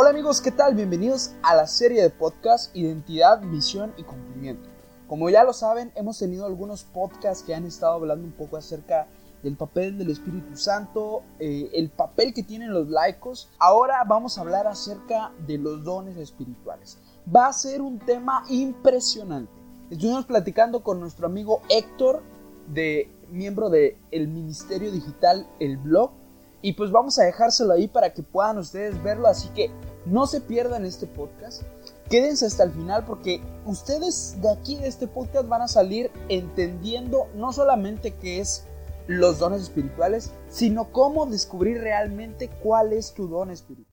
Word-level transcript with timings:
Hola 0.00 0.10
amigos, 0.10 0.40
¿qué 0.40 0.52
tal? 0.52 0.76
Bienvenidos 0.76 1.32
a 1.42 1.56
la 1.56 1.66
serie 1.66 2.00
de 2.00 2.10
podcast 2.10 2.70
Identidad, 2.76 3.40
Misión 3.40 3.92
y 3.96 4.04
Cumplimiento. 4.04 4.68
Como 5.08 5.28
ya 5.28 5.42
lo 5.42 5.52
saben, 5.52 5.90
hemos 5.96 6.20
tenido 6.20 6.46
algunos 6.46 6.84
podcasts 6.84 7.42
que 7.42 7.52
han 7.52 7.66
estado 7.66 7.94
hablando 7.94 8.24
un 8.24 8.32
poco 8.32 8.56
acerca 8.56 9.08
del 9.42 9.56
papel 9.56 9.98
del 9.98 10.10
Espíritu 10.10 10.56
Santo, 10.56 11.24
eh, 11.40 11.68
el 11.74 11.90
papel 11.90 12.32
que 12.32 12.44
tienen 12.44 12.72
los 12.72 12.88
laicos. 12.88 13.48
Ahora 13.58 14.04
vamos 14.06 14.38
a 14.38 14.42
hablar 14.42 14.68
acerca 14.68 15.32
de 15.48 15.58
los 15.58 15.82
dones 15.82 16.16
espirituales. 16.16 16.98
Va 17.34 17.48
a 17.48 17.52
ser 17.52 17.82
un 17.82 17.98
tema 17.98 18.44
impresionante. 18.48 19.50
Estuvimos 19.90 20.26
platicando 20.26 20.84
con 20.84 21.00
nuestro 21.00 21.26
amigo 21.26 21.60
Héctor, 21.68 22.22
de, 22.68 23.10
miembro 23.32 23.68
del 23.68 23.96
el 24.12 24.28
Ministerio 24.28 24.92
Digital 24.92 25.44
El 25.58 25.76
Blog, 25.76 26.12
y 26.60 26.72
pues 26.72 26.90
vamos 26.90 27.18
a 27.18 27.24
dejárselo 27.24 27.72
ahí 27.72 27.86
para 27.86 28.12
que 28.12 28.22
puedan 28.22 28.58
ustedes 28.58 29.00
verlo. 29.02 29.28
Así 29.28 29.48
que 29.50 29.70
no 30.10 30.26
se 30.26 30.40
pierdan 30.40 30.84
este 30.84 31.06
podcast. 31.06 31.62
Quédense 32.10 32.46
hasta 32.46 32.64
el 32.64 32.70
final 32.70 33.04
porque 33.04 33.40
ustedes 33.66 34.36
de 34.40 34.50
aquí 34.50 34.76
de 34.76 34.88
este 34.88 35.06
podcast 35.06 35.48
van 35.48 35.62
a 35.62 35.68
salir 35.68 36.10
entendiendo 36.28 37.28
no 37.34 37.52
solamente 37.52 38.12
qué 38.12 38.40
es 38.40 38.64
los 39.06 39.38
dones 39.38 39.62
espirituales, 39.62 40.32
sino 40.48 40.90
cómo 40.92 41.26
descubrir 41.26 41.80
realmente 41.80 42.48
cuál 42.62 42.92
es 42.92 43.12
tu 43.14 43.28
don 43.28 43.50
espiritual. 43.50 43.86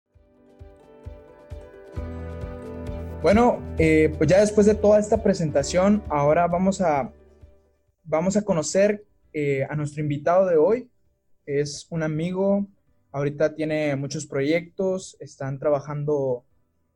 Bueno, 3.22 3.60
eh, 3.78 4.14
pues 4.18 4.30
ya 4.30 4.40
después 4.40 4.68
de 4.68 4.76
toda 4.76 5.00
esta 5.00 5.24
presentación, 5.24 6.04
ahora 6.10 6.48
vamos 6.48 6.80
a, 6.82 7.12
vamos 8.04 8.38
a 8.38 8.44
conocer 8.44 9.06
eh, 9.34 9.66
a 9.70 9.76
nuestro 9.76 10.02
invitado 10.02 10.46
de 10.46 10.58
hoy 10.58 10.90
es 11.46 11.88
un 11.90 12.04
amigo, 12.04 12.68
ahorita 13.16 13.56
tiene 13.56 13.96
muchos 13.96 14.28
proyectos, 14.28 15.16
están 15.22 15.58
trabajando 15.58 16.44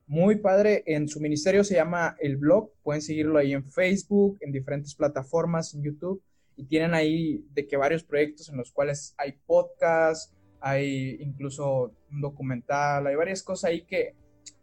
muy 0.06 0.36
padre 0.36 0.84
en 0.86 1.08
su 1.08 1.22
ministerio, 1.22 1.64
se 1.64 1.76
llama 1.76 2.18
El 2.20 2.36
Blog, 2.36 2.74
pueden 2.84 3.02
seguirlo 3.02 3.40
ahí 3.40 3.54
en 3.54 3.64
Facebook, 3.64 4.38
en 4.42 4.52
diferentes 4.52 4.96
plataformas, 4.96 5.74
en 5.74 5.82
YouTube, 5.82 6.22
y 6.58 6.66
tienen 6.66 6.94
ahí 6.94 7.46
de 7.54 7.66
que 7.66 7.78
varios 7.78 8.04
proyectos 8.04 8.50
en 8.50 8.58
los 8.58 8.70
cuales 8.70 9.16
hay 9.18 9.40
podcast, 9.46 10.34
hay 10.60 11.16
incluso 11.22 11.94
un 12.12 12.20
documental, 12.20 13.08
hay 13.08 13.16
varias 13.16 13.42
cosas 13.42 13.70
ahí 13.70 13.86
que, 13.86 14.14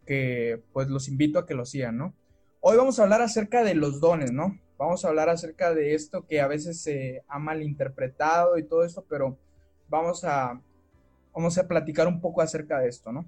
que 0.05 0.61
pues 0.73 0.89
los 0.89 1.07
invito 1.07 1.39
a 1.39 1.47
que 1.47 1.55
lo 1.55 1.65
sigan, 1.65 1.97
¿no? 1.97 2.13
Hoy 2.59 2.77
vamos 2.77 2.99
a 2.99 3.03
hablar 3.03 3.23
acerca 3.23 3.63
de 3.63 3.73
los 3.73 3.99
dones, 3.99 4.31
¿no? 4.31 4.59
Vamos 4.77 5.03
a 5.03 5.07
hablar 5.07 5.29
acerca 5.29 5.73
de 5.73 5.95
esto 5.95 6.27
que 6.27 6.39
a 6.39 6.47
veces 6.47 6.83
se 6.83 7.23
ha 7.27 7.39
malinterpretado 7.39 8.59
y 8.59 8.67
todo 8.67 8.83
esto, 8.83 9.07
pero 9.09 9.39
vamos 9.89 10.23
a, 10.23 10.61
vamos 11.37 11.55
a 11.59 11.67
platicar 11.67 12.07
un 12.07 12.19
poco 12.19 12.41
acerca 12.41 12.79
de 12.79 12.89
esto, 12.89 13.11
¿no? 13.11 13.23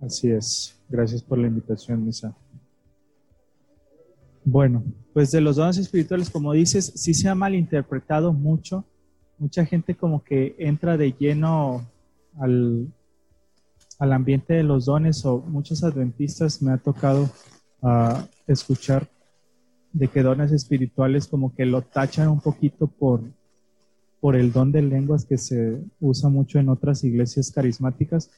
Así 0.00 0.28
es. 0.28 0.76
Gracias 0.88 1.22
por 1.22 1.38
la 1.38 1.46
invitación, 1.46 2.04
Misa. 2.04 2.36
Bueno, 4.44 4.82
pues 5.12 5.30
de 5.30 5.40
los 5.40 5.54
dones 5.54 5.78
espirituales, 5.78 6.30
como 6.30 6.52
dices, 6.52 6.92
sí 6.96 7.14
se 7.14 7.28
ha 7.28 7.36
malinterpretado 7.36 8.32
mucho. 8.32 8.84
Mucha 9.38 9.64
gente 9.64 9.94
como 9.94 10.24
que 10.24 10.56
entra 10.58 10.96
de 10.96 11.12
lleno 11.12 11.88
al, 12.40 12.92
al 14.00 14.12
ambiente 14.12 14.54
de 14.54 14.64
los 14.64 14.86
dones 14.86 15.24
o 15.24 15.38
muchos 15.38 15.84
adventistas 15.84 16.60
me 16.60 16.72
ha 16.72 16.78
tocado 16.78 17.30
uh, 17.82 18.18
escuchar 18.48 19.06
de 19.92 20.08
que 20.08 20.24
dones 20.24 20.50
espirituales 20.50 21.28
como 21.28 21.54
que 21.54 21.66
lo 21.66 21.82
tachan 21.82 22.28
un 22.28 22.40
poquito 22.40 22.88
por 22.88 23.22
por 24.20 24.36
el 24.36 24.52
don 24.52 24.72
de 24.72 24.82
lenguas 24.82 25.24
que 25.24 25.38
se 25.38 25.80
usa 26.00 26.28
mucho 26.28 26.58
en 26.58 26.68
otras 26.68 27.04
iglesias 27.04 27.50
carismáticas, 27.50 28.30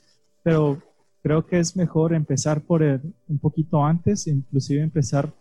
pero 0.43 0.83
creo 1.23 1.47
que 1.47 1.59
es 1.59 1.77
mejor 1.77 2.15
empezar 2.15 2.63
por 2.63 2.83
un 2.83 3.39
poquito 3.41 3.85
antes, 3.85 4.27
inclusive 4.27 4.83
empezar 4.83 5.33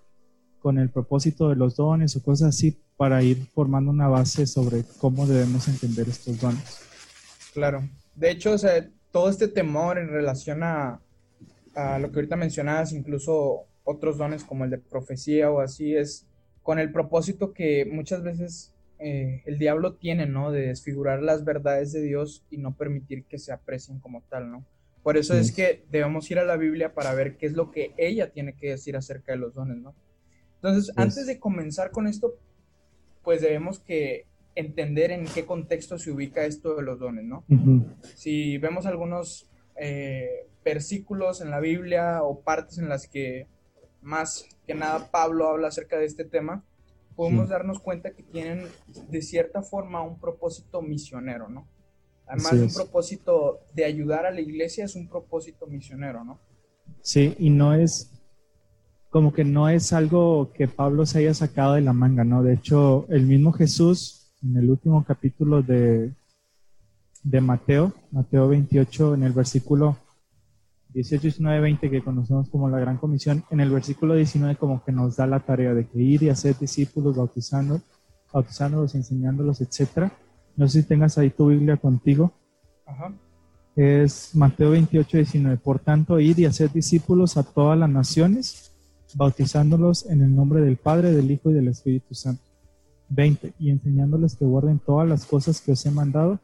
con 0.60 0.78
el 0.78 0.90
propósito 0.90 1.50
de 1.50 1.56
los 1.56 1.76
dones 1.76 2.16
o 2.16 2.24
cosas 2.24 2.50
así 2.50 2.78
para 2.98 3.24
ir 3.24 3.46
formando 3.54 3.92
una 3.92 4.08
base 4.08 4.46
sobre 4.46 4.84
cómo 5.00 5.26
debemos 5.26 5.68
entender 5.68 6.10
estos 6.10 6.40
dones. 6.40 6.80
Claro. 7.54 7.88
De 8.16 8.32
hecho, 8.32 8.56
todo 9.12 9.30
este 9.30 9.48
temor 9.48 9.98
en 9.98 10.10
relación 10.10 10.64
a, 10.64 11.02
a 11.76 12.00
lo 12.00 12.12
que 12.12 12.18
ahorita 12.18 12.36
mencionabas, 12.36 12.92
incluso 12.92 13.68
otros 13.84 14.18
dones 14.18 14.44
como 14.44 14.66
el 14.66 14.72
de 14.72 14.78
profecía 14.78 15.50
o 15.50 15.62
así, 15.62 15.96
es 15.96 16.28
con 16.62 16.78
el 16.78 16.92
propósito 16.92 17.54
que 17.54 17.90
muchas 17.90 18.22
veces 18.22 18.74
eh, 19.00 19.44
el 19.46 19.58
diablo 19.58 19.96
tiene, 19.96 20.26
¿no? 20.26 20.52
De 20.52 20.68
desfigurar 20.68 21.22
las 21.22 21.46
verdades 21.46 21.94
de 21.94 22.02
Dios 22.02 22.44
y 22.50 22.58
no 22.58 22.76
permitir 22.76 23.24
que 23.24 23.40
se 23.40 23.54
aprecien 23.54 24.00
como 24.00 24.22
tal, 24.30 24.52
¿no? 24.52 24.66
Por 25.04 25.18
eso 25.18 25.34
es 25.34 25.54
que 25.54 25.86
debemos 25.90 26.30
ir 26.30 26.40
a 26.40 26.44
la 26.44 26.58
Biblia 26.58 26.94
para 26.94 27.14
ver 27.14 27.38
qué 27.38 27.46
es 27.46 27.54
lo 27.54 27.72
que 27.72 27.94
ella 27.98 28.32
tiene 28.32 28.54
que 28.54 28.72
decir 28.72 28.98
acerca 28.98 29.32
de 29.32 29.38
los 29.38 29.54
dones, 29.54 29.78
¿no? 29.78 29.96
Entonces, 30.56 30.92
antes 30.98 31.26
de 31.26 31.40
comenzar 31.40 31.92
con 31.92 32.06
esto, 32.06 32.36
pues 33.24 33.42
debemos 33.42 33.80
que 33.80 34.26
entender 34.56 35.12
en 35.12 35.26
qué 35.26 35.46
contexto 35.46 35.98
se 35.98 36.12
ubica 36.12 36.44
esto 36.46 36.76
de 36.76 36.84
los 36.84 37.00
dones, 37.00 37.24
¿no? 37.24 37.46
Si 38.16 38.58
vemos 38.58 38.86
algunos 38.86 39.50
eh, 39.78 40.48
versículos 40.66 41.40
en 41.40 41.50
la 41.50 41.62
Biblia 41.62 42.22
o 42.24 42.42
partes 42.42 42.78
en 42.78 42.90
las 42.90 43.08
que 43.08 43.48
más 44.02 44.46
que 44.68 44.76
nada 44.76 45.10
Pablo 45.12 45.48
habla 45.48 45.70
acerca 45.70 45.98
de 45.98 46.06
este 46.06 46.26
tema, 46.26 46.66
podemos 47.20 47.50
darnos 47.50 47.82
cuenta 47.82 48.12
que 48.12 48.24
tienen 48.24 48.66
de 49.10 49.22
cierta 49.22 49.62
forma 49.62 50.02
un 50.02 50.22
propósito 50.22 50.82
misionero, 50.82 51.50
¿no? 51.50 51.68
Además 52.26 52.56
de 52.56 52.64
un 52.64 52.74
propósito 52.74 53.60
de 53.74 53.84
ayudar 53.84 54.26
a 54.26 54.32
la 54.32 54.40
iglesia, 54.40 54.86
es 54.86 54.96
un 54.96 55.10
propósito 55.10 55.68
misionero, 55.68 56.24
¿no? 56.24 56.40
Sí, 57.02 57.36
y 57.38 57.50
no 57.50 57.74
es 57.74 58.10
como 59.10 59.34
que 59.34 59.44
no 59.44 59.68
es 59.68 59.92
algo 59.92 60.54
que 60.54 60.70
Pablo 60.70 61.06
se 61.06 61.20
haya 61.20 61.34
sacado 61.34 61.74
de 61.74 61.82
la 61.82 61.92
manga, 61.92 62.24
¿no? 62.24 62.42
De 62.42 62.54
hecho, 62.54 63.06
el 63.10 63.26
mismo 63.26 63.52
Jesús, 63.52 64.32
en 64.42 64.56
el 64.56 64.70
último 64.70 65.04
capítulo 65.04 65.62
de, 65.62 66.14
de 67.24 67.42
Mateo, 67.42 67.92
Mateo 68.12 68.48
28, 68.48 69.16
en 69.16 69.24
el 69.24 69.34
versículo 69.34 69.98
18, 70.94 71.22
19, 71.22 71.62
20 71.62 71.90
que 71.90 72.04
conocemos 72.04 72.50
como 72.50 72.70
la 72.70 72.80
Gran 72.80 72.98
Comisión, 72.98 73.44
en 73.52 73.60
el 73.60 73.70
versículo 73.70 74.16
19 74.16 74.56
como 74.56 74.84
que 74.84 74.92
nos 74.92 75.16
da 75.16 75.28
la 75.28 75.40
tarea 75.40 75.74
de 75.74 75.88
que 75.88 76.00
ir 76.00 76.24
y 76.24 76.30
hacer 76.30 76.58
discípulos 76.58 77.16
bautizando, 77.16 77.82
bautizándolos, 78.34 78.96
enseñándolos, 78.96 79.62
etcétera. 79.62 80.12
No 80.56 80.68
sé 80.68 80.82
si 80.82 80.88
tengas 80.88 81.18
ahí 81.18 81.30
tu 81.30 81.48
Biblia 81.48 81.78
contigo. 81.78 82.34
Ajá. 82.86 83.14
Es 83.76 84.36
Mateo 84.36 84.72
28, 84.72 85.18
19. 85.18 85.58
Por 85.58 85.80
tanto, 85.80 86.20
ir 86.20 86.40
y 86.40 86.46
hacer 86.46 86.72
discípulos 86.72 87.38
a 87.38 87.44
todas 87.44 87.78
las 87.78 87.90
naciones, 87.90 88.72
bautizándolos 89.16 90.06
en 90.08 90.22
el 90.22 90.36
nombre 90.36 90.62
del 90.62 90.78
Padre, 90.78 91.12
del 91.12 91.32
Hijo 91.32 91.52
y 91.52 91.54
del 91.54 91.70
Espíritu 91.70 92.16
Santo. 92.16 92.44
20. 93.10 93.54
Y 93.60 93.70
enseñándoles 93.70 94.36
que 94.36 94.46
guarden 94.46 94.80
todas 94.80 95.08
las 95.08 95.26
cosas 95.26 95.62
que 95.62 95.72
os 95.72 95.86
he 95.86 95.92
mandado, 95.92 96.40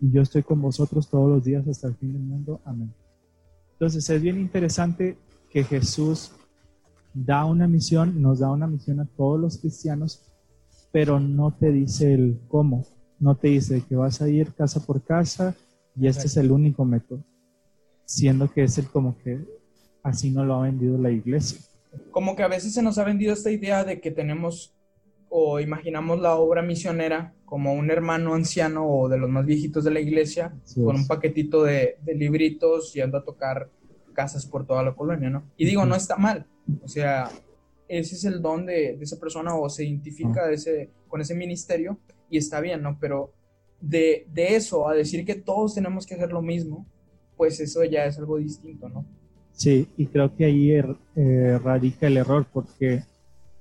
y 0.00 0.10
yo 0.12 0.22
estoy 0.22 0.42
con 0.42 0.62
vosotros 0.62 1.08
todos 1.10 1.28
los 1.28 1.44
días 1.44 1.66
hasta 1.68 1.88
el 1.88 1.96
fin 1.96 2.12
del 2.12 2.22
mundo. 2.22 2.60
Amén. 2.64 2.94
Entonces 3.78 4.10
es 4.10 4.20
bien 4.20 4.40
interesante 4.40 5.16
que 5.50 5.62
Jesús 5.62 6.32
da 7.14 7.44
una 7.44 7.68
misión, 7.68 8.20
nos 8.20 8.40
da 8.40 8.50
una 8.50 8.66
misión 8.66 8.98
a 8.98 9.06
todos 9.16 9.38
los 9.38 9.58
cristianos, 9.58 10.24
pero 10.90 11.20
no 11.20 11.52
te 11.52 11.70
dice 11.70 12.12
el 12.12 12.40
cómo, 12.48 12.84
no 13.20 13.36
te 13.36 13.48
dice 13.48 13.84
que 13.88 13.94
vas 13.94 14.20
a 14.20 14.28
ir 14.28 14.52
casa 14.52 14.84
por 14.84 15.04
casa 15.04 15.54
y 15.94 16.08
este 16.08 16.26
es 16.26 16.36
el 16.36 16.50
único 16.50 16.84
método, 16.84 17.22
siendo 18.04 18.50
que 18.50 18.64
es 18.64 18.78
el 18.78 18.88
como 18.88 19.16
que 19.18 19.46
así 20.02 20.32
no 20.32 20.44
lo 20.44 20.56
ha 20.56 20.62
vendido 20.62 20.98
la 20.98 21.12
iglesia. 21.12 21.60
Como 22.10 22.34
que 22.34 22.42
a 22.42 22.48
veces 22.48 22.74
se 22.74 22.82
nos 22.82 22.98
ha 22.98 23.04
vendido 23.04 23.32
esta 23.32 23.52
idea 23.52 23.84
de 23.84 24.00
que 24.00 24.10
tenemos 24.10 24.74
o 25.30 25.60
imaginamos 25.60 26.20
la 26.20 26.36
obra 26.36 26.62
misionera 26.62 27.34
como 27.44 27.72
un 27.72 27.90
hermano 27.90 28.34
anciano 28.34 28.86
o 28.86 29.08
de 29.08 29.18
los 29.18 29.30
más 29.30 29.46
viejitos 29.46 29.84
de 29.84 29.90
la 29.90 30.00
iglesia, 30.00 30.54
con 30.74 30.96
un 30.96 31.06
paquetito 31.06 31.62
de, 31.62 31.96
libritos 32.06 32.94
y 32.94 33.00
anda 33.00 33.20
a 33.20 33.24
tocar 33.24 33.70
casas 34.12 34.44
por 34.46 34.66
toda 34.66 34.82
la 34.82 34.94
colonia, 34.94 35.30
¿no? 35.30 35.44
Y 35.56 35.64
digo, 35.64 35.86
no 35.86 35.94
está 35.94 36.16
mal, 36.16 36.46
o 36.82 36.88
sea, 36.88 37.30
ese 37.88 38.16
es 38.16 38.24
el 38.24 38.42
don 38.42 38.66
de, 38.66 38.98
esa 39.00 39.18
persona 39.18 39.54
o 39.54 39.68
se 39.70 39.84
identifica 39.84 40.46
de 40.46 40.54
ese, 40.54 40.90
con 41.08 41.20
ese 41.20 41.34
ministerio 41.34 41.98
y 42.28 42.36
está 42.36 42.60
bien, 42.60 42.82
¿no? 42.82 42.98
Pero 43.00 43.32
de, 43.80 44.26
eso 44.36 44.88
a 44.88 44.94
decir 44.94 45.24
que 45.24 45.34
todos 45.34 45.74
tenemos 45.74 46.06
que 46.06 46.14
hacer 46.14 46.32
lo 46.32 46.42
mismo, 46.42 46.86
pues 47.36 47.60
eso 47.60 47.82
ya 47.84 48.04
es 48.04 48.18
algo 48.18 48.38
distinto, 48.38 48.88
¿no? 48.88 49.06
Sí, 49.52 49.88
y 49.96 50.06
creo 50.06 50.34
que 50.36 50.44
ahí 50.44 50.70
er, 50.70 50.96
eh, 51.16 51.58
radica 51.62 52.06
el 52.06 52.16
error, 52.16 52.46
porque 52.52 53.02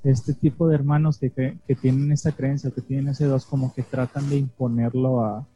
este 0.03 0.33
tipo 0.33 0.67
de 0.67 0.75
hermanos 0.75 1.17
que, 1.17 1.31
que, 1.31 1.75
tienen 1.75 2.11
esa 2.11 2.31
creencia, 2.31 2.71
que 2.71 2.81
tienen 2.81 3.09
ese 3.09 3.25
dos, 3.25 3.45
como 3.45 3.73
que 3.73 3.83
tratan 3.83 4.29
de 4.29 4.37
imponerlo 4.37 5.21
a, 5.21 5.47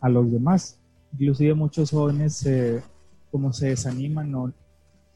a 0.00 0.08
los 0.08 0.30
demás. 0.30 0.78
Inclusive 1.12 1.54
muchos 1.54 1.90
jóvenes 1.90 2.46
como 3.30 3.52
se 3.52 3.68
desaniman 3.68 4.34
o, 4.34 4.52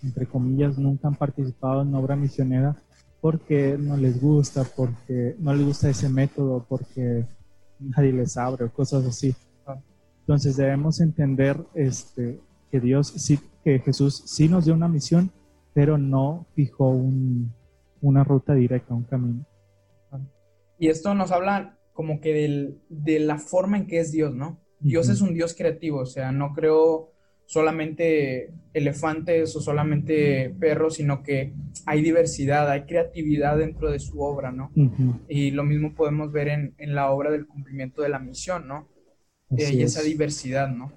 entre 0.03 0.27
comillas, 0.27 0.79
nunca 0.79 1.09
han 1.09 1.15
participado 1.15 1.83
en 1.83 1.95
obra 1.95 2.17
misionera 2.17 2.77
porque 3.21 3.77
no 3.79 3.97
les 3.97 4.21
gusta, 4.21 4.65
porque 4.65 5.37
no 5.39 5.55
les 5.55 5.67
gusta 5.67 5.91
ese 5.91 6.09
método, 6.09 6.65
porque 6.69 7.27
nadie 7.79 8.13
les 8.13 8.37
abre 8.37 8.65
o 8.65 8.73
cosas 8.73 9.05
así. 9.05 9.35
Entonces 10.21 10.57
debemos 10.57 11.01
entender 11.01 11.65
este, 11.75 12.41
que 12.71 12.81
Dios 12.81 13.09
sí 13.17 13.39
que 13.63 13.81
Jesús 13.81 14.23
sí 14.27 14.49
nos 14.49 14.65
dio 14.65 14.75
una 14.75 14.87
misión, 14.87 15.33
pero 15.75 15.99
no 15.99 16.47
fijó 16.55 16.89
un, 16.89 17.53
una 18.07 18.25
ruta 18.25 18.55
directa, 18.55 18.95
un 18.95 19.05
camino. 19.05 19.45
Y 20.79 20.89
esto 20.89 21.15
nos 21.15 21.33
habla 21.33 21.79
como 21.93 22.21
que 22.21 22.35
del, 22.35 22.79
de 22.89 23.19
la 23.19 23.39
forma 23.39 23.79
en 23.79 23.87
que 23.87 23.99
es 23.99 24.13
Dios, 24.13 24.35
¿no? 24.35 24.61
Dios 24.81 25.09
es 25.09 25.21
un 25.23 25.33
Dios 25.33 25.55
creativo, 25.55 26.01
o 26.01 26.07
sea, 26.07 26.33
no 26.33 26.53
creo 26.53 27.13
solamente 27.47 28.53
elefantes 28.75 29.57
o 29.57 29.61
solamente 29.61 30.55
perros, 30.61 30.97
sino 30.97 31.23
que 31.23 31.55
hay 31.87 32.03
diversidad, 32.03 32.69
hay 32.71 32.83
creatividad 32.83 33.57
dentro 33.57 33.91
de 33.91 33.99
su 33.99 34.21
obra, 34.21 34.53
¿no? 34.53 34.71
Y 35.29 35.53
lo 35.53 35.65
mismo 35.65 35.95
podemos 35.95 36.31
ver 36.33 36.49
en, 36.49 36.95
la 36.95 37.11
obra 37.11 37.31
del 37.31 37.47
cumplimiento 37.47 38.03
de 38.03 38.11
la 38.11 38.19
misión, 38.19 38.69
¿no? 38.69 38.89
y 39.51 39.83
esa 39.83 40.03
diversidad, 40.03 40.69
¿no? 40.69 40.93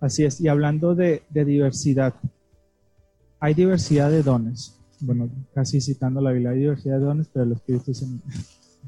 Así 0.00 0.24
es, 0.24 0.40
y 0.40 0.48
hablando 0.48 0.94
de, 0.94 1.22
diversidad, 1.30 2.14
hay 3.38 3.54
diversidad 3.54 4.10
de 4.10 4.22
dones. 4.22 4.75
Bueno, 5.00 5.28
casi 5.54 5.80
citando 5.80 6.20
la 6.20 6.32
Biblia, 6.32 6.50
hay 6.50 6.60
diversidad 6.60 6.98
de 6.98 7.04
dones, 7.04 7.30
pero 7.32 7.44
los 7.46 7.58
espíritus. 7.58 8.04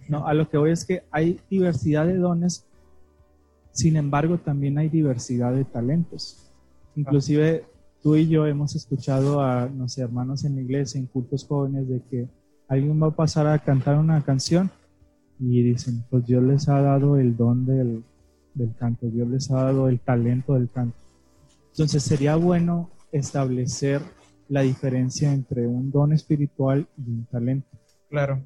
No, 0.08 0.26
a 0.26 0.32
lo 0.32 0.48
que 0.48 0.56
voy 0.56 0.70
es 0.70 0.86
que 0.86 1.02
hay 1.10 1.38
diversidad 1.50 2.06
de 2.06 2.16
dones, 2.16 2.64
sin 3.72 3.96
embargo, 3.96 4.38
también 4.38 4.78
hay 4.78 4.88
diversidad 4.88 5.52
de 5.52 5.64
talentos. 5.64 6.50
Inclusive 6.96 7.66
tú 8.02 8.16
y 8.16 8.28
yo 8.28 8.46
hemos 8.46 8.74
escuchado 8.74 9.42
a, 9.42 9.68
no 9.68 9.88
sé, 9.88 10.02
hermanos 10.02 10.44
en 10.44 10.54
la 10.54 10.62
iglesia, 10.62 10.98
en 10.98 11.06
cultos 11.06 11.44
jóvenes, 11.44 11.88
de 11.88 12.00
que 12.08 12.28
alguien 12.68 13.02
va 13.02 13.08
a 13.08 13.16
pasar 13.16 13.46
a 13.46 13.58
cantar 13.58 13.98
una 13.98 14.22
canción 14.22 14.70
y 15.40 15.62
dicen, 15.62 16.04
pues 16.10 16.26
Dios 16.26 16.42
les 16.42 16.68
ha 16.68 16.80
dado 16.80 17.16
el 17.16 17.36
don 17.36 17.66
del, 17.66 18.02
del 18.54 18.74
canto, 18.76 19.06
Dios 19.06 19.28
les 19.28 19.50
ha 19.50 19.64
dado 19.64 19.88
el 19.88 20.00
talento 20.00 20.54
del 20.54 20.70
canto. 20.70 20.96
Entonces 21.72 22.02
sería 22.02 22.36
bueno 22.36 22.90
establecer 23.12 24.02
la 24.48 24.62
diferencia 24.62 25.32
entre 25.32 25.66
un 25.66 25.90
don 25.90 26.12
espiritual 26.12 26.86
y 26.96 27.10
un 27.10 27.26
talento. 27.26 27.68
Claro. 28.08 28.42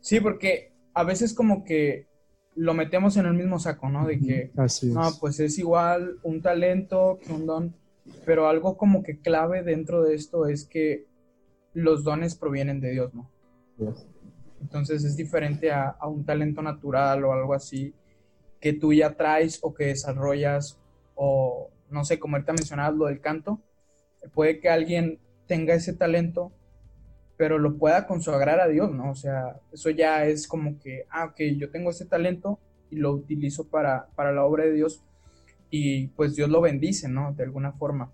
Sí, 0.00 0.20
porque 0.20 0.72
a 0.94 1.04
veces 1.04 1.34
como 1.34 1.64
que 1.64 2.06
lo 2.54 2.74
metemos 2.74 3.16
en 3.16 3.26
el 3.26 3.34
mismo 3.34 3.58
saco, 3.58 3.88
¿no? 3.88 4.06
De 4.06 4.18
que, 4.18 4.50
no, 4.84 5.10
pues 5.20 5.38
es 5.40 5.58
igual 5.58 6.18
un 6.22 6.42
talento 6.42 7.18
que 7.24 7.32
un 7.32 7.46
don, 7.46 7.74
pero 8.24 8.48
algo 8.48 8.76
como 8.76 9.02
que 9.02 9.18
clave 9.20 9.62
dentro 9.62 10.02
de 10.02 10.14
esto 10.14 10.46
es 10.46 10.64
que 10.64 11.06
los 11.72 12.04
dones 12.04 12.34
provienen 12.34 12.80
de 12.80 12.90
Dios, 12.90 13.14
¿no? 13.14 13.30
Entonces 14.60 15.04
es 15.04 15.16
diferente 15.16 15.70
a, 15.70 15.88
a, 15.88 16.08
un 16.08 16.24
talento 16.24 16.62
natural 16.62 17.24
o 17.24 17.32
algo 17.32 17.54
así 17.54 17.94
que 18.60 18.72
tú 18.72 18.92
ya 18.92 19.14
traes 19.14 19.60
o 19.62 19.72
que 19.72 19.86
desarrollas 19.86 20.80
o 21.14 21.70
no 21.90 22.04
sé, 22.04 22.18
como 22.18 22.36
ahorita 22.36 22.52
mencionabas 22.52 22.96
lo 22.96 23.06
del 23.06 23.20
canto, 23.20 23.60
puede 24.34 24.60
que 24.60 24.68
alguien 24.68 25.18
tenga 25.46 25.74
ese 25.74 25.92
talento, 25.92 26.52
pero 27.36 27.58
lo 27.58 27.76
pueda 27.76 28.06
consagrar 28.06 28.60
a 28.60 28.68
Dios, 28.68 28.92
¿no? 28.92 29.10
O 29.10 29.14
sea, 29.14 29.60
eso 29.72 29.90
ya 29.90 30.24
es 30.26 30.48
como 30.48 30.78
que, 30.78 31.04
ah, 31.10 31.26
ok, 31.26 31.40
yo 31.56 31.70
tengo 31.70 31.90
ese 31.90 32.04
talento 32.04 32.58
y 32.90 32.96
lo 32.96 33.12
utilizo 33.12 33.68
para, 33.68 34.08
para 34.14 34.32
la 34.32 34.44
obra 34.44 34.64
de 34.64 34.72
Dios 34.72 35.04
y 35.70 36.08
pues 36.08 36.34
Dios 36.34 36.48
lo 36.48 36.60
bendice, 36.60 37.08
¿no? 37.08 37.32
De 37.34 37.44
alguna 37.44 37.72
forma. 37.72 38.12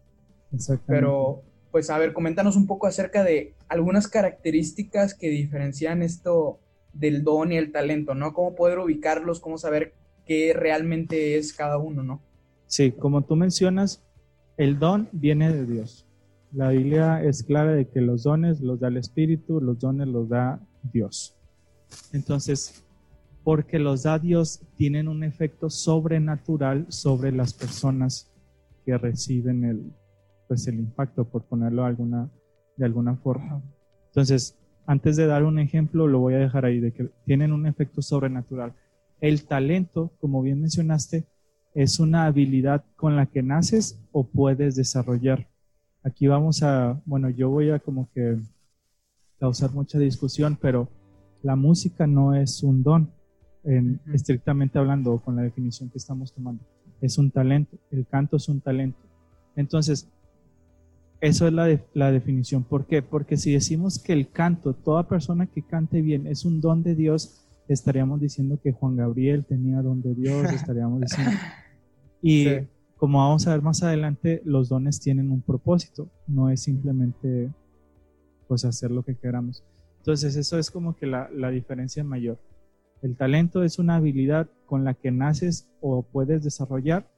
Pero, 0.87 1.43
pues 1.71 1.91
a 1.91 1.99
ver, 1.99 2.13
coméntanos 2.13 2.57
un 2.57 2.67
poco 2.67 2.87
acerca 2.87 3.25
de 3.25 3.55
algunas 3.69 4.09
características 4.09 5.15
que 5.15 5.29
diferencian 5.29 6.03
esto 6.03 6.61
del 6.93 7.25
don 7.25 7.53
y 7.53 7.57
el 7.57 7.73
talento, 7.73 8.15
¿no? 8.15 8.33
Cómo 8.33 8.55
poder 8.55 8.79
ubicarlos, 8.79 9.41
cómo 9.41 9.59
saber 9.59 9.95
qué 10.27 10.53
realmente 10.55 11.37
es 11.37 11.53
cada 11.53 11.79
uno, 11.79 12.03
¿no? 12.03 12.23
Sí, 12.67 12.93
como 12.93 13.23
tú 13.23 13.37
mencionas, 13.37 14.03
el 14.57 14.79
don 14.79 15.09
viene 15.13 15.53
de 15.53 15.67
Dios. 15.67 16.07
La 16.53 16.69
Biblia 16.69 17.23
es 17.23 17.43
clara 17.43 17.73
de 17.73 17.89
que 17.89 18.01
los 18.01 18.23
dones 18.23 18.61
los 18.61 18.79
da 18.79 18.89
el 18.89 18.97
Espíritu, 18.97 19.61
los 19.61 19.81
dones 19.81 20.07
los 20.07 20.29
da 20.29 20.61
Dios. 20.93 21.37
Entonces, 22.13 22.85
porque 23.43 23.79
los 23.79 24.05
da 24.05 24.19
Dios, 24.19 24.63
tienen 24.77 25.09
un 25.09 25.25
efecto 25.25 25.69
sobrenatural 25.69 26.87
sobre 26.89 27.33
las 27.33 27.53
personas 27.53 28.31
que 28.85 28.97
reciben 28.97 29.65
el, 29.65 29.93
pues 30.49 30.67
el 30.69 30.77
impacto, 30.77 31.25
por 31.25 31.43
ponerlo 31.45 31.85
alguna, 31.85 32.31
de 32.77 32.85
alguna 32.85 33.17
forma. 33.17 33.63
Entonces, 34.07 34.57
antes 34.87 35.17
de 35.17 35.27
dar 35.27 35.45
un 35.45 35.59
ejemplo, 35.59 36.07
lo 36.07 36.21
voy 36.21 36.35
a 36.35 36.39
dejar 36.39 36.65
ahí, 36.65 36.79
de 36.79 36.93
que 36.93 37.11
tienen 37.25 37.53
un 37.53 37.67
efecto 37.67 38.01
sobrenatural. 38.01 38.75
El 39.21 39.45
talento, 39.45 40.13
como 40.21 40.43
bien 40.43 40.61
mencionaste, 40.61 41.27
es 41.75 42.01
una 42.01 42.27
habilidad 42.27 42.85
con 42.97 43.17
la 43.17 43.27
que 43.27 43.43
naces 43.43 44.01
o 44.13 44.25
puedes 44.25 44.77
desarrollar 44.77 45.47
aquí 46.05 46.27
vamos 46.27 46.63
a, 46.63 47.01
bueno, 47.07 47.31
yo 47.31 47.51
voy 47.51 47.71
a 47.71 47.81
como 47.81 48.09
que 48.15 48.37
causar 49.41 49.73
mucha 49.73 49.99
discusión, 49.99 50.57
pero 50.61 50.89
la 51.43 51.57
música 51.57 52.07
no 52.07 52.35
es 52.35 52.63
un 52.63 52.83
don, 52.83 53.11
en, 53.65 54.01
estrictamente 54.13 54.79
hablando, 54.79 55.19
con 55.19 55.35
la 55.35 55.43
definición 55.43 55.89
que 55.89 55.99
estamos 55.99 56.33
tomando. 56.33 56.63
Es 57.01 57.19
un 57.19 57.31
talento, 57.31 57.77
el 57.91 58.07
canto 58.07 58.37
es 58.37 58.49
un 58.49 58.61
talento. 58.61 58.99
Entonces, 59.57 60.09
eso 61.21 61.47
es 61.47 61.53
la, 61.53 61.81
la 61.95 62.13
definición. 62.13 62.63
¿Por 62.63 62.87
qué? 62.87 63.03
Porque 63.03 63.37
si 63.37 63.53
decimos 63.53 63.99
que 63.99 64.13
el 64.13 64.29
canto, 64.29 64.75
toda 64.75 65.09
persona 65.09 65.47
que 65.47 65.63
cante 65.63 66.03
bien, 66.03 66.27
es 66.27 66.45
un 66.45 66.61
don 66.61 66.83
de 66.83 66.95
Dios, 66.95 67.47
estaríamos 67.67 68.21
diciendo 68.21 68.59
que 68.63 68.73
Juan 68.73 68.97
Gabriel 68.97 69.45
tenía 69.47 69.81
don 69.81 70.03
de 70.03 70.15
Dios, 70.15 70.45
estaríamos 70.53 71.01
diciendo. 71.01 71.33
Y 72.27 72.47
como 72.97 73.19
vamos 73.19 73.47
a 73.47 73.51
ver 73.51 73.61
más 73.61 73.83
adelante, 73.83 74.41
los 74.47 74.71
dones 74.71 74.99
tienen 74.99 75.31
un 75.31 75.43
propósito, 75.43 76.09
no 76.27 76.49
es 76.49 76.63
simplemente 76.63 77.53
pues 78.49 78.65
hacer 78.65 78.91
lo 78.91 79.03
que 79.03 79.15
queramos. 79.15 79.63
Entonces 79.99 80.35
eso 80.35 80.59
es 80.59 80.71
como 80.71 80.97
que 80.97 81.07
la, 81.07 81.29
la 81.35 81.51
diferencia 81.51 82.03
mayor. 82.03 82.41
El 83.03 83.15
talento 83.15 83.63
es 83.63 83.79
una 83.79 83.97
habilidad 83.97 84.49
con 84.65 84.85
la 84.85 84.95
que 84.95 85.11
naces 85.11 85.71
o 85.83 86.03
puedes 86.03 86.43
desarrollar 86.43 87.11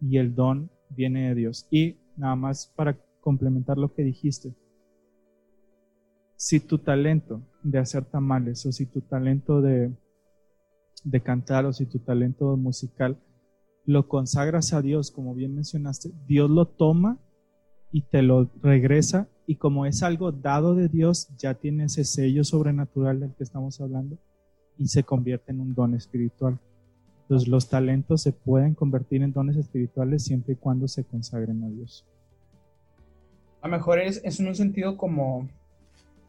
y 0.00 0.18
el 0.18 0.36
don 0.36 0.70
viene 0.90 1.30
de 1.30 1.34
Dios. 1.34 1.66
Y 1.72 1.96
nada 2.16 2.36
más 2.36 2.72
para 2.76 2.96
complementar 3.20 3.76
lo 3.76 3.92
que 3.92 4.04
dijiste, 4.04 4.54
si 6.36 6.60
tu 6.60 6.78
talento 6.78 7.42
de 7.64 7.78
hacer 7.80 8.04
tamales 8.04 8.64
o 8.66 8.70
si 8.70 8.86
tu 8.86 9.00
talento 9.00 9.60
de, 9.60 9.92
de 11.02 11.20
cantar 11.22 11.66
o 11.66 11.72
si 11.72 11.86
tu 11.86 11.98
talento 11.98 12.56
musical 12.56 13.18
lo 13.86 14.08
consagras 14.08 14.72
a 14.72 14.82
Dios, 14.82 15.10
como 15.10 15.34
bien 15.34 15.54
mencionaste, 15.54 16.10
Dios 16.26 16.50
lo 16.50 16.66
toma 16.66 17.18
y 17.92 18.02
te 18.02 18.22
lo 18.22 18.50
regresa 18.62 19.28
y 19.46 19.56
como 19.56 19.86
es 19.86 20.02
algo 20.02 20.32
dado 20.32 20.74
de 20.74 20.88
Dios, 20.88 21.28
ya 21.36 21.54
tiene 21.54 21.84
ese 21.84 22.04
sello 22.04 22.44
sobrenatural 22.44 23.20
del 23.20 23.34
que 23.34 23.44
estamos 23.44 23.80
hablando 23.80 24.18
y 24.78 24.88
se 24.88 25.04
convierte 25.04 25.52
en 25.52 25.60
un 25.60 25.74
don 25.74 25.94
espiritual. 25.94 26.58
Entonces 27.22 27.48
los 27.48 27.68
talentos 27.68 28.22
se 28.22 28.32
pueden 28.32 28.74
convertir 28.74 29.22
en 29.22 29.32
dones 29.32 29.56
espirituales 29.56 30.24
siempre 30.24 30.54
y 30.54 30.56
cuando 30.56 30.88
se 30.88 31.04
consagren 31.04 31.62
a 31.64 31.68
Dios. 31.68 32.06
A 33.60 33.68
lo 33.68 33.76
mejor 33.76 33.98
es, 33.98 34.20
es 34.24 34.40
en 34.40 34.48
un 34.48 34.54
sentido 34.54 34.96
como, 34.96 35.48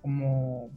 como, 0.02 0.70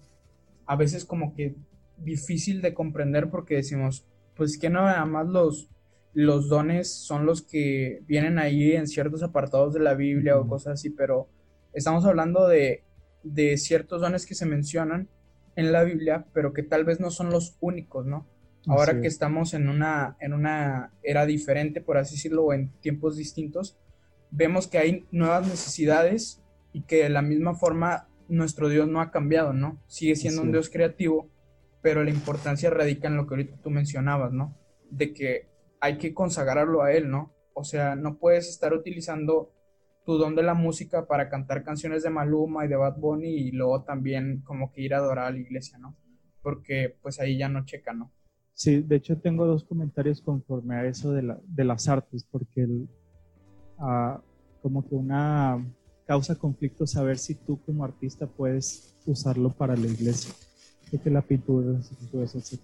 a 0.66 0.76
veces 0.76 1.04
como 1.04 1.34
que 1.34 1.54
difícil 1.98 2.62
de 2.62 2.74
comprender 2.74 3.30
porque 3.30 3.56
decimos, 3.56 4.04
pues 4.36 4.58
que 4.58 4.70
nada 4.70 5.04
más 5.04 5.28
los, 5.28 5.68
los 6.14 6.48
dones 6.48 6.92
son 6.92 7.26
los 7.26 7.42
que 7.42 8.02
vienen 8.06 8.38
ahí 8.38 8.72
en 8.72 8.86
ciertos 8.86 9.22
apartados 9.22 9.74
de 9.74 9.80
la 9.80 9.94
Biblia 9.94 10.38
o 10.38 10.46
cosas 10.48 10.74
así, 10.74 10.90
pero 10.90 11.28
estamos 11.72 12.04
hablando 12.04 12.48
de, 12.48 12.84
ciertos 13.56 14.00
dones 14.00 14.26
que 14.26 14.34
se 14.34 14.46
mencionan 14.46 15.08
en 15.56 15.72
la 15.72 15.84
Biblia, 15.84 16.26
pero 16.32 16.52
que 16.52 16.62
tal 16.62 16.84
vez 16.84 17.00
no 17.00 17.10
son 17.10 17.30
los 17.30 17.56
únicos, 17.60 18.06
¿no? 18.06 18.26
Ahora 18.66 19.00
que 19.00 19.06
estamos 19.06 19.54
en 19.54 19.68
una, 19.68 20.16
en 20.20 20.34
una 20.34 20.92
era 21.02 21.24
diferente, 21.24 21.80
por 21.80 21.96
así 21.96 22.16
decirlo, 22.16 22.44
o 22.44 22.52
en 22.52 22.70
tiempos 22.80 23.16
distintos, 23.16 23.78
vemos 24.30 24.66
que 24.66 24.78
hay 24.78 25.06
nuevas 25.10 25.46
necesidades 25.46 26.42
y 26.72 26.82
que 26.82 27.04
de 27.04 27.08
la 27.08 27.22
misma 27.22 27.54
forma 27.54 28.08
nuestro 28.28 28.68
Dios 28.68 28.88
no 28.88 29.00
ha 29.00 29.10
cambiado, 29.10 29.52
¿no? 29.52 29.80
Sigue 29.86 30.16
siendo 30.16 30.42
un 30.42 30.52
Dios 30.52 30.68
creativo, 30.68 31.30
pero 31.80 32.04
la 32.04 32.10
importancia 32.10 32.70
radica 32.70 33.08
en 33.08 33.16
lo 33.16 33.26
que 33.26 33.34
ahorita 33.34 33.56
tú 33.62 33.70
mencionabas, 33.70 34.32
¿no? 34.32 34.56
De 34.90 35.14
que 35.14 35.48
hay 35.80 35.98
que 35.98 36.14
consagrarlo 36.14 36.82
a 36.82 36.92
Él, 36.92 37.10
¿no? 37.10 37.32
O 37.54 37.64
sea, 37.64 37.96
no 37.96 38.18
puedes 38.18 38.48
estar 38.48 38.72
utilizando 38.72 39.52
tu 40.04 40.16
don 40.16 40.34
de 40.34 40.42
la 40.42 40.54
música 40.54 41.06
para 41.06 41.28
cantar 41.28 41.62
canciones 41.64 42.02
de 42.02 42.10
Maluma 42.10 42.64
y 42.64 42.68
de 42.68 42.76
Bad 42.76 42.96
Bunny 42.98 43.28
y 43.28 43.50
luego 43.52 43.82
también 43.82 44.40
como 44.42 44.72
que 44.72 44.82
ir 44.82 44.94
a 44.94 44.98
adorar 44.98 45.26
a 45.26 45.30
la 45.30 45.38
iglesia, 45.38 45.78
¿no? 45.78 45.96
Porque 46.42 46.96
pues 47.02 47.20
ahí 47.20 47.36
ya 47.36 47.48
no 47.48 47.64
checa, 47.64 47.92
¿no? 47.92 48.10
Sí, 48.54 48.80
de 48.80 48.96
hecho 48.96 49.18
tengo 49.18 49.44
dos 49.46 49.64
comentarios 49.64 50.22
conforme 50.22 50.76
a 50.76 50.86
eso 50.86 51.12
de, 51.12 51.22
la, 51.22 51.38
de 51.46 51.64
las 51.64 51.88
artes, 51.88 52.24
porque 52.24 52.62
el, 52.62 52.88
ah, 53.78 54.20
como 54.62 54.88
que 54.88 54.94
una 54.94 55.64
causa 56.06 56.34
conflicto 56.36 56.86
saber 56.86 57.18
si 57.18 57.34
tú 57.34 57.60
como 57.66 57.84
artista 57.84 58.26
puedes 58.26 58.96
usarlo 59.06 59.50
para 59.50 59.76
la 59.76 59.86
iglesia. 59.86 60.32
que 60.90 61.10
la 61.10 61.20
pintura, 61.20 61.78
etc. 61.78 62.60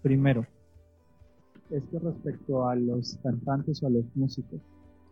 Primero, 0.00 0.46
es 1.70 1.82
que 1.84 1.98
respecto 1.98 2.66
a 2.66 2.74
los 2.74 3.18
cantantes 3.22 3.82
o 3.82 3.86
a 3.86 3.90
los 3.90 4.04
músicos, 4.14 4.60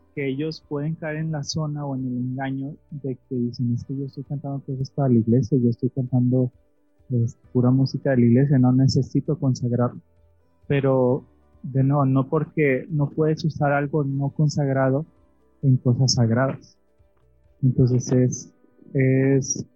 porque 0.06 0.28
ellos 0.28 0.64
pueden 0.68 0.94
caer 0.94 1.16
en 1.16 1.32
la 1.32 1.42
zona 1.42 1.84
o 1.84 1.94
en 1.96 2.06
el 2.06 2.16
engaño 2.16 2.74
de 2.90 3.16
que 3.28 3.34
dicen, 3.34 3.74
es 3.74 3.84
que 3.84 3.96
yo 3.96 4.06
estoy 4.06 4.24
cantando 4.24 4.60
cosas 4.64 4.90
para 4.90 5.10
la 5.10 5.18
iglesia, 5.18 5.58
yo 5.58 5.70
estoy 5.70 5.90
cantando 5.90 6.50
pues, 7.08 7.36
pura 7.52 7.70
música 7.70 8.10
de 8.10 8.16
la 8.18 8.26
iglesia, 8.26 8.58
no 8.58 8.72
necesito 8.72 9.38
consagrarlo. 9.38 10.00
Pero 10.66 11.24
de 11.62 11.82
no, 11.82 12.04
no 12.04 12.28
porque 12.28 12.86
no 12.88 13.10
puedes 13.10 13.44
usar 13.44 13.72
algo 13.72 14.04
no 14.04 14.30
consagrado 14.30 15.04
en 15.62 15.76
cosas 15.76 16.14
sagradas. 16.14 16.78
Entonces 17.62 18.10
es, 18.12 18.54
es 18.94 19.66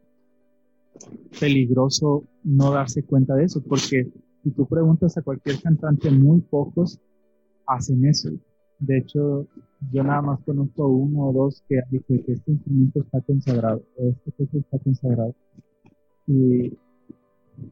peligroso 1.38 2.24
no 2.44 2.72
darse 2.72 3.02
cuenta 3.02 3.34
de 3.34 3.44
eso, 3.44 3.62
porque 3.62 4.10
si 4.42 4.50
tú 4.50 4.66
preguntas 4.66 5.16
a 5.16 5.22
cualquier 5.22 5.60
cantante, 5.60 6.10
muy 6.10 6.40
pocos 6.40 7.00
hacen 7.66 8.04
eso. 8.06 8.30
De 8.78 8.98
hecho, 8.98 9.46
yo 9.92 10.02
nada 10.02 10.22
más 10.22 10.40
conozco 10.44 10.88
uno 10.88 11.28
o 11.28 11.32
dos 11.32 11.62
que 11.68 11.80
dicen 11.90 12.22
que 12.24 12.32
este 12.32 12.52
instrumento 12.52 13.00
está 13.00 13.20
consagrado, 13.20 13.82
o 13.96 14.08
este 14.08 14.32
cosa 14.32 14.58
está 14.58 14.78
consagrado. 14.78 15.34
Y, 16.26 16.72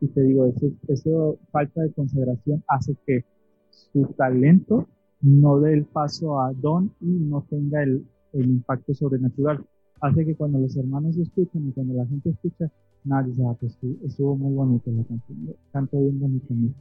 y 0.01 0.09
te 0.15 0.21
digo, 0.23 0.47
eso, 0.47 0.67
eso, 0.89 1.39
falta 1.51 1.83
de 1.83 1.93
consagración 1.93 2.63
hace 2.69 2.95
que 3.07 3.25
su 3.71 4.05
talento 4.17 4.87
no 5.23 5.61
dé 5.61 5.75
el 5.75 5.85
paso 5.85 6.41
a 6.41 6.53
don 6.53 6.93
y 7.01 7.07
no 7.07 7.45
tenga 7.49 7.83
el, 7.83 8.05
el 8.35 8.45
impacto 8.45 8.95
sobrenatural. 8.95 9.65
Hace 10.01 10.25
que 10.25 10.37
cuando 10.37 10.59
los 10.59 10.77
hermanos 10.77 11.17
escuchan 11.17 11.69
y 11.69 11.73
cuando 11.73 11.95
la 11.95 12.07
gente 12.07 12.31
escucha, 12.31 12.71
dice, 13.05 13.43
ah, 13.47 13.57
pues 13.59 13.79
estuvo 14.05 14.37
muy 14.37 14.55
bonito 14.55 14.91
la 14.91 15.05
canción, 15.05 15.57
canto 15.73 15.99
bien 15.99 16.21
bonito. 16.21 16.75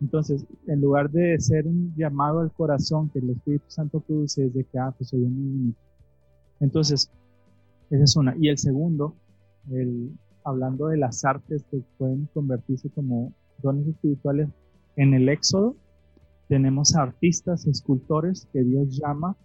Entonces, 0.00 0.44
en 0.66 0.80
lugar 0.80 1.10
de 1.10 1.38
ser 1.38 1.66
un 1.66 1.94
llamado 1.96 2.40
al 2.40 2.52
corazón 2.52 3.10
que 3.10 3.18
el 3.18 3.30
Espíritu 3.30 3.64
Santo 3.68 4.00
produce, 4.00 4.46
es 4.46 4.54
de 4.54 4.64
que, 4.64 4.78
ah, 4.78 4.94
pues 4.96 5.10
soy 5.10 5.20
muy 5.20 5.58
bonito. 5.58 5.78
Entonces, 6.60 7.10
esa 7.90 8.04
es 8.04 8.16
una. 8.16 8.34
Y 8.38 8.48
el 8.48 8.58
segundo, 8.58 9.14
el, 9.70 10.10
hablando 10.44 10.88
de 10.88 10.96
las 10.96 11.24
artes 11.24 11.64
que 11.70 11.82
pueden 11.98 12.28
convertirse 12.32 12.88
como 12.90 13.32
dones 13.62 13.86
espirituales, 13.88 14.48
en 14.96 15.14
el 15.14 15.28
Éxodo 15.28 15.76
tenemos 16.48 16.96
artistas, 16.96 17.66
escultores 17.66 18.48
que 18.52 18.64
Dios 18.64 18.98
llama 18.98 19.36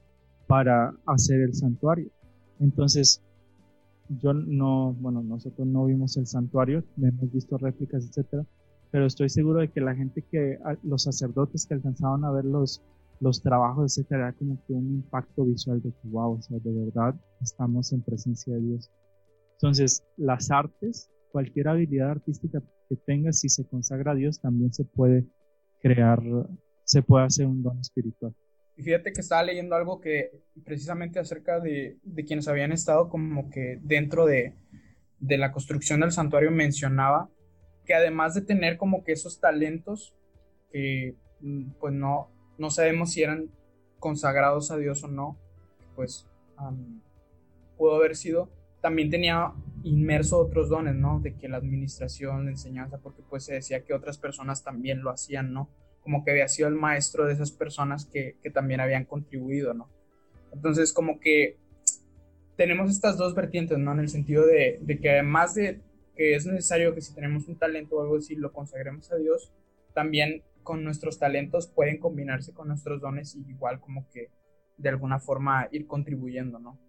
para 0.48 0.94
hacer 1.06 1.42
el 1.42 1.54
santuario. 1.54 2.10
Entonces, 2.60 3.22
yo 4.10 4.34
no, 4.34 4.94
bueno, 4.94 5.22
nosotros 5.24 5.68
no 5.68 5.86
vimos 5.86 6.18
el 6.18 6.28
santuario, 6.28 6.84
hemos 7.02 7.32
visto 7.32 7.58
réplicas, 7.58 8.06
etcétera, 8.08 8.46
pero 8.92 9.06
estoy 9.06 9.30
seguro 9.30 9.60
de 9.60 9.70
que 9.70 9.82
la 9.82 9.96
gente 9.96 10.24
que, 10.32 10.58
los 10.84 11.04
sacerdotes 11.04 11.66
que 11.66 11.74
alcanzaban 11.74 12.24
a 12.24 12.32
ver 12.32 12.46
los, 12.46 12.82
los 13.20 13.42
trabajos, 13.42 13.98
etcétera, 13.98 14.30
era 14.30 14.38
como 14.38 14.58
que 14.66 14.74
un 14.74 14.96
impacto 14.96 15.46
visual 15.46 15.82
de 15.82 15.92
que, 15.92 16.08
wow, 16.10 16.38
o 16.38 16.42
sea, 16.42 16.60
de 16.60 16.72
verdad 16.72 17.16
estamos 17.42 17.92
en 17.94 18.02
presencia 18.02 18.54
de 18.54 18.62
Dios. 18.62 18.92
Entonces, 19.54 20.04
las 20.18 20.52
artes, 20.52 21.10
cualquier 21.32 21.68
habilidad 21.68 22.12
artística 22.12 22.62
que 22.88 22.96
tengas, 22.96 23.40
si 23.40 23.50
se 23.50 23.66
consagra 23.66 24.12
a 24.12 24.16
Dios, 24.16 24.40
también 24.40 24.74
se 24.74 24.84
puede 24.84 25.26
crear, 25.82 26.22
se 26.84 27.02
puede 27.02 27.26
hacer 27.26 27.48
un 27.48 27.64
don 27.64 27.80
espiritual. 27.80 28.34
Y 28.78 28.84
fíjate 28.84 29.14
que 29.14 29.22
estaba 29.22 29.44
leyendo 29.44 29.76
algo 29.76 30.02
que 30.02 30.44
precisamente 30.64 31.20
acerca 31.20 31.60
de, 31.60 31.98
de 32.04 32.26
quienes 32.26 32.48
habían 32.48 32.72
estado 32.72 33.10
como 33.10 33.50
que 33.50 33.80
dentro 33.82 34.26
de, 34.26 34.54
de 35.20 35.38
la 35.38 35.52
construcción 35.52 36.02
del 36.02 36.12
santuario 36.12 36.52
mencionaba 36.52 37.30
que 37.86 37.94
además 37.94 38.34
de 38.34 38.42
tener 38.42 38.78
como 38.78 39.04
que 39.04 39.14
esos 39.14 39.40
talentos 39.40 40.14
que 40.72 41.16
mm, 41.42 41.72
pues 41.80 41.94
no, 41.94 42.30
no 42.58 42.70
sabemos 42.70 43.12
si 43.12 43.24
eran 43.24 43.50
consagrados 44.00 44.72
a 44.72 44.78
Dios 44.78 45.04
o 45.04 45.08
no, 45.08 45.38
pues 45.96 46.28
pudo 47.78 47.96
haber 47.96 48.16
sido, 48.16 48.50
también 48.82 49.10
tenía 49.10 49.52
inmerso 49.84 50.40
otros 50.40 50.70
dones, 50.70 50.96
¿no? 50.96 51.20
De 51.20 51.36
que 51.36 51.50
la 51.50 51.58
administración, 51.58 52.46
la 52.46 52.52
enseñanza, 52.52 53.00
porque 53.00 53.24
pues 53.28 53.44
se 53.44 53.54
decía 53.54 53.84
que 53.84 53.94
otras 53.94 54.18
personas 54.18 54.64
también 54.64 55.02
lo 55.02 55.10
hacían, 55.10 55.54
¿no? 55.54 55.70
Como 56.06 56.24
que 56.24 56.32
había 56.32 56.48
sido 56.48 56.70
el 56.70 56.76
maestro 56.76 57.26
de 57.26 57.34
esas 57.34 57.52
personas 57.52 58.06
que, 58.06 58.38
que 58.42 58.50
también 58.50 58.80
habían 58.80 59.04
contribuido, 59.04 59.74
¿no? 59.74 59.90
Entonces 60.54 60.94
como 60.94 61.20
que 61.20 61.58
tenemos 62.56 62.90
estas 62.90 63.18
dos 63.18 63.36
vertientes, 63.36 63.78
¿no? 63.78 63.92
En 63.92 64.00
el 64.00 64.08
sentido 64.08 64.46
de, 64.46 64.80
de 64.82 65.00
que 65.00 65.10
además 65.10 65.56
de 65.56 65.82
que 66.16 66.36
es 66.36 66.46
necesario 66.46 66.96
que 66.96 67.02
si 67.02 67.14
tenemos 67.14 67.48
un 67.50 67.58
talento 67.58 67.98
o 67.98 68.02
algo 68.02 68.16
así 68.16 68.36
lo 68.36 68.54
consagremos 68.54 69.12
a 69.12 69.18
Dios, 69.18 69.52
también 69.94 70.44
con 70.64 70.84
nuestros 70.84 71.20
talentos 71.20 71.68
pueden 71.68 72.00
combinarse 72.00 72.54
con 72.54 72.70
nuestros 72.70 73.02
dones 73.02 73.36
y 73.36 73.50
igual 73.50 73.82
como 73.82 74.10
que 74.10 74.30
de 74.78 74.90
alguna 74.90 75.20
forma 75.20 75.68
ir 75.72 75.88
contribuyendo, 75.88 76.60
¿no? 76.60 76.80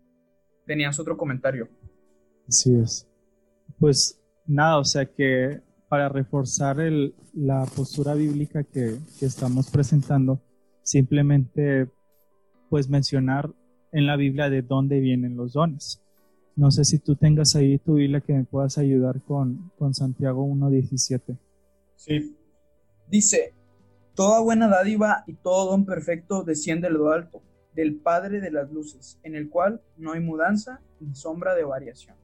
Tenías 0.67 0.99
otro 0.99 1.17
comentario. 1.17 1.69
Así 2.49 2.75
es. 2.81 3.09
Pues 3.79 4.21
nada, 4.47 4.79
o 4.79 4.85
sea 4.85 5.07
que 5.07 5.61
para 5.89 6.09
reforzar 6.09 6.81
el, 6.81 7.15
la 7.35 7.65
postura 7.65 8.15
bíblica 8.15 8.65
que, 8.65 8.97
que 9.19 9.27
estamos 9.27 9.71
presentando, 9.71 10.41
simplemente 10.83 11.89
pues 12.69 12.89
mencionar 12.89 13.51
en 13.93 14.07
la 14.07 14.17
Biblia 14.17 14.51
de 14.51 14.63
dónde 14.63 15.01
vienen 15.01 15.37
los 15.37 15.53
dones. 15.53 16.03
No 16.57 16.71
sé 16.71 16.85
si 16.85 16.99
tú 16.99 17.17
tengas 17.17 17.55
ahí 17.55 17.79
tu 17.79 17.95
Biblia 17.95 18.21
que 18.21 18.33
me 18.33 18.45
puedas 18.45 18.79
ayudar 18.79 19.21
con, 19.23 19.71
con 19.79 19.95
Santiago 19.95 20.47
1.17. 20.47 21.39
Sí. 21.97 22.37
Dice, 23.09 23.55
Toda 24.17 24.41
buena 24.41 24.67
dádiva 24.67 25.25
y 25.27 25.35
todo 25.35 25.73
don 25.73 25.85
perfecto 25.85 26.43
desciende 26.43 26.89
de 26.89 26.95
lo 26.95 27.11
alto, 27.11 27.43
del 27.75 27.97
Padre 27.97 28.41
de 28.41 28.51
las 28.51 28.73
luces, 28.73 29.21
en 29.23 29.35
el 29.35 29.51
cual 29.51 29.83
no 29.99 30.13
hay 30.13 30.21
mudanza 30.21 30.81
ni 31.01 31.15
sombra 31.15 31.55
de 31.55 31.65
variación. 31.65 32.17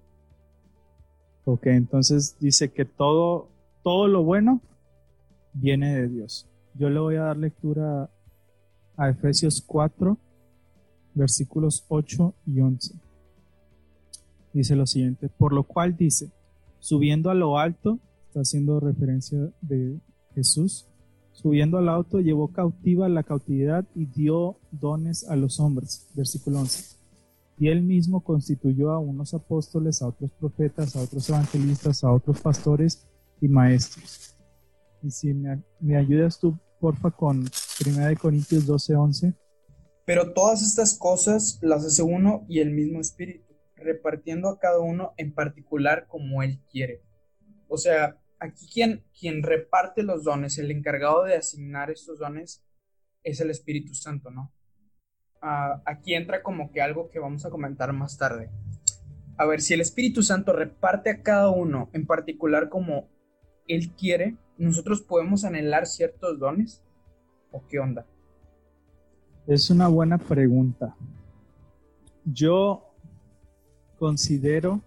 Ok, 1.45 1.67
entonces 1.67 2.39
dice 2.41 2.73
que 2.73 2.87
todo, 2.87 3.51
todo 3.83 4.09
lo 4.09 4.23
bueno 4.23 4.61
viene 5.53 6.01
de 6.01 6.09
Dios. 6.09 6.49
Yo 6.75 6.89
le 6.91 7.01
voy 7.01 7.17
a 7.17 7.23
dar 7.23 7.37
lectura 7.37 8.11
a 8.97 9.09
Efesios 9.09 9.63
4, 9.67 10.17
versículos 11.15 11.85
8 11.89 12.35
y 12.47 12.61
11 12.61 12.95
dice 14.53 14.77
lo 14.77 14.87
siguiente, 14.87 15.29
por 15.29 15.53
lo 15.53 15.65
cual 15.65 15.97
dice, 15.97 16.31
subiendo 16.79 17.31
a 17.31 17.35
lo 17.35 17.59
alto, 17.59 17.99
está 18.27 18.41
haciendo 18.41 18.81
referencia 18.81 19.39
de 19.61 19.99
Jesús, 20.35 20.87
subiendo 21.33 21.79
al 21.79 21.89
alto 21.89 22.21
llevó 22.21 22.49
cautiva 22.49 23.09
la 23.09 23.23
cautividad 23.23 23.87
y 23.95 24.07
dio 24.07 24.59
dones 24.71 25.29
a 25.29 25.37
los 25.37 25.61
hombres. 25.61 26.09
Versículo 26.15 26.61
11. 26.61 26.97
Y 27.59 27.69
él 27.69 27.83
mismo 27.83 28.23
constituyó 28.23 28.91
a 28.91 28.99
unos 28.99 29.35
apóstoles, 29.35 30.03
a 30.03 30.09
otros 30.09 30.31
profetas, 30.33 30.97
a 30.97 31.03
otros 31.03 31.29
evangelistas, 31.29 32.05
a 32.05 32.13
otros 32.13 32.41
pastores 32.41 33.07
y 33.43 33.49
maestros. 33.49 34.39
Y 35.03 35.11
si 35.11 35.35
me, 35.35 35.63
me 35.81 35.97
ayudas 35.97 36.39
tú, 36.39 36.59
porfa, 36.81 37.11
con 37.11 37.39
1 37.39 38.19
Corintios 38.21 38.65
12, 38.65 38.95
11. 38.95 39.35
Pero 40.07 40.33
todas 40.33 40.63
estas 40.63 40.97
cosas 40.97 41.59
las 41.61 41.85
hace 41.85 42.03
uno 42.03 42.47
y 42.49 42.61
el 42.61 42.71
mismo 42.71 43.01
espíritu 43.01 43.53
repartiendo 43.75 44.49
a 44.49 44.59
cada 44.59 44.79
uno 44.79 45.13
en 45.17 45.35
particular 45.35 46.07
como 46.07 46.43
él 46.43 46.61
quiere. 46.71 47.03
O 47.69 47.77
sea, 47.77 48.17
aquí 48.39 48.67
quien, 48.73 49.05
quien 49.19 49.43
reparte 49.43 50.03
los 50.03 50.25
dones, 50.25 50.59
el 50.59 50.71
encargado 50.71 51.25
de 51.25 51.37
asignar 51.37 51.91
estos 51.91 52.21
dones, 52.21 52.65
es 53.25 53.41
el 53.41 53.51
Espíritu 53.51 53.95
Santo, 53.95 54.31
¿no? 54.31 54.53
Ah, 55.41 55.83
aquí 55.85 56.15
entra 56.15 56.43
como 56.43 56.71
que 56.71 56.81
algo 56.81 57.11
que 57.11 57.19
vamos 57.19 57.45
a 57.45 57.51
comentar 57.51 57.93
más 57.93 58.17
tarde. 58.17 58.51
A 59.37 59.47
ver, 59.47 59.61
si 59.61 59.75
el 59.75 59.81
Espíritu 59.81 60.23
Santo 60.23 60.53
reparte 60.53 61.11
a 61.11 61.23
cada 61.23 61.51
uno 61.51 61.91
en 61.93 62.07
particular 62.07 62.69
como 62.69 63.09
Él 63.69 63.91
quiere, 63.91 64.37
¿nosotros 64.59 65.01
podemos 65.03 65.45
anhelar 65.45 65.87
ciertos 65.87 66.39
dones? 66.39 66.83
¿O 67.51 67.63
qué 67.69 67.79
onda? 67.79 68.07
Es 69.47 69.71
una 69.71 69.89
buena 69.89 70.19
pregunta. 70.19 70.95
Yo 72.25 72.85
considero, 73.99 74.81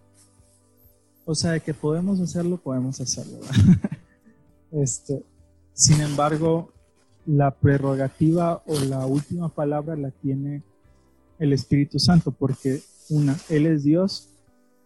o 1.24 1.34
sea, 1.34 1.58
que 1.60 1.74
podemos 1.74 2.20
hacerlo, 2.20 2.56
podemos 2.56 3.00
hacerlo. 3.00 3.40
este, 4.72 5.22
sin 5.72 6.00
embargo, 6.00 6.72
la 7.26 7.50
prerrogativa 7.50 8.62
o 8.66 8.78
la 8.80 9.04
última 9.04 9.48
palabra 9.48 9.96
la 9.96 10.10
tiene 10.10 10.62
el 11.38 11.52
Espíritu 11.52 11.98
Santo, 11.98 12.30
porque 12.30 12.80
una, 13.10 13.36
Él 13.50 13.66
es 13.66 13.84
Dios, 13.84 14.30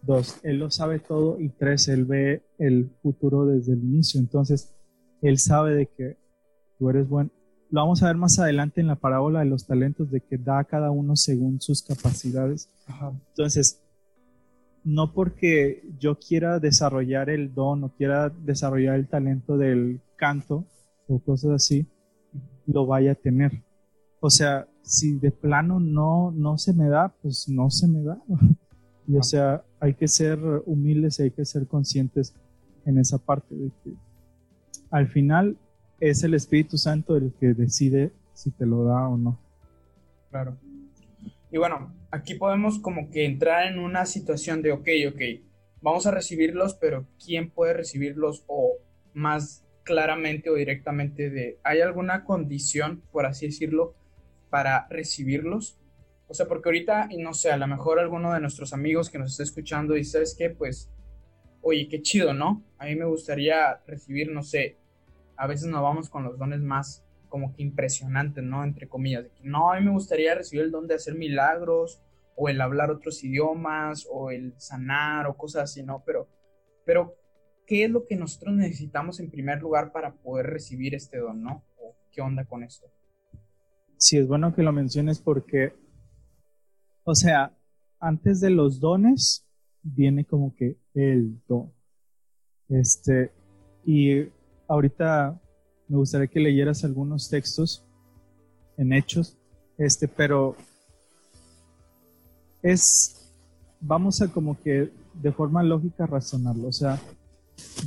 dos, 0.01 0.39
Él 0.43 0.59
lo 0.59 0.71
sabe 0.71 0.99
todo 0.99 1.39
y 1.39 1.49
tres, 1.49 1.87
Él 1.87 2.05
ve 2.05 2.43
el 2.57 2.91
futuro 3.01 3.45
desde 3.45 3.73
el 3.73 3.83
inicio. 3.83 4.19
Entonces, 4.19 4.73
Él 5.21 5.37
sabe 5.37 5.75
de 5.75 5.87
que 5.87 6.17
tú 6.77 6.89
eres 6.89 7.07
bueno. 7.07 7.31
Lo 7.69 7.81
vamos 7.81 8.03
a 8.03 8.07
ver 8.07 8.17
más 8.17 8.37
adelante 8.37 8.81
en 8.81 8.87
la 8.87 8.97
parábola 8.97 9.39
de 9.39 9.45
los 9.45 9.65
talentos, 9.65 10.11
de 10.11 10.21
que 10.21 10.37
da 10.37 10.59
a 10.59 10.65
cada 10.65 10.91
uno 10.91 11.15
según 11.15 11.61
sus 11.61 11.81
capacidades. 11.83 12.69
Entonces, 13.29 13.81
no 14.83 15.13
porque 15.13 15.83
yo 15.99 16.17
quiera 16.19 16.59
desarrollar 16.59 17.29
el 17.29 17.53
don 17.53 17.83
o 17.83 17.95
quiera 17.95 18.29
desarrollar 18.29 18.95
el 18.95 19.07
talento 19.07 19.57
del 19.57 20.01
canto 20.17 20.65
o 21.07 21.19
cosas 21.19 21.51
así, 21.51 21.87
lo 22.65 22.85
vaya 22.85 23.13
a 23.13 23.15
tener. 23.15 23.63
O 24.19 24.29
sea, 24.29 24.67
si 24.81 25.17
de 25.17 25.31
plano 25.31 25.79
no, 25.79 26.31
no 26.31 26.57
se 26.57 26.73
me 26.73 26.89
da, 26.89 27.13
pues 27.21 27.47
no 27.47 27.69
se 27.69 27.87
me 27.87 28.03
da. 28.03 28.21
Y 29.11 29.17
o 29.17 29.23
sea, 29.23 29.63
hay 29.81 29.93
que 29.93 30.07
ser 30.07 30.39
humildes 30.65 31.19
y 31.19 31.23
hay 31.23 31.31
que 31.31 31.43
ser 31.43 31.67
conscientes 31.67 32.33
en 32.85 32.97
esa 32.97 33.17
parte 33.17 33.53
de 33.53 33.69
que 33.83 33.91
al 34.89 35.07
final 35.07 35.57
es 35.99 36.23
el 36.23 36.33
Espíritu 36.33 36.77
Santo 36.77 37.17
el 37.17 37.33
que 37.37 37.47
decide 37.53 38.13
si 38.33 38.51
te 38.51 38.65
lo 38.65 38.85
da 38.85 39.09
o 39.09 39.17
no. 39.17 39.37
Claro. 40.29 40.57
Y 41.51 41.57
bueno, 41.57 41.93
aquí 42.09 42.35
podemos 42.35 42.79
como 42.79 43.09
que 43.09 43.25
entrar 43.25 43.67
en 43.69 43.79
una 43.79 44.05
situación 44.05 44.61
de, 44.61 44.71
ok, 44.71 44.87
ok, 45.09 45.21
vamos 45.81 46.05
a 46.05 46.11
recibirlos, 46.11 46.75
pero 46.75 47.05
¿quién 47.23 47.49
puede 47.49 47.73
recibirlos? 47.73 48.45
O 48.47 48.77
más 49.13 49.65
claramente 49.83 50.49
o 50.49 50.53
directamente 50.53 51.29
de, 51.29 51.59
¿hay 51.65 51.81
alguna 51.81 52.23
condición, 52.23 53.01
por 53.11 53.25
así 53.25 53.47
decirlo, 53.47 53.93
para 54.49 54.87
recibirlos? 54.89 55.77
O 56.31 56.33
sea, 56.33 56.47
porque 56.47 56.69
ahorita, 56.69 57.07
y 57.09 57.17
no 57.17 57.33
sé, 57.33 57.51
a 57.51 57.57
lo 57.57 57.67
mejor 57.67 57.99
alguno 57.99 58.33
de 58.33 58.39
nuestros 58.39 58.71
amigos 58.71 59.09
que 59.09 59.19
nos 59.19 59.31
está 59.31 59.43
escuchando 59.43 59.95
dice, 59.95 60.11
¿sabes 60.11 60.33
qué? 60.33 60.49
Pues, 60.49 60.89
oye, 61.61 61.89
qué 61.89 62.01
chido, 62.01 62.33
¿no? 62.33 62.63
A 62.77 62.85
mí 62.85 62.95
me 62.95 63.03
gustaría 63.03 63.81
recibir, 63.85 64.31
no 64.31 64.41
sé, 64.41 64.77
a 65.35 65.45
veces 65.45 65.67
nos 65.67 65.81
vamos 65.81 66.09
con 66.09 66.23
los 66.23 66.39
dones 66.39 66.61
más 66.61 67.03
como 67.27 67.53
que 67.53 67.63
impresionantes, 67.63 68.45
¿no? 68.45 68.63
Entre 68.63 68.87
comillas. 68.87 69.25
no, 69.43 69.73
a 69.73 69.77
mí 69.77 69.85
me 69.85 69.91
gustaría 69.91 70.33
recibir 70.33 70.63
el 70.63 70.71
don 70.71 70.87
de 70.87 70.95
hacer 70.95 71.15
milagros, 71.15 72.01
o 72.37 72.47
el 72.47 72.61
hablar 72.61 72.91
otros 72.91 73.21
idiomas, 73.25 74.07
o 74.09 74.31
el 74.31 74.53
sanar, 74.55 75.27
o 75.27 75.35
cosas 75.35 75.63
así, 75.63 75.83
¿no? 75.83 76.01
Pero, 76.05 76.29
pero, 76.85 77.13
¿qué 77.67 77.83
es 77.83 77.91
lo 77.91 78.05
que 78.05 78.15
nosotros 78.15 78.55
necesitamos 78.55 79.19
en 79.19 79.29
primer 79.29 79.61
lugar 79.61 79.91
para 79.91 80.13
poder 80.13 80.45
recibir 80.45 80.95
este 80.95 81.17
don, 81.17 81.43
¿no? 81.43 81.65
¿O 81.77 81.93
qué 82.09 82.21
onda 82.21 82.45
con 82.45 82.63
esto? 82.63 82.87
Sí, 83.97 84.17
es 84.17 84.27
bueno 84.27 84.55
que 84.55 84.63
lo 84.63 84.71
menciones 84.71 85.19
porque 85.19 85.73
o 87.03 87.15
sea, 87.15 87.55
antes 87.99 88.41
de 88.41 88.49
los 88.49 88.79
dones 88.79 89.45
viene 89.83 90.25
como 90.25 90.55
que 90.55 90.77
el 90.93 91.39
don. 91.47 91.71
Este, 92.69 93.31
y 93.85 94.27
ahorita 94.67 95.39
me 95.87 95.97
gustaría 95.97 96.27
que 96.27 96.39
leyeras 96.39 96.83
algunos 96.83 97.29
textos 97.29 97.85
en 98.77 98.93
hechos, 98.93 99.37
este, 99.77 100.07
pero 100.07 100.55
es, 102.61 103.33
vamos 103.79 104.21
a 104.21 104.31
como 104.31 104.59
que 104.59 104.91
de 105.13 105.31
forma 105.31 105.63
lógica 105.63 106.05
razonarlo, 106.05 106.69
o 106.69 106.71
sea, 106.71 106.99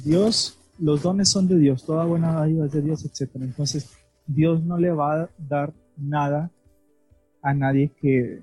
Dios, 0.04 0.58
los 0.78 1.02
dones 1.02 1.30
son 1.30 1.48
de 1.48 1.58
Dios, 1.58 1.84
toda 1.84 2.04
buena 2.04 2.42
ayuda 2.42 2.66
es 2.66 2.72
de 2.72 2.82
Dios, 2.82 3.04
etc. 3.04 3.30
Entonces, 3.36 3.90
Dios 4.26 4.62
no 4.62 4.76
le 4.76 4.90
va 4.90 5.22
a 5.22 5.30
dar 5.38 5.72
nada 5.96 6.50
a 7.42 7.54
nadie 7.54 7.90
que, 8.00 8.42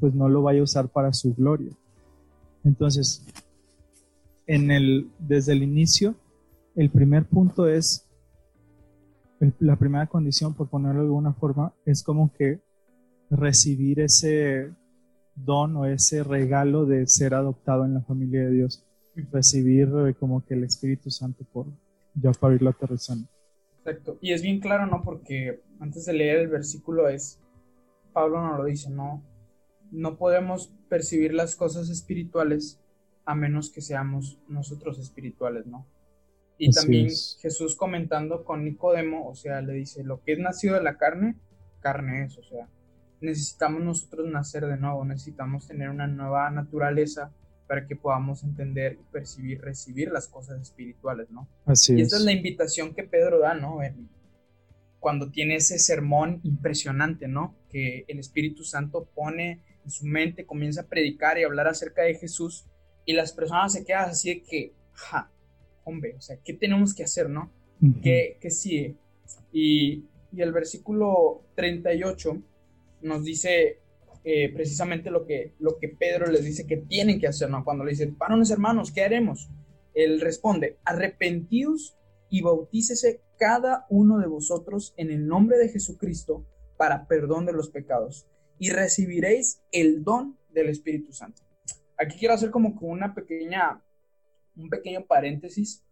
pues 0.00 0.14
no 0.14 0.28
lo 0.28 0.42
vaya 0.42 0.60
a 0.60 0.64
usar 0.64 0.88
para 0.88 1.12
su 1.12 1.34
gloria. 1.34 1.72
Entonces, 2.64 3.24
en 4.46 4.70
el, 4.70 5.10
desde 5.18 5.52
el 5.52 5.62
inicio, 5.62 6.14
el 6.74 6.90
primer 6.90 7.24
punto 7.24 7.68
es, 7.68 8.06
la 9.58 9.76
primera 9.76 10.06
condición, 10.06 10.54
por 10.54 10.68
ponerlo 10.68 11.02
de 11.02 11.06
alguna 11.06 11.32
forma, 11.32 11.72
es 11.84 12.02
como 12.02 12.32
que 12.32 12.60
recibir 13.30 14.00
ese 14.00 14.70
don 15.34 15.76
o 15.76 15.86
ese 15.86 16.22
regalo 16.24 16.86
de 16.86 17.06
ser 17.06 17.34
adoptado 17.34 17.84
en 17.84 17.94
la 17.94 18.00
familia 18.00 18.42
de 18.42 18.50
Dios. 18.50 18.84
Recibir 19.32 19.90
eh, 20.06 20.14
como 20.14 20.44
que 20.44 20.54
el 20.54 20.64
Espíritu 20.64 21.10
Santo 21.10 21.44
por 21.52 21.66
ya 22.14 22.32
para 22.32 22.54
irlo 22.54 22.70
aterrizando. 22.70 23.28
Exacto. 23.78 24.18
Y 24.20 24.32
es 24.32 24.42
bien 24.42 24.60
claro, 24.60 24.86
¿no? 24.86 25.02
Porque 25.02 25.60
antes 25.80 26.06
de 26.06 26.12
leer 26.12 26.40
el 26.40 26.48
versículo 26.48 27.08
es, 27.08 27.38
Pablo 28.12 28.40
nos 28.40 28.58
lo 28.58 28.64
dice, 28.64 28.90
¿no? 28.90 29.22
No 29.90 30.16
podemos 30.16 30.72
percibir 30.88 31.34
las 31.34 31.56
cosas 31.56 31.88
espirituales 31.88 32.80
a 33.24 33.34
menos 33.34 33.70
que 33.70 33.80
seamos 33.80 34.38
nosotros 34.48 34.98
espirituales, 34.98 35.66
¿no? 35.66 35.86
Y 36.58 36.70
también 36.70 37.08
Jesús 37.40 37.76
comentando 37.76 38.44
con 38.44 38.64
Nicodemo, 38.64 39.28
o 39.28 39.34
sea, 39.34 39.60
le 39.60 39.74
dice, 39.74 40.04
lo 40.04 40.22
que 40.22 40.32
es 40.32 40.38
nacido 40.38 40.74
de 40.76 40.82
la 40.82 40.96
carne, 40.96 41.36
carne 41.80 42.24
es, 42.24 42.38
o 42.38 42.42
sea, 42.42 42.68
necesitamos 43.20 43.82
nosotros 43.82 44.28
nacer 44.28 44.66
de 44.66 44.78
nuevo, 44.78 45.04
necesitamos 45.04 45.66
tener 45.66 45.90
una 45.90 46.06
nueva 46.06 46.50
naturaleza 46.50 47.32
para 47.66 47.86
que 47.86 47.96
podamos 47.96 48.42
entender, 48.44 48.98
percibir, 49.12 49.60
recibir 49.60 50.10
las 50.10 50.28
cosas 50.28 50.60
espirituales, 50.60 51.30
¿no? 51.30 51.48
Así 51.66 51.94
y 51.94 52.02
esta 52.02 52.16
es. 52.16 52.22
la 52.22 52.32
invitación 52.32 52.94
que 52.94 53.02
Pedro 53.02 53.40
da, 53.40 53.54
¿no? 53.54 53.80
cuando 54.98 55.30
tiene 55.30 55.56
ese 55.56 55.78
sermón 55.78 56.40
impresionante, 56.42 57.28
¿no? 57.28 57.54
Que 57.68 58.04
el 58.08 58.18
Espíritu 58.18 58.64
Santo 58.64 59.08
pone 59.14 59.60
en 59.86 59.90
su 59.90 60.04
mente, 60.04 60.44
comienza 60.44 60.82
a 60.82 60.86
predicar 60.86 61.38
y 61.38 61.44
hablar 61.44 61.68
acerca 61.68 62.02
de 62.02 62.16
Jesús 62.16 62.66
y 63.04 63.12
las 63.12 63.32
personas 63.32 63.72
se 63.72 63.84
quedan 63.84 64.10
así 64.10 64.34
de 64.34 64.42
que, 64.42 64.72
ja, 64.92 65.30
hombre, 65.84 66.16
o 66.18 66.20
sea, 66.20 66.36
¿qué 66.44 66.52
tenemos 66.52 66.92
que 66.92 67.04
hacer, 67.04 67.30
no? 67.30 67.52
¿Qué, 68.02 68.36
sigue? 68.50 68.96
Y, 69.52 70.04
el 70.36 70.52
versículo 70.52 71.44
38 71.54 72.42
nos 73.02 73.24
dice 73.24 73.78
eh, 74.24 74.52
precisamente 74.52 75.10
lo 75.10 75.24
que, 75.24 75.54
lo 75.60 75.78
que 75.78 75.88
Pedro 75.88 76.26
les 76.26 76.44
dice 76.44 76.66
que 76.66 76.76
tienen 76.76 77.20
que 77.20 77.28
hacer, 77.28 77.48
¿no? 77.48 77.64
Cuando 77.64 77.84
le 77.84 77.92
dicen, 77.92 78.18
varones 78.18 78.50
hermanos, 78.50 78.90
¿qué 78.90 79.02
haremos? 79.02 79.48
Él 79.94 80.20
responde, 80.20 80.78
arrepentidos 80.84 81.96
y 82.28 82.42
bautícese 82.42 83.22
cada 83.38 83.86
uno 83.88 84.18
de 84.18 84.26
vosotros 84.26 84.94
en 84.96 85.10
el 85.10 85.26
nombre 85.26 85.56
de 85.58 85.68
Jesucristo 85.68 86.44
para 86.76 87.06
perdón 87.06 87.46
de 87.46 87.52
los 87.52 87.70
pecados 87.70 88.26
y 88.58 88.70
recibiréis 88.70 89.60
el 89.72 90.02
don 90.04 90.36
del 90.50 90.68
Espíritu 90.68 91.12
Santo. 91.12 91.42
Aquí 91.98 92.18
quiero 92.18 92.34
hacer 92.34 92.50
como 92.50 92.76
una 92.80 93.14
pequeña, 93.14 93.82
un 94.56 94.68
pequeño 94.68 95.04
paréntesis. 95.06 95.84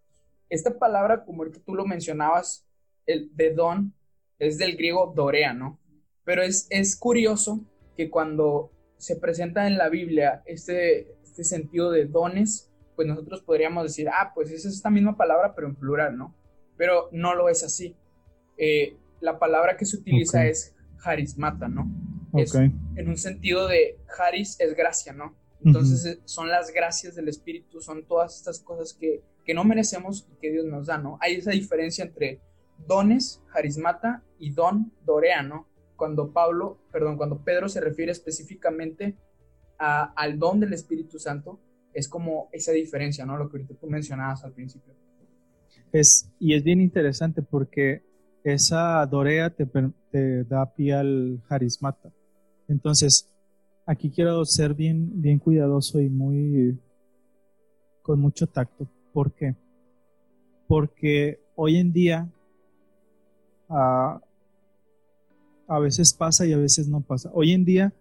Esta 0.49 0.79
palabra, 0.79 1.25
como 1.25 1.43
ahorita 1.43 1.61
tú 1.65 1.75
lo 1.75 1.87
mencionabas, 1.87 2.67
el 3.07 3.35
de 3.35 3.55
don, 3.55 3.95
es 4.39 4.59
del 4.59 4.77
griego 4.77 5.13
dorea, 5.15 5.53
¿no? 5.53 5.81
Pero 6.25 6.43
es, 6.43 6.67
es 6.71 6.97
curioso 6.97 7.65
que 7.97 8.11
cuando 8.11 8.71
se 8.97 9.17
presenta 9.17 9.67
en 9.67 9.77
la 9.77 9.89
Biblia 9.89 10.43
este, 10.47 11.13
este 11.23 11.45
sentido 11.45 11.91
de 11.91 12.07
dones, 12.07 12.71
pues 12.97 13.09
nosotros 13.09 13.43
podríamos 13.43 13.85
decir, 13.85 14.09
ah, 14.09 14.33
pues 14.35 14.51
es 14.51 14.65
esta 14.65 14.91
misma 14.91 15.17
palabra, 15.17 15.55
pero 15.55 15.69
en 15.69 15.75
plural, 15.75 16.17
¿no? 16.17 16.35
Pero 16.77 17.09
no 17.13 17.35
lo 17.35 17.49
es 17.49 17.63
así. 17.63 17.97
Eh, 18.57 18.97
la 19.21 19.39
palabra 19.39 19.77
que 19.77 19.85
se 19.85 19.97
utiliza 19.97 20.47
es 20.47 20.75
harismata, 21.03 21.69
¿no? 21.69 21.91
En 22.37 23.09
un 23.09 23.17
sentido 23.17 23.69
de 23.69 23.99
Haris 24.19 24.57
es 24.61 24.75
gracia, 24.75 25.13
¿no? 25.13 25.37
Entonces 25.65 26.05
eh, 26.05 26.21
son 26.25 26.49
las 26.49 26.73
gracias 26.73 27.15
del 27.15 27.29
Espíritu, 27.29 27.81
son 27.81 28.05
todas 28.05 28.37
estas 28.37 28.61
cosas 28.61 28.93
que, 28.93 29.23
que, 29.45 29.55
no 29.55 29.65
merecemos 29.65 30.27
y 30.31 30.37
que 30.41 30.51
Dios 30.51 30.67
nos 30.67 30.87
da, 30.87 30.99
¿no? 30.99 31.19
Hay 31.23 31.37
esa 31.37 31.53
diferencia 31.53 32.05
entre 32.05 32.41
dones, 32.87 33.43
harismata 33.55 34.23
y 34.39 34.51
don, 34.51 34.93
dorea, 35.07 35.43
¿no? 35.43 35.69
Cuando 35.97 36.33
Pablo, 36.33 36.79
perdón, 36.93 37.17
cuando 37.17 37.43
Pedro 37.43 37.69
se 37.69 37.81
refiere 37.81 38.13
específicamente 38.13 39.17
a, 39.79 40.13
al 40.15 40.39
don 40.39 40.61
del 40.61 40.75
Espíritu 40.75 41.19
Santo, 41.19 41.61
es 41.95 42.09
como 42.09 42.49
esa 42.53 42.73
diferencia, 42.73 43.25
¿no? 43.25 43.37
Lo 43.37 43.49
que 43.49 43.57
ahorita 43.57 43.75
tú 43.75 43.87
mencionabas 43.87 44.45
al 44.45 44.53
principio. 44.53 44.93
Es, 45.93 46.29
y 46.41 46.55
es 46.55 46.65
bien 46.65 46.81
interesante 46.81 47.41
porque 47.41 48.03
esa 48.43 49.07
dorea 49.07 49.51
te, 49.51 49.67
te 50.11 50.45
da 50.45 50.75
pie 50.75 50.93
al 50.93 51.43
harismata. 51.49 52.13
Entonces, 52.69 53.29
aquí 53.87 54.11
quiero 54.11 54.45
ser 54.45 54.75
bien, 54.75 55.21
bien 55.21 55.39
cuidadoso 55.39 56.01
y 56.01 56.09
muy 56.09 56.79
con 58.03 58.21
mucho 58.21 58.47
tacto. 58.47 58.87
¿Por 59.13 59.33
qué? 59.33 59.55
Porque 60.67 61.41
hoy 61.57 61.77
en 61.77 61.93
día 61.93 62.29
a, 63.69 64.21
a 65.67 65.79
veces 65.79 66.13
pasa 66.13 66.47
y 66.47 66.53
a 66.53 66.59
veces 66.59 66.89
no 66.89 67.01
pasa. 67.01 67.31
Hoy 67.35 67.53
en 67.53 67.65
día 67.65 67.93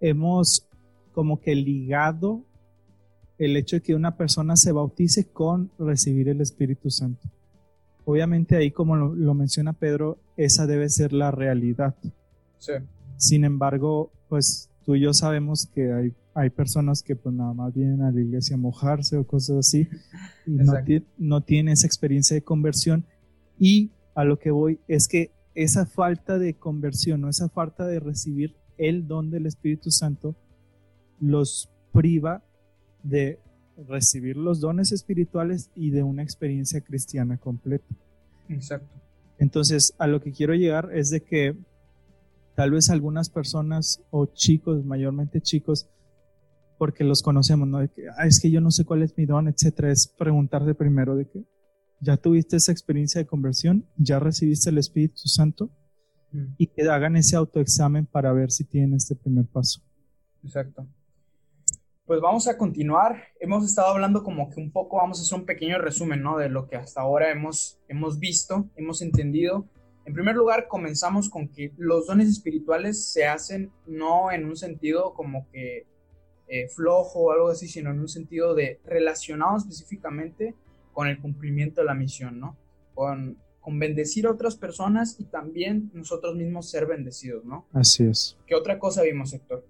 hemos 0.00 0.66
como 1.12 1.40
que 1.40 1.54
ligado 1.54 2.42
el 3.38 3.56
hecho 3.56 3.76
de 3.76 3.82
que 3.82 3.94
una 3.94 4.16
persona 4.16 4.56
se 4.56 4.72
bautice 4.72 5.24
con 5.26 5.70
recibir 5.78 6.28
el 6.28 6.40
Espíritu 6.40 6.90
Santo. 6.90 7.28
Obviamente 8.04 8.56
ahí, 8.56 8.70
como 8.70 8.96
lo, 8.96 9.34
menciona 9.34 9.72
Pedro, 9.72 10.18
esa 10.36 10.66
debe 10.66 10.88
ser 10.88 11.12
la 11.12 11.30
realidad. 11.30 11.94
Sí. 12.58 12.72
Sin 13.16 13.44
embargo, 13.44 14.12
pues 14.28 14.70
tú 14.84 14.94
y 14.94 15.00
yo 15.00 15.14
sabemos 15.14 15.66
que 15.74 15.92
hay, 15.92 16.12
hay 16.34 16.50
personas 16.50 17.02
que 17.02 17.16
pues 17.16 17.34
nada 17.34 17.52
más 17.54 17.74
vienen 17.74 18.02
a 18.02 18.10
la 18.10 18.20
iglesia 18.20 18.56
a 18.56 18.58
mojarse 18.58 19.16
o 19.16 19.26
cosas 19.26 19.58
así 19.58 19.88
y 20.46 20.50
no, 20.50 20.74
no 21.18 21.40
tienen 21.42 21.72
esa 21.72 21.86
experiencia 21.86 22.34
de 22.34 22.42
conversión. 22.42 23.04
Y 23.58 23.92
a 24.14 24.24
lo 24.24 24.38
que 24.38 24.50
voy 24.50 24.80
es 24.88 25.08
que 25.08 25.30
esa 25.54 25.86
falta 25.86 26.38
de 26.38 26.54
conversión 26.54 27.24
o 27.24 27.28
esa 27.28 27.48
falta 27.48 27.86
de 27.86 28.00
recibir 28.00 28.56
el 28.76 29.06
don 29.06 29.30
del 29.30 29.46
Espíritu 29.46 29.90
Santo 29.90 30.34
los 31.20 31.70
priva 31.92 32.42
de 33.02 33.38
recibir 33.88 34.36
los 34.36 34.60
dones 34.60 34.92
espirituales 34.92 35.70
y 35.74 35.90
de 35.90 36.02
una 36.02 36.22
experiencia 36.22 36.80
cristiana 36.80 37.38
completa. 37.38 37.86
Exacto. 38.48 39.00
Entonces, 39.38 39.94
a 39.98 40.06
lo 40.06 40.20
que 40.20 40.32
quiero 40.32 40.54
llegar 40.54 40.90
es 40.92 41.10
de 41.10 41.20
que 41.20 41.56
tal 42.54 42.70
vez 42.70 42.90
algunas 42.90 43.30
personas 43.30 44.02
o 44.10 44.26
chicos, 44.26 44.84
mayormente 44.84 45.40
chicos, 45.40 45.88
porque 46.78 47.04
los 47.04 47.22
conocemos, 47.22 47.68
¿no? 47.68 47.78
De 47.78 47.88
que, 47.88 48.08
ah, 48.16 48.26
es 48.26 48.40
que 48.40 48.50
yo 48.50 48.60
no 48.60 48.70
sé 48.70 48.84
cuál 48.84 49.02
es 49.02 49.16
mi 49.16 49.26
don, 49.26 49.48
etcétera, 49.48 49.90
es 49.90 50.06
preguntarse 50.06 50.74
primero 50.74 51.16
de 51.16 51.26
que 51.26 51.44
ya 52.00 52.16
tuviste 52.16 52.56
esa 52.56 52.72
experiencia 52.72 53.20
de 53.20 53.26
conversión, 53.26 53.86
ya 53.96 54.18
recibiste 54.18 54.70
el 54.70 54.78
Espíritu 54.78 55.28
Santo 55.28 55.70
Mm. 56.34 56.54
y 56.58 56.66
que 56.66 56.82
hagan 56.82 57.16
ese 57.16 57.36
autoexamen 57.36 58.06
para 58.06 58.32
ver 58.32 58.50
si 58.50 58.64
tienen 58.64 58.94
este 58.94 59.14
primer 59.14 59.46
paso. 59.46 59.80
Exacto. 60.42 60.86
Pues 62.06 62.20
vamos 62.20 62.48
a 62.48 62.58
continuar. 62.58 63.22
Hemos 63.40 63.64
estado 63.64 63.92
hablando 63.92 64.24
como 64.24 64.50
que 64.50 64.60
un 64.60 64.70
poco, 64.72 64.96
vamos 64.98 65.18
a 65.18 65.22
hacer 65.22 65.38
un 65.38 65.46
pequeño 65.46 65.78
resumen, 65.78 66.22
¿no? 66.22 66.36
De 66.36 66.48
lo 66.50 66.66
que 66.66 66.76
hasta 66.76 67.00
ahora 67.00 67.30
hemos, 67.30 67.78
hemos 67.88 68.18
visto, 68.18 68.68
hemos 68.76 69.00
entendido. 69.00 69.64
En 70.06 70.12
primer 70.12 70.36
lugar, 70.36 70.68
comenzamos 70.68 71.30
con 71.30 71.48
que 71.48 71.72
los 71.78 72.06
dones 72.06 72.28
espirituales 72.28 73.06
se 73.10 73.26
hacen 73.26 73.70
no 73.86 74.30
en 74.30 74.44
un 74.44 74.56
sentido 74.56 75.14
como 75.14 75.48
que 75.50 75.86
eh, 76.46 76.68
flojo 76.68 77.20
o 77.20 77.32
algo 77.32 77.48
así, 77.48 77.68
sino 77.68 77.90
en 77.90 78.00
un 78.00 78.08
sentido 78.08 78.54
de 78.54 78.80
relacionado 78.84 79.56
específicamente 79.56 80.54
con 80.92 81.08
el 81.08 81.18
cumplimiento 81.18 81.80
de 81.80 81.86
la 81.86 81.94
misión, 81.94 82.38
¿no? 82.38 82.56
Con, 82.94 83.38
con 83.60 83.78
bendecir 83.78 84.26
a 84.26 84.30
otras 84.30 84.56
personas 84.56 85.18
y 85.18 85.24
también 85.24 85.90
nosotros 85.94 86.36
mismos 86.36 86.68
ser 86.68 86.86
bendecidos, 86.86 87.44
¿no? 87.46 87.66
Así 87.72 88.04
es. 88.04 88.36
¿Qué 88.46 88.54
otra 88.54 88.78
cosa 88.78 89.02
vimos, 89.02 89.32
Héctor? 89.32 89.66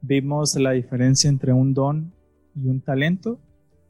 Vimos 0.00 0.56
la 0.56 0.72
diferencia 0.72 1.28
entre 1.28 1.52
un 1.52 1.74
don 1.74 2.14
y 2.56 2.68
un 2.68 2.80
talento. 2.80 3.38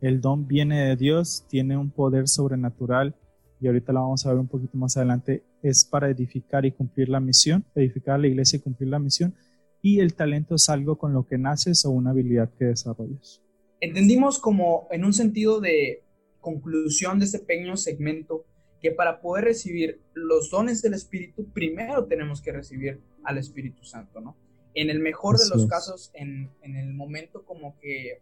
El 0.01 0.21
don 0.21 0.49
viene 0.49 0.87
de 0.87 0.97
Dios, 0.97 1.47
tiene 1.49 1.77
un 1.77 1.91
poder 1.91 2.27
sobrenatural 2.27 3.15
y 3.61 3.67
ahorita 3.67 3.93
lo 3.93 4.01
vamos 4.01 4.25
a 4.25 4.31
ver 4.31 4.39
un 4.39 4.49
poquito 4.49 4.77
más 4.79 4.97
adelante. 4.97 5.43
Es 5.63 5.85
para 5.85 6.09
edificar 6.11 6.65
y 6.65 6.73
cumplir 6.73 7.09
la 7.09 7.21
misión, 7.21 7.65
edificar 7.75 8.15
a 8.15 8.19
la 8.19 8.29
iglesia 8.29 8.59
y 8.59 8.61
cumplir 8.61 8.91
la 8.91 8.99
misión. 8.99 9.35
Y 9.83 10.01
el 10.01 10.15
talento 10.15 10.55
es 10.55 10.69
algo 10.69 10.97
con 10.97 11.13
lo 11.13 11.27
que 11.27 11.39
naces 11.39 11.85
o 11.85 11.91
una 11.91 12.11
habilidad 12.11 12.51
que 12.59 12.67
desarrollas. 12.67 13.43
Entendimos 13.81 14.39
como 14.39 14.89
en 14.91 15.05
un 15.05 15.13
sentido 15.13 15.61
de 15.61 16.03
conclusión 16.41 17.19
de 17.19 17.27
este 17.27 17.41
pequeño 17.41 17.77
segmento 17.77 18.45
que 18.81 18.93
para 18.93 19.21
poder 19.21 19.45
recibir 19.45 20.01
los 20.15 20.51
dones 20.51 20.83
del 20.83 20.95
Espíritu, 20.95 21.47
primero 21.53 22.07
tenemos 22.07 22.41
que 22.41 22.53
recibir 22.53 23.01
al 23.25 23.39
Espíritu 23.39 23.85
Santo, 23.85 24.21
¿no? 24.21 24.37
En 24.75 24.91
el 24.91 25.01
mejor 25.01 25.37
de 25.37 25.49
los 25.49 25.65
es. 25.65 25.69
casos, 25.69 26.11
en, 26.15 26.51
en 26.63 26.77
el 26.77 26.95
momento 26.95 27.45
como 27.45 27.77
que, 27.81 28.21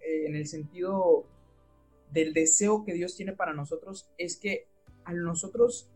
eh, 0.00 0.26
en 0.26 0.36
el 0.36 0.46
sentido 0.46 1.26
del 2.12 2.32
deseo 2.32 2.84
que 2.84 2.94
Dios 2.94 3.16
tiene 3.16 3.32
para 3.32 3.52
nosotros, 3.52 4.08
es 4.18 4.36
que 4.36 4.66
al 5.04 5.22
nosotros 5.22 5.90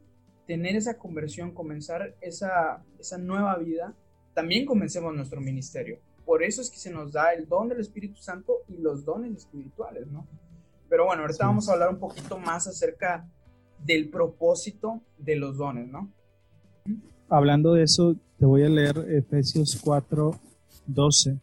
tener 0.46 0.77
esa 0.77 0.98
conversión, 0.98 1.53
comenzar 1.53 2.14
esa, 2.20 2.85
esa 2.98 3.18
nueva 3.18 3.57
vida, 3.59 3.94
también 4.35 4.66
comencemos 4.66 5.14
nuestro 5.14 5.40
ministerio. 5.40 5.98
Por 6.25 6.42
eso 6.42 6.62
es 6.62 6.70
que 6.70 6.79
se 6.79 6.90
nos 6.90 7.12
da 7.12 7.33
el 7.33 7.48
don 7.48 7.68
del 7.68 7.81
Espíritu 7.81 8.20
Santo 8.20 8.59
y 8.68 8.79
los 8.79 9.05
dones 9.05 9.37
espirituales, 9.37 10.07
¿no? 10.07 10.27
Pero 10.88 11.07
bueno, 11.07 11.22
ahorita 11.22 11.38
Sí. 11.38 11.44
vamos 11.44 11.68
a 11.68 11.72
hablar 11.72 11.90
un 11.90 11.98
poquito 11.98 12.38
más 12.38 12.66
acerca 12.66 13.29
del 13.85 14.09
propósito 14.11 15.01
de 15.18 15.37
los 15.37 15.57
dones, 15.57 15.88
¿no? 15.88 16.12
Hablando 17.29 17.72
de 17.75 17.85
eso, 17.85 18.14
te 18.38 18.44
voy 18.44 18.62
a 18.62 18.68
leer 18.68 18.96
Efesios 19.09 19.81
4, 19.83 20.33
12. 20.87 21.38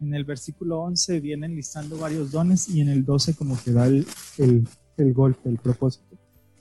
En 0.00 0.14
el 0.14 0.24
versículo 0.24 0.80
11 0.80 1.20
vienen 1.20 1.56
listando 1.56 1.98
varios 1.98 2.30
dones 2.30 2.68
y 2.68 2.80
en 2.80 2.88
el 2.88 3.04
12 3.04 3.34
como 3.34 3.58
que 3.62 3.72
da 3.72 3.86
el, 3.86 4.06
el, 4.38 5.14
golpe, 5.14 5.48
el 5.48 5.58
propósito. 5.58 6.16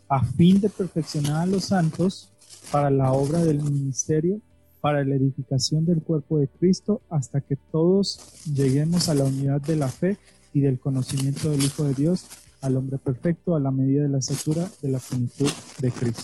A 0.10 0.23
fin 0.23 0.60
de 0.60 0.69
perfeccionar 0.69 1.43
a 1.43 1.45
los 1.45 1.65
santos 1.65 2.32
para 2.71 2.89
la 2.89 3.12
obra 3.12 3.43
del 3.43 3.62
ministerio, 3.62 4.41
para 4.82 5.04
la 5.04 5.15
edificación 5.15 5.86
del 5.86 6.02
cuerpo 6.02 6.39
de 6.39 6.47
Cristo, 6.47 7.02
hasta 7.10 7.41
que 7.41 7.58
todos 7.71 8.43
lleguemos 8.45 9.10
a 9.10 9.15
la 9.15 9.26
unidad 9.26 9.62
de 9.62 9.76
la 9.76 9.89
fe 9.89 10.17
y 10.54 10.62
del 10.62 10.80
conocimiento 10.80 11.52
del 11.52 11.63
Hijo 11.63 11.84
de 11.84 11.93
Dios, 11.93 12.26
al 12.62 12.78
hombre 12.78 12.97
perfecto, 12.97 13.56
a 13.56 13.60
la 13.60 13.69
medida 13.69 14.04
de 14.04 14.10
la 14.10 14.19
estatura 14.19 14.67
de 14.82 14.89
la 14.89 15.00
plenitud 15.00 15.50
de 15.80 15.91
Cristo. 15.91 16.23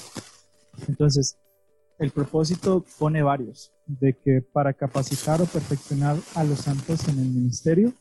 Entonces, 0.88 1.38
el 2.00 2.12
propósito 2.12 2.84
pone 2.98 3.22
varios, 3.22 3.73
de 3.86 4.14
que 4.14 4.42
para 4.42 4.74
capacitar 4.74 5.42
o 5.42 5.46
perfeccionar 5.46 6.18
a 6.36 6.44
los 6.44 6.60
santos 6.60 7.08
en 7.08 7.20
el 7.20 7.28
ministerio, 7.28 7.94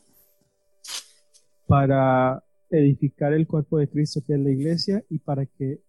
para 1.67 2.43
edificar 2.69 3.33
el 3.33 3.47
cuerpo 3.47 3.77
de 3.77 3.87
Cristo 3.87 4.21
que 4.25 4.33
es 4.33 4.39
la 4.39 4.49
iglesia 4.49 5.03
y 5.09 5.19
para 5.19 5.45
que 5.45 5.81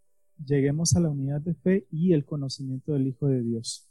lleguemos 0.44 0.94
a 0.94 1.00
la 1.00 1.08
unidad 1.08 1.40
de 1.40 1.54
fe 1.54 1.86
y 1.90 2.12
el 2.12 2.24
conocimiento 2.24 2.92
del 2.92 3.06
Hijo 3.06 3.28
de 3.28 3.42
Dios. 3.42 3.88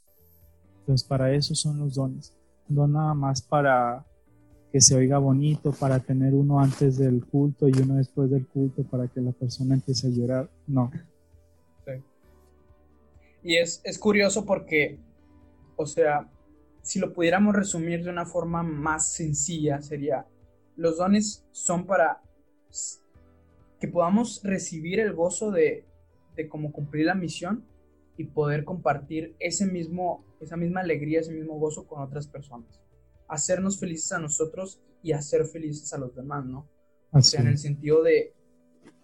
Entonces, 0.80 1.06
para 1.06 1.34
eso 1.34 1.54
son 1.54 1.78
los 1.78 1.94
dones, 1.94 2.34
no 2.68 2.86
nada 2.86 3.14
más 3.14 3.42
para 3.42 4.04
que 4.70 4.80
se 4.80 4.96
oiga 4.96 5.18
bonito, 5.18 5.72
para 5.72 6.00
tener 6.00 6.34
uno 6.34 6.58
antes 6.58 6.98
del 6.98 7.24
culto 7.24 7.68
y 7.68 7.72
uno 7.80 7.94
después 7.94 8.28
del 8.28 8.46
culto, 8.46 8.82
para 8.82 9.06
que 9.06 9.20
la 9.20 9.30
persona 9.30 9.74
empiece 9.74 10.08
a 10.08 10.10
llorar, 10.10 10.50
no. 10.66 10.90
Y 13.44 13.56
es, 13.56 13.82
es 13.84 13.98
curioso 13.98 14.44
porque, 14.44 14.98
o 15.76 15.86
sea, 15.86 16.30
si 16.82 16.98
lo 16.98 17.12
pudiéramos 17.12 17.54
resumir 17.54 18.04
de 18.04 18.10
una 18.10 18.26
forma 18.26 18.62
más 18.62 19.12
sencilla, 19.12 19.80
sería, 19.80 20.26
los 20.76 20.98
dones 20.98 21.46
son 21.52 21.86
para 21.86 22.20
que 23.80 23.88
podamos 23.88 24.42
recibir 24.44 25.00
el 25.00 25.12
gozo 25.12 25.50
de, 25.50 25.86
de 26.36 26.48
cómo 26.48 26.72
cumplir 26.72 27.06
la 27.06 27.14
misión 27.14 27.64
y 28.16 28.24
poder 28.24 28.64
compartir 28.64 29.34
ese 29.40 29.66
mismo, 29.66 30.24
esa 30.40 30.56
misma 30.56 30.80
alegría, 30.80 31.20
ese 31.20 31.32
mismo 31.32 31.58
gozo 31.58 31.86
con 31.86 32.02
otras 32.02 32.26
personas. 32.28 32.80
Hacernos 33.28 33.78
felices 33.78 34.12
a 34.12 34.18
nosotros 34.18 34.80
y 35.02 35.12
hacer 35.12 35.46
felices 35.46 35.92
a 35.92 35.98
los 35.98 36.14
demás, 36.14 36.44
¿no? 36.44 36.68
O 37.10 37.22
sea, 37.22 37.40
en 37.40 37.48
el 37.48 37.58
sentido 37.58 38.02
de 38.02 38.34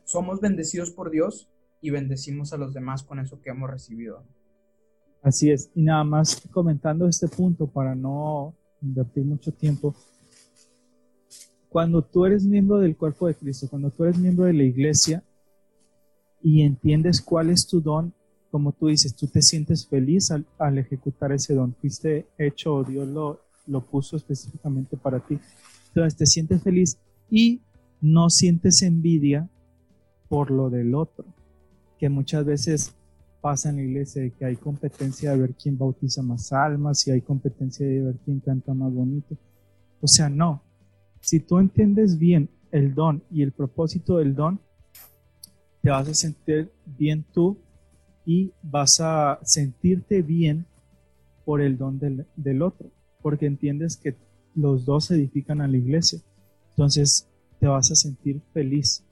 somos 0.04 0.40
bendecidos 0.40 0.90
por 0.90 1.10
Dios 1.10 1.48
y 1.80 1.90
bendecimos 1.90 2.52
a 2.52 2.56
los 2.56 2.74
demás 2.74 3.02
con 3.04 3.20
eso 3.20 3.40
que 3.40 3.50
hemos 3.50 3.70
recibido. 3.70 4.24
Así 5.22 5.50
es. 5.50 5.70
Y 5.74 5.82
nada 5.82 6.04
más 6.04 6.42
comentando 6.50 7.06
este 7.06 7.28
punto 7.28 7.66
para 7.66 7.94
no 7.94 8.54
invertir 8.80 9.24
mucho 9.24 9.52
tiempo. 9.52 9.94
Cuando 11.68 12.02
tú 12.02 12.24
eres 12.24 12.44
miembro 12.44 12.78
del 12.78 12.96
cuerpo 12.96 13.26
de 13.26 13.34
Cristo, 13.34 13.68
cuando 13.68 13.90
tú 13.90 14.04
eres 14.04 14.18
miembro 14.18 14.46
de 14.46 14.54
la 14.54 14.64
iglesia 14.64 15.22
y 16.42 16.62
entiendes 16.62 17.20
cuál 17.20 17.50
es 17.50 17.66
tu 17.66 17.80
don, 17.80 18.12
como 18.50 18.72
tú 18.72 18.88
dices, 18.88 19.14
tú 19.14 19.28
te 19.28 19.42
sientes 19.42 19.86
feliz 19.86 20.30
al, 20.32 20.44
al 20.58 20.78
ejecutar 20.78 21.32
ese 21.32 21.54
don. 21.54 21.74
Fuiste 21.74 22.26
hecho 22.38 22.74
o 22.74 22.84
Dios 22.84 23.06
lo, 23.06 23.40
lo 23.66 23.84
puso 23.84 24.16
específicamente 24.16 24.96
para 24.96 25.20
ti. 25.20 25.38
Entonces 25.88 26.16
te 26.16 26.26
sientes 26.26 26.62
feliz 26.62 26.98
y 27.30 27.60
no 28.00 28.30
sientes 28.30 28.82
envidia 28.82 29.48
por 30.28 30.50
lo 30.50 30.70
del 30.70 30.94
otro, 30.94 31.24
que 31.98 32.08
muchas 32.08 32.44
veces 32.44 32.94
pasa 33.40 33.70
en 33.70 33.76
la 33.76 33.82
iglesia 33.82 34.22
de 34.22 34.32
que 34.32 34.44
hay 34.44 34.56
competencia 34.56 35.32
de 35.32 35.38
ver 35.38 35.54
quién 35.54 35.78
bautiza 35.78 36.22
más 36.22 36.52
almas 36.52 37.06
y 37.06 37.10
hay 37.10 37.20
competencia 37.20 37.86
de 37.86 38.02
ver 38.02 38.16
quién 38.24 38.40
canta 38.40 38.74
más 38.74 38.92
bonito. 38.92 39.36
O 40.00 40.06
sea, 40.06 40.28
no. 40.28 40.62
Si 41.20 41.40
tú 41.40 41.58
entiendes 41.58 42.18
bien 42.18 42.48
el 42.70 42.94
don 42.94 43.22
y 43.30 43.42
el 43.42 43.52
propósito 43.52 44.18
del 44.18 44.34
don, 44.34 44.60
te 45.82 45.90
vas 45.90 46.08
a 46.08 46.14
sentir 46.14 46.70
bien 46.98 47.24
tú 47.32 47.58
y 48.26 48.52
vas 48.62 49.00
a 49.00 49.38
sentirte 49.42 50.22
bien 50.22 50.66
por 51.44 51.60
el 51.60 51.78
don 51.78 51.98
del, 51.98 52.26
del 52.36 52.62
otro, 52.62 52.90
porque 53.22 53.46
entiendes 53.46 53.96
que 53.96 54.16
los 54.54 54.84
dos 54.84 55.10
edifican 55.10 55.60
a 55.60 55.68
la 55.68 55.76
iglesia. 55.76 56.20
Entonces 56.70 57.28
te 57.58 57.66
vas 57.66 57.90
a 57.90 57.94
sentir 57.94 58.40
feliz 58.52 59.04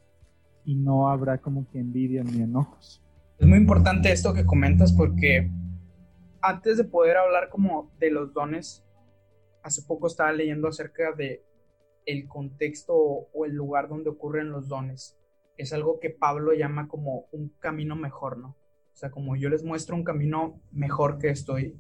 y 0.64 0.74
no 0.74 1.08
habrá 1.08 1.38
como 1.38 1.66
que 1.70 1.78
envidia 1.78 2.22
ni 2.22 2.42
enojos. 2.42 3.02
Es 3.38 3.46
muy 3.46 3.58
importante 3.58 4.10
esto 4.10 4.34
que 4.34 4.44
comentas 4.44 4.92
porque 4.92 5.48
antes 6.40 6.76
de 6.76 6.84
poder 6.84 7.16
hablar 7.16 7.48
como 7.50 7.92
de 8.00 8.10
los 8.10 8.32
dones, 8.34 8.84
hace 9.62 9.82
poco 9.82 10.08
estaba 10.08 10.32
leyendo 10.32 10.66
acerca 10.66 11.12
de 11.12 11.44
el 12.04 12.26
contexto 12.26 12.94
o 12.96 13.44
el 13.44 13.52
lugar 13.52 13.88
donde 13.88 14.10
ocurren 14.10 14.50
los 14.50 14.68
dones. 14.68 15.16
Es 15.56 15.72
algo 15.72 16.00
que 16.00 16.10
Pablo 16.10 16.52
llama 16.52 16.88
como 16.88 17.26
un 17.30 17.50
camino 17.60 17.94
mejor, 17.94 18.38
¿no? 18.38 18.56
O 18.92 18.96
sea, 18.96 19.10
como 19.10 19.36
yo 19.36 19.48
les 19.50 19.62
muestro 19.62 19.94
un 19.94 20.04
camino 20.04 20.60
mejor 20.72 21.18
que 21.18 21.30
estoy. 21.30 21.78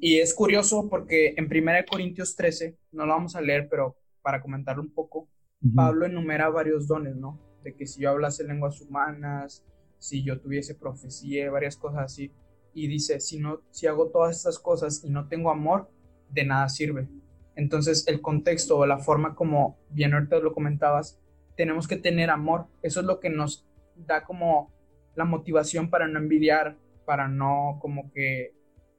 Y 0.00 0.18
es 0.18 0.34
curioso 0.34 0.88
porque 0.88 1.34
en 1.36 1.44
1 1.44 1.84
Corintios 1.88 2.34
13, 2.34 2.76
no 2.92 3.06
lo 3.06 3.12
vamos 3.12 3.36
a 3.36 3.40
leer, 3.40 3.68
pero 3.68 3.96
para 4.22 4.40
comentarlo 4.40 4.82
un 4.82 4.92
poco, 4.92 5.28
Ujú. 5.62 5.74
Pablo 5.74 6.06
enumera 6.06 6.48
varios 6.48 6.88
dones, 6.88 7.16
¿no? 7.16 7.38
De 7.62 7.76
que 7.76 7.86
si 7.86 8.00
yo 8.00 8.10
hablase 8.10 8.44
lenguas 8.44 8.80
humanas, 8.80 9.64
si 10.00 10.24
yo 10.24 10.40
tuviese 10.40 10.74
profecía, 10.74 11.50
varias 11.50 11.76
cosas 11.76 12.00
así. 12.00 12.32
Y 12.74 12.88
dice, 12.88 13.20
si 13.20 13.38
no, 13.38 13.60
si 13.70 13.86
hago 13.86 14.08
todas 14.08 14.36
estas 14.36 14.58
cosas 14.58 15.04
y 15.04 15.10
no 15.10 15.28
tengo 15.28 15.50
amor, 15.50 15.88
de 16.30 16.44
nada 16.44 16.68
sirve. 16.68 17.08
Entonces, 17.54 18.06
el 18.08 18.20
contexto 18.20 18.78
o 18.78 18.86
la 18.86 18.98
forma 18.98 19.34
como 19.34 19.78
bien 19.90 20.14
ahorita 20.14 20.38
lo 20.38 20.52
comentabas, 20.52 21.20
tenemos 21.56 21.86
que 21.86 21.96
tener 21.96 22.30
amor. 22.30 22.66
Eso 22.82 23.00
es 23.00 23.06
lo 23.06 23.20
que 23.20 23.28
nos 23.28 23.66
da 23.94 24.24
como 24.24 24.72
la 25.14 25.24
motivación 25.24 25.90
para 25.90 26.08
no 26.08 26.18
envidiar, 26.18 26.76
para 27.04 27.28
no 27.28 27.78
como 27.80 28.10
que 28.12 28.54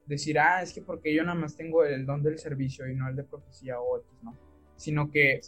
decir, 0.05 0.37
ah, 0.37 0.61
es 0.61 0.73
que 0.73 0.81
porque 0.81 1.13
yo 1.13 1.23
nada 1.23 1.39
más 1.39 1.55
tengo 1.55 1.83
el 1.83 2.05
don 2.05 2.21
del 2.21 2.37
servicio 2.37 2.87
y 2.87 2.95
no 2.95 3.07
el 3.09 3.15
de 3.15 3.23
profecía 3.23 3.79
o 3.79 3.97
X, 3.97 4.09
¿no? 4.21 4.37
Sino 4.75 5.09
que 5.09 5.41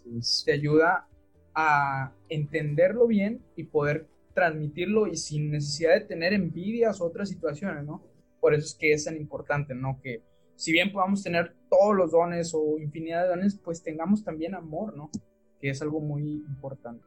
te 0.45 0.51
ayuda 0.51 1.07
a 1.53 2.13
entenderlo 2.29 3.05
bien 3.05 3.43
y 3.55 3.65
poder 3.65 4.07
transmitirlo 4.33 5.07
y 5.07 5.15
sin 5.17 5.51
necesidad 5.51 5.93
de 5.93 6.01
tener 6.01 6.33
envidias 6.33 6.99
o 6.99 7.05
otras 7.05 7.29
situaciones, 7.29 7.85
¿no? 7.85 8.03
Por 8.39 8.53
eso 8.53 8.65
es 8.65 8.75
que 8.75 8.93
es 8.93 9.05
tan 9.05 9.15
importante, 9.15 9.73
¿no? 9.73 9.99
Que 10.01 10.21
si 10.55 10.71
bien 10.71 10.91
podamos 10.91 11.23
tener 11.23 11.55
todos 11.69 11.95
los 11.95 12.11
dones 12.11 12.53
o 12.53 12.77
infinidad 12.79 13.23
de 13.23 13.29
dones, 13.29 13.55
pues 13.55 13.81
tengamos 13.81 14.23
también 14.23 14.55
amor, 14.55 14.95
¿no? 14.95 15.09
Que 15.59 15.69
es 15.69 15.81
algo 15.81 15.99
muy 15.99 16.43
importante. 16.47 17.03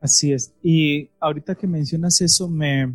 Así 0.00 0.32
es. 0.32 0.54
Y 0.62 1.10
ahorita 1.20 1.54
que 1.54 1.66
mencionas 1.66 2.20
eso, 2.20 2.48
me, 2.48 2.94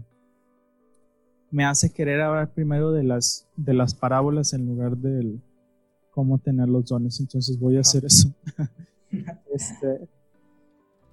me 1.49 1.65
hace 1.65 1.91
querer 1.91 2.21
hablar 2.21 2.53
primero 2.53 2.91
de 2.91 3.03
las, 3.03 3.47
de 3.55 3.73
las 3.73 3.95
parábolas 3.95 4.53
en 4.53 4.67
lugar 4.67 4.95
del 4.95 5.41
cómo 6.11 6.37
tener 6.37 6.67
los 6.69 6.85
dones. 6.85 7.19
Entonces 7.19 7.59
voy 7.59 7.77
a 7.77 7.81
hacer 7.81 8.05
eso. 8.05 8.33
este, 9.53 10.07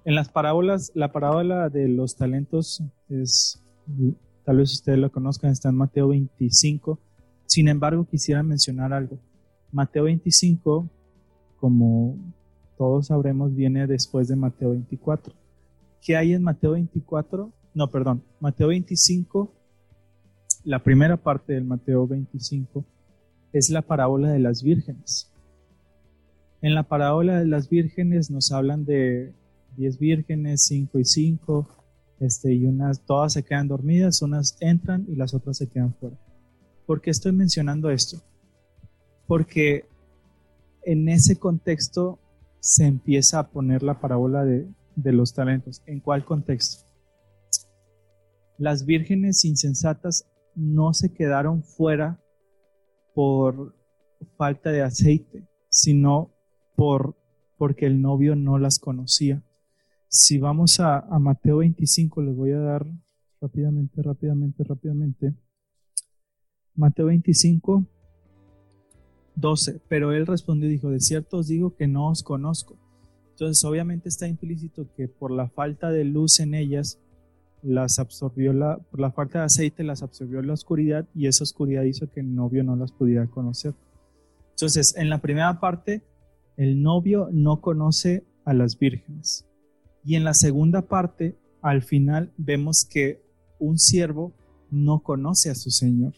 en 0.07 0.15
las 0.15 0.29
parábolas, 0.29 0.91
la 0.95 1.11
parábola 1.11 1.69
de 1.69 1.87
los 1.87 2.15
talentos 2.15 2.81
es, 3.09 3.63
tal 4.43 4.57
vez 4.57 4.71
ustedes 4.71 4.97
lo 4.97 5.11
conozcan, 5.11 5.51
está 5.51 5.69
en 5.69 5.75
Mateo 5.75 6.07
25. 6.07 6.99
Sin 7.45 7.67
embargo, 7.67 8.07
quisiera 8.09 8.41
mencionar 8.41 8.93
algo. 8.93 9.19
Mateo 9.71 10.05
25, 10.05 10.89
como 11.59 12.17
todos 12.77 13.07
sabremos, 13.07 13.53
viene 13.53 13.85
después 13.85 14.27
de 14.27 14.35
Mateo 14.35 14.71
24. 14.71 15.35
¿Qué 16.01 16.15
hay 16.15 16.33
en 16.33 16.41
Mateo 16.41 16.71
24? 16.71 17.51
No, 17.75 17.91
perdón, 17.91 18.23
Mateo 18.39 18.69
25 18.69 19.53
la 20.67 20.83
primera 20.83 21.15
parte 21.15 21.53
del 21.53 21.63
Mateo 21.63 22.05
25 22.07 22.83
es 23.53 23.69
la 23.69 23.81
parábola 23.81 24.33
de 24.33 24.39
las 24.39 24.63
vírgenes. 24.63 25.31
En 26.61 26.75
la 26.75 26.83
parábola 26.83 27.39
de 27.39 27.45
las 27.45 27.69
vírgenes 27.69 28.29
nos 28.29 28.51
hablan 28.51 28.83
de 28.83 29.33
10 29.77 29.99
vírgenes, 29.99 30.63
5 30.63 30.99
y 30.99 31.05
5, 31.05 31.67
este, 32.19 32.53
y 32.53 32.65
unas, 32.65 33.05
todas 33.05 33.33
se 33.33 33.43
quedan 33.43 33.67
dormidas, 33.67 34.21
unas 34.21 34.57
entran 34.59 35.05
y 35.07 35.15
las 35.15 35.33
otras 35.33 35.57
se 35.57 35.67
quedan 35.67 35.93
fuera. 35.93 36.17
¿Por 36.85 37.01
qué 37.01 37.11
estoy 37.11 37.31
mencionando 37.31 37.89
esto? 37.89 38.21
Porque 39.27 39.85
en 40.83 41.07
ese 41.09 41.37
contexto 41.37 42.19
se 42.59 42.85
empieza 42.85 43.39
a 43.39 43.49
poner 43.49 43.83
la 43.83 43.99
parábola 43.99 44.43
de, 44.43 44.67
de 44.95 45.11
los 45.13 45.33
talentos. 45.33 45.83
¿En 45.85 45.99
cuál 45.99 46.25
contexto? 46.25 46.85
Las 48.57 48.85
vírgenes 48.85 49.45
insensatas 49.45 50.27
no 50.55 50.93
se 50.93 51.13
quedaron 51.13 51.63
fuera 51.63 52.19
por 53.13 53.75
falta 54.37 54.71
de 54.71 54.81
aceite, 54.81 55.47
sino 55.69 56.31
por 56.75 57.15
porque 57.57 57.85
el 57.85 58.01
novio 58.01 58.35
no 58.35 58.57
las 58.57 58.79
conocía. 58.79 59.43
Si 60.09 60.37
vamos 60.37 60.79
a, 60.79 61.01
Mateo 61.19 61.57
25, 61.57 62.21
les 62.21 62.35
voy 62.35 62.51
a 62.51 62.59
dar 62.59 62.85
rápidamente, 63.41 64.01
rápidamente, 64.01 64.63
rápidamente. 64.63 65.33
Mateo 66.75 67.07
25, 67.07 67.85
12. 69.35 69.81
Pero 69.89 70.13
él 70.13 70.25
respondió 70.25 70.69
y 70.69 70.73
dijo, 70.73 70.89
de 70.89 70.99
cierto 70.99 71.37
os 71.37 71.47
digo 71.47 71.75
que 71.75 71.87
no 71.87 72.09
os 72.09 72.23
conozco. 72.23 72.77
Entonces 73.31 73.63
obviamente 73.65 74.09
está 74.09 74.27
implícito 74.27 74.87
que 74.95 75.07
por 75.07 75.31
la 75.31 75.49
falta 75.49 75.91
de 75.91 76.05
luz 76.05 76.39
en 76.39 76.53
ellas, 76.53 76.99
las 77.63 77.99
absorbió 77.99 78.53
la, 78.53 78.77
por 78.77 78.99
la 78.99 79.11
falta 79.11 79.39
de 79.39 79.45
aceite, 79.45 79.83
las 79.83 80.03
absorbió 80.03 80.41
la 80.41 80.53
oscuridad 80.53 81.07
y 81.13 81.27
esa 81.27 81.43
oscuridad 81.43 81.83
hizo 81.83 82.09
que 82.09 82.19
el 82.19 82.33
novio 82.33 82.63
no 82.63 82.75
las 82.75 82.91
pudiera 82.91 83.27
conocer. 83.27 83.73
Entonces, 84.51 84.95
en 84.95 85.09
la 85.09 85.19
primera 85.19 85.59
parte, 85.59 86.01
el 86.55 86.81
novio 86.81 87.29
no 87.31 87.61
conoce 87.61 88.23
a 88.45 88.53
las 88.53 88.77
vírgenes. 88.79 89.46
Y 90.07 90.15
en 90.15 90.23
la 90.23 90.33
segunda 90.33 90.83
parte, 90.83 91.37
al 91.61 91.81
final, 91.81 92.31
vemos 92.37 92.85
que 92.89 93.21
un 93.59 93.77
siervo 93.77 94.31
no 94.71 95.03
conoce 95.03 95.49
a 95.49 95.55
su 95.55 95.69
Señor. 95.69 96.13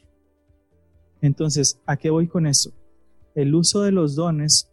Entonces, 1.21 1.81
¿a 1.87 1.97
qué 1.97 2.11
voy 2.11 2.27
con 2.27 2.45
eso? 2.45 2.71
El 3.33 3.55
uso 3.55 3.81
de 3.81 3.91
los 3.91 4.15
dones, 4.15 4.71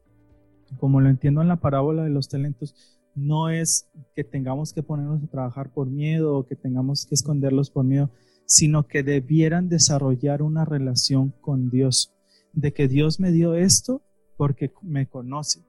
como 0.77 1.01
lo 1.01 1.09
entiendo 1.09 1.41
en 1.41 1.49
la 1.49 1.61
parábola 1.61 2.05
de 2.05 2.11
los 2.11 2.29
talentos, 2.29 3.01
no 3.15 3.49
es 3.49 3.89
que 4.15 4.23
tengamos 4.23 4.75
que 4.75 4.83
ponernos 4.83 5.25
a 5.25 5.31
trabajar 5.31 5.73
por 5.73 5.87
miedo 5.87 6.37
o 6.37 6.45
que 6.45 6.55
tengamos 6.55 7.07
que 7.07 7.15
esconderlos 7.15 7.71
por 7.71 7.87
miedo, 7.87 8.11
sino 8.45 8.87
que 8.87 9.03
debieran 9.03 9.71
desarrollar 9.71 10.43
una 10.43 10.67
relación 10.67 11.33
con 11.41 11.71
Dios, 11.71 12.13
de 12.53 12.75
que 12.75 12.87
Dios 12.87 13.19
me 13.19 13.33
dio 13.33 13.55
esto 13.55 14.03
porque 14.37 14.75
me 14.83 15.09
conoce. 15.09 15.65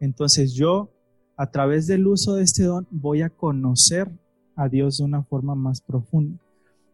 Entonces 0.00 0.52
yo, 0.52 0.92
a 1.40 1.50
través 1.50 1.86
del 1.86 2.06
uso 2.06 2.34
de 2.34 2.42
este 2.42 2.64
don, 2.64 2.86
voy 2.90 3.22
a 3.22 3.30
conocer 3.30 4.10
a 4.56 4.68
Dios 4.68 4.98
de 4.98 5.04
una 5.04 5.22
forma 5.22 5.54
más 5.54 5.80
profunda. 5.80 6.38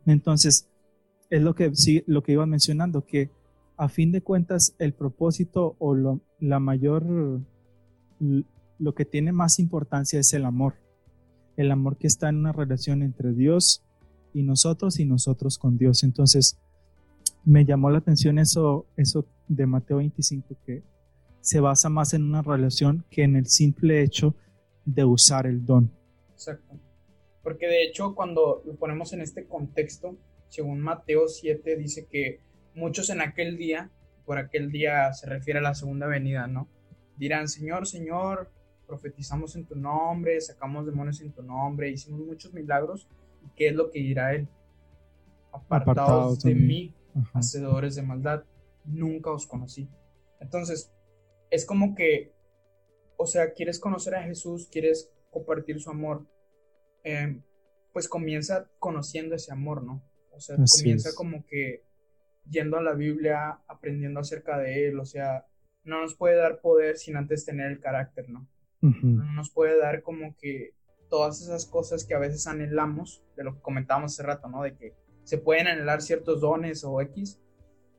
Entonces, 0.07 0.69
es 1.31 1.43
lo 1.43 1.57
que, 1.57 1.73
lo 2.07 2.23
que 2.23 2.31
iba 2.31 2.47
mencionando, 2.47 3.05
que 3.05 3.29
a 3.77 3.89
fin 3.89 4.13
de 4.13 4.21
cuentas 4.21 4.77
el 4.79 4.93
propósito 4.93 5.75
o 5.81 5.97
la 6.39 6.61
mayor 6.61 7.43
lo 8.21 8.95
que 8.95 9.05
tiene 9.05 9.33
más 9.33 9.59
importancia 9.59 10.21
es 10.21 10.33
el 10.33 10.45
amor. 10.45 10.75
El 11.57 11.73
amor 11.73 11.97
que 11.97 12.07
está 12.07 12.29
en 12.29 12.37
una 12.37 12.53
relación 12.53 13.03
entre 13.03 13.33
Dios 13.33 13.83
y 14.33 14.45
nosotros 14.45 15.01
y 15.01 15.07
nosotros 15.07 15.59
con 15.59 15.77
Dios. 15.77 16.05
Entonces, 16.05 16.57
me 17.45 17.65
llamó 17.65 17.91
la 17.91 17.99
atención 17.99 18.39
eso, 18.39 18.87
eso 18.97 19.27
de 19.49 19.67
Mateo 19.67 19.97
25, 19.97 20.57
que 20.65 20.85
se 21.47 21.61
basa 21.61 21.89
más 21.89 22.13
en 22.13 22.25
una 22.25 22.43
relación 22.43 23.05
que 23.09 23.23
en 23.23 23.37
el 23.37 23.47
simple 23.47 24.03
hecho 24.03 24.35
de 24.85 25.05
usar 25.05 25.47
el 25.47 25.65
don. 25.65 25.93
Exacto. 26.33 26.75
Porque 27.41 27.69
de 27.69 27.85
hecho, 27.85 28.17
cuando 28.17 28.65
lo 28.67 28.75
ponemos 28.75 29.13
en 29.13 29.21
este 29.21 29.47
contexto, 29.47 30.17
según 30.49 30.81
Mateo 30.81 31.29
7, 31.29 31.77
dice 31.77 32.09
que 32.11 32.41
muchos 32.75 33.11
en 33.11 33.21
aquel 33.21 33.57
día, 33.59 33.93
por 34.25 34.39
aquel 34.39 34.73
día 34.73 35.13
se 35.13 35.29
refiere 35.29 35.61
a 35.61 35.63
la 35.63 35.77
segunda 35.77 36.09
venida, 36.09 36.49
¿no? 36.49 36.67
Dirán, 37.17 37.47
Señor, 37.47 37.87
Señor, 37.87 38.51
profetizamos 38.89 39.55
en 39.55 39.67
tu 39.67 39.77
nombre, 39.77 40.41
sacamos 40.41 40.85
demonios 40.85 41.21
en 41.21 41.31
tu 41.31 41.45
nombre, 41.45 41.91
hicimos 41.91 42.27
muchos 42.27 42.53
milagros. 42.55 43.07
¿Y 43.45 43.51
qué 43.55 43.69
es 43.69 43.77
lo 43.77 43.93
que 43.93 44.01
dirá 44.01 44.35
él? 44.35 44.49
Apartados, 45.53 46.43
de 46.43 46.57
mí, 46.57 46.93
hacedores 47.35 47.95
de 47.95 48.03
maldad, 48.03 48.43
nunca 48.85 49.31
os 49.31 49.47
conocí. 49.47 49.89
Entonces, 50.41 50.93
es 51.51 51.65
como 51.65 51.95
que, 51.95 52.33
o 53.17 53.27
sea, 53.27 53.53
quieres 53.53 53.79
conocer 53.79 54.15
a 54.15 54.23
Jesús, 54.23 54.69
quieres 54.71 55.11
compartir 55.31 55.81
su 55.81 55.91
amor, 55.91 56.27
em, 57.05 57.43
pues 57.93 58.09
comienza 58.09 58.71
conociendo 58.79 59.35
ese 59.35 59.53
amor, 59.53 59.83
¿no? 59.83 60.03
O 60.33 60.41
sea, 60.41 60.57
comienza 60.57 61.15
como 61.15 61.47
que 61.47 61.83
yendo 62.49 62.77
a 62.77 62.83
la 62.83 62.95
Biblia, 62.95 63.61
aprendiendo 63.67 64.21
acerca 64.21 64.59
de 64.59 64.89
él, 64.89 65.01
o 65.01 65.07
sea, 65.07 65.47
no 65.85 66.01
nos 66.01 66.15
puede 66.15 66.37
dar 66.37 66.61
poder 66.61 66.99
sin 66.99 67.17
antes 67.17 67.45
tener 67.45 67.71
el 67.71 67.81
carácter, 67.81 68.29
¿no? 68.29 68.49
nos 69.35 69.51
puede 69.51 69.79
dar 69.79 70.03
como 70.03 70.37
que 70.37 70.75
todas 71.09 71.43
esas 71.43 71.67
cosas 71.67 72.05
que 72.05 72.15
a 72.15 72.21
veces 72.21 72.47
anhelamos, 72.47 73.25
de 73.37 73.43
lo 73.43 73.55
que 73.55 73.61
comentábamos 73.61 74.13
hace 74.13 74.23
rato, 74.23 74.49
¿no? 74.49 74.63
De 74.63 74.77
que 74.77 74.95
se 75.25 75.39
pueden 75.39 75.67
anhelar 75.67 76.03
ciertos 76.03 76.41
dones 76.41 76.85
o 76.85 77.01
X. 77.01 77.41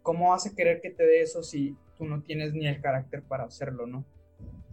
¿Cómo 0.02 0.34
a 0.34 0.38
querer 0.56 0.80
que 0.80 0.92
te 0.92 1.06
dé 1.06 1.22
eso 1.22 1.44
si 1.44 1.76
tú 1.98 2.06
no 2.06 2.22
tienes 2.22 2.54
ni 2.54 2.68
el 2.68 2.82
carácter 2.82 3.24
para 3.24 3.46
hacerlo, 3.46 3.88
¿no? 3.88 4.06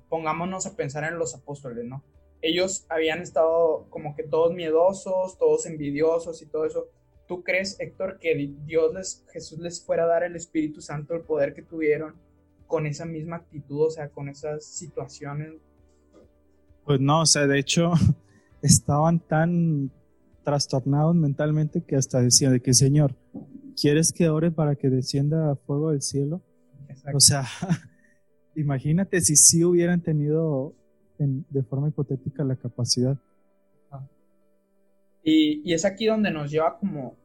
Pongámonos 0.08 0.66
a 0.66 0.76
pensar 0.76 1.04
en 1.04 1.18
los 1.18 1.34
apóstoles, 1.34 1.84
¿no? 1.84 2.04
Ellos 2.42 2.86
habían 2.88 3.20
estado 3.20 3.86
como 3.90 4.14
que 4.14 4.22
todos 4.22 4.54
miedosos, 4.54 5.38
todos 5.38 5.66
envidiosos 5.66 6.42
y 6.42 6.46
todo 6.46 6.66
eso. 6.66 6.88
¿Tú 7.26 7.42
crees, 7.42 7.80
Héctor, 7.80 8.18
que 8.18 8.52
Dios 8.66 8.92
les, 8.94 9.24
Jesús 9.32 9.58
les 9.58 9.82
fuera 9.82 10.04
a 10.04 10.08
dar 10.08 10.24
el 10.24 10.36
Espíritu 10.36 10.82
Santo, 10.82 11.14
el 11.14 11.22
poder 11.22 11.54
que 11.54 11.62
tuvieron 11.62 12.16
con 12.66 12.86
esa 12.86 13.06
misma 13.06 13.36
actitud, 13.36 13.86
o 13.86 13.90
sea, 13.90 14.10
con 14.10 14.28
esas 14.28 14.64
situaciones 14.64 15.54
pues 16.84 17.00
no, 17.00 17.22
o 17.22 17.26
sea, 17.26 17.46
de 17.46 17.58
hecho, 17.58 17.92
estaban 18.62 19.18
tan 19.18 19.90
trastornados 20.44 21.14
mentalmente 21.14 21.82
que 21.82 21.96
hasta 21.96 22.20
decían 22.20 22.52
de 22.52 22.60
que, 22.60 22.74
Señor, 22.74 23.16
¿quieres 23.80 24.12
que 24.12 24.28
ore 24.28 24.50
para 24.50 24.76
que 24.76 24.90
descienda 24.90 25.56
fuego 25.66 25.90
del 25.90 26.02
cielo? 26.02 26.42
O 27.14 27.20
sea, 27.20 27.44
imagínate 28.56 29.20
si 29.20 29.36
sí 29.36 29.64
hubieran 29.64 30.02
tenido 30.02 30.74
de 31.18 31.62
forma 31.62 31.88
hipotética 31.88 32.44
la 32.44 32.56
capacidad. 32.56 33.16
Y, 35.22 35.62
y, 35.64 35.72
es 35.72 35.86
aquí 35.86 36.04
donde 36.06 36.30
nos 36.30 36.50
lleva 36.50 36.78
como 36.78 37.16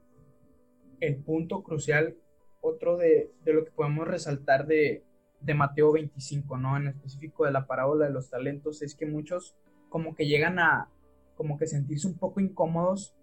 el 1.02 1.18
punto 1.18 1.64
crucial, 1.64 2.16
otro 2.62 2.98
de, 2.98 3.34
de 3.44 3.54
lo 3.54 3.66
que 3.66 3.72
podemos 3.72 4.08
resaltar 4.08 4.68
de, 4.68 5.04
de 5.42 5.54
Mateo 5.54 5.92
25, 5.92 6.58
¿no? 6.58 6.78
En 6.78 6.88
específico 6.88 7.46
de 7.46 7.52
la 7.52 7.68
parábola 7.68 8.06
de 8.06 8.14
los 8.14 8.30
talentos, 8.30 8.82
es 8.82 8.96
que 8.96 9.06
muchos 9.06 9.56
como 9.90 10.16
que 10.16 10.28
llegan 10.28 10.60
a 10.60 10.90
como 11.36 11.58
que 11.58 11.68
sentirse 11.68 12.08
un 12.08 12.18
poco 12.18 12.40
incómodos 12.42 13.16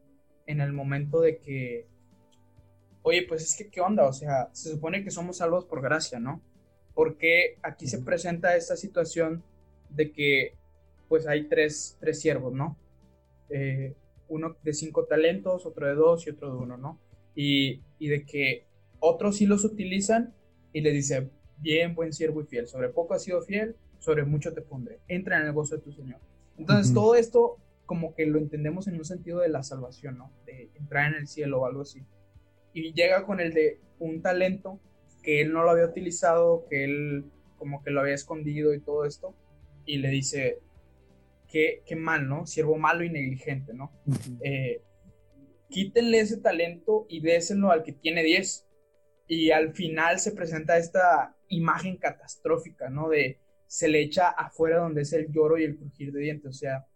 en 0.46 0.60
el 0.60 0.72
momento 0.72 1.20
de 1.20 1.38
que, 1.38 1.88
oye, 3.06 3.22
pues 3.22 3.44
es 3.44 3.56
que, 3.56 3.68
¿qué 3.68 3.80
onda? 3.80 4.04
O 4.08 4.12
sea, 4.12 4.50
se 4.52 4.68
supone 4.68 5.04
que 5.04 5.12
somos 5.12 5.36
salvos 5.36 5.64
por 5.64 5.80
gracia, 5.80 6.18
¿no? 6.18 6.42
Porque 6.92 7.56
aquí 7.62 7.86
se 7.86 8.00
presenta 8.00 8.56
esta 8.56 8.76
situación 8.76 9.44
de 9.90 10.10
que, 10.10 10.54
pues 11.08 11.28
hay 11.28 11.44
tres, 11.44 11.96
tres 12.00 12.20
siervos, 12.20 12.52
¿no? 12.52 12.76
Eh, 13.48 13.94
uno 14.26 14.56
de 14.60 14.72
cinco 14.74 15.04
talentos, 15.04 15.66
otro 15.66 15.86
de 15.86 15.94
dos 15.94 16.26
y 16.26 16.30
otro 16.30 16.50
de 16.50 16.58
uno, 16.58 16.76
¿no? 16.78 16.98
Y, 17.36 17.80
y 18.00 18.08
de 18.08 18.24
que 18.26 18.66
otros 18.98 19.36
sí 19.36 19.46
los 19.46 19.64
utilizan 19.64 20.34
y 20.72 20.80
le 20.80 20.90
dice, 20.90 21.30
bien, 21.58 21.94
buen 21.94 22.12
siervo 22.12 22.40
y 22.40 22.46
fiel, 22.46 22.66
sobre 22.66 22.88
poco 22.88 23.14
has 23.14 23.22
sido 23.22 23.40
fiel, 23.42 23.76
sobre 24.00 24.24
mucho 24.24 24.52
te 24.52 24.62
pondré, 24.62 24.98
entra 25.06 25.38
en 25.38 25.46
el 25.46 25.52
gozo 25.52 25.76
de 25.76 25.82
tu 25.82 25.92
Señor. 25.92 26.18
Entonces, 26.58 26.92
todo 26.92 27.14
esto 27.14 27.58
como 27.84 28.16
que 28.16 28.26
lo 28.26 28.40
entendemos 28.40 28.88
en 28.88 28.96
un 28.96 29.04
sentido 29.04 29.38
de 29.38 29.48
la 29.48 29.62
salvación, 29.62 30.18
¿no? 30.18 30.32
De 30.44 30.70
entrar 30.74 31.12
en 31.12 31.20
el 31.20 31.28
cielo 31.28 31.60
o 31.60 31.66
algo 31.66 31.82
así. 31.82 32.02
Y 32.76 32.92
llega 32.92 33.24
con 33.24 33.40
el 33.40 33.54
de 33.54 33.80
un 33.98 34.20
talento 34.20 34.78
que 35.22 35.40
él 35.40 35.50
no 35.50 35.62
lo 35.62 35.70
había 35.70 35.86
utilizado, 35.86 36.66
que 36.68 36.84
él 36.84 37.24
como 37.56 37.82
que 37.82 37.90
lo 37.90 38.02
había 38.02 38.12
escondido 38.12 38.74
y 38.74 38.80
todo 38.80 39.06
esto, 39.06 39.34
y 39.86 39.96
le 39.96 40.10
dice, 40.10 40.58
qué, 41.48 41.82
qué 41.86 41.96
mal, 41.96 42.28
¿no? 42.28 42.46
Siervo 42.46 42.76
malo 42.76 43.02
y 43.02 43.08
negligente, 43.08 43.72
¿no? 43.72 43.90
Eh, 44.42 44.82
quítenle 45.70 46.20
ese 46.20 46.36
talento 46.36 47.06
y 47.08 47.20
déselo 47.20 47.70
al 47.70 47.82
que 47.82 47.92
tiene 47.92 48.22
10. 48.22 48.66
Y 49.28 49.52
al 49.52 49.72
final 49.72 50.18
se 50.18 50.32
presenta 50.32 50.76
esta 50.76 51.34
imagen 51.48 51.96
catastrófica, 51.96 52.90
¿no? 52.90 53.08
De 53.08 53.38
se 53.66 53.88
le 53.88 54.02
echa 54.02 54.28
afuera 54.28 54.80
donde 54.80 55.00
es 55.00 55.14
el 55.14 55.32
lloro 55.32 55.56
y 55.56 55.64
el 55.64 55.78
crujir 55.78 56.12
de 56.12 56.20
dientes. 56.20 56.50
O 56.50 56.52
sea, 56.52 56.86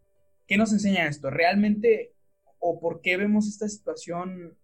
¿qué 0.46 0.58
nos 0.58 0.74
enseña 0.74 1.08
esto? 1.08 1.30
¿Realmente 1.30 2.12
o 2.58 2.78
por 2.78 3.00
qué 3.00 3.16
vemos 3.16 3.48
esta 3.48 3.66
situación? 3.66 4.58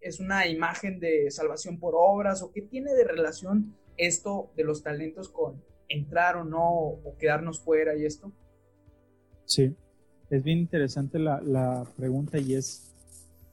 ¿Es 0.00 0.20
una 0.20 0.46
imagen 0.46 1.00
de 1.00 1.30
salvación 1.30 1.78
por 1.78 1.94
obras? 1.96 2.42
¿O 2.42 2.52
qué 2.52 2.62
tiene 2.62 2.94
de 2.94 3.04
relación 3.04 3.74
esto 3.96 4.50
de 4.56 4.64
los 4.64 4.82
talentos 4.82 5.28
con 5.28 5.62
entrar 5.88 6.36
o 6.36 6.44
no 6.44 6.68
o 6.70 7.16
quedarnos 7.18 7.60
fuera 7.60 7.96
y 7.96 8.04
esto? 8.04 8.32
Sí, 9.44 9.74
es 10.30 10.42
bien 10.42 10.58
interesante 10.58 11.18
la, 11.18 11.40
la 11.40 11.84
pregunta 11.96 12.38
y 12.38 12.54
es 12.54 12.94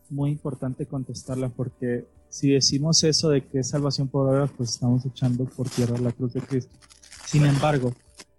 muy 0.10 0.32
importante 0.32 0.86
contestarla 0.86 1.50
porque 1.50 2.06
si 2.30 2.52
decimos 2.52 3.04
eso 3.04 3.30
de 3.30 3.46
que 3.46 3.60
es 3.60 3.70
salvación 3.70 4.10
por 4.10 4.28
obras, 4.28 4.52
pues 4.56 4.72
estamos 4.72 5.06
echando 5.06 5.46
por 5.46 5.70
tierra 5.70 5.98
la 5.98 6.12
cruz 6.12 6.34
de 6.34 6.42
Cristo. 6.42 6.76
Sin 7.26 7.46
embargo, 7.46 7.94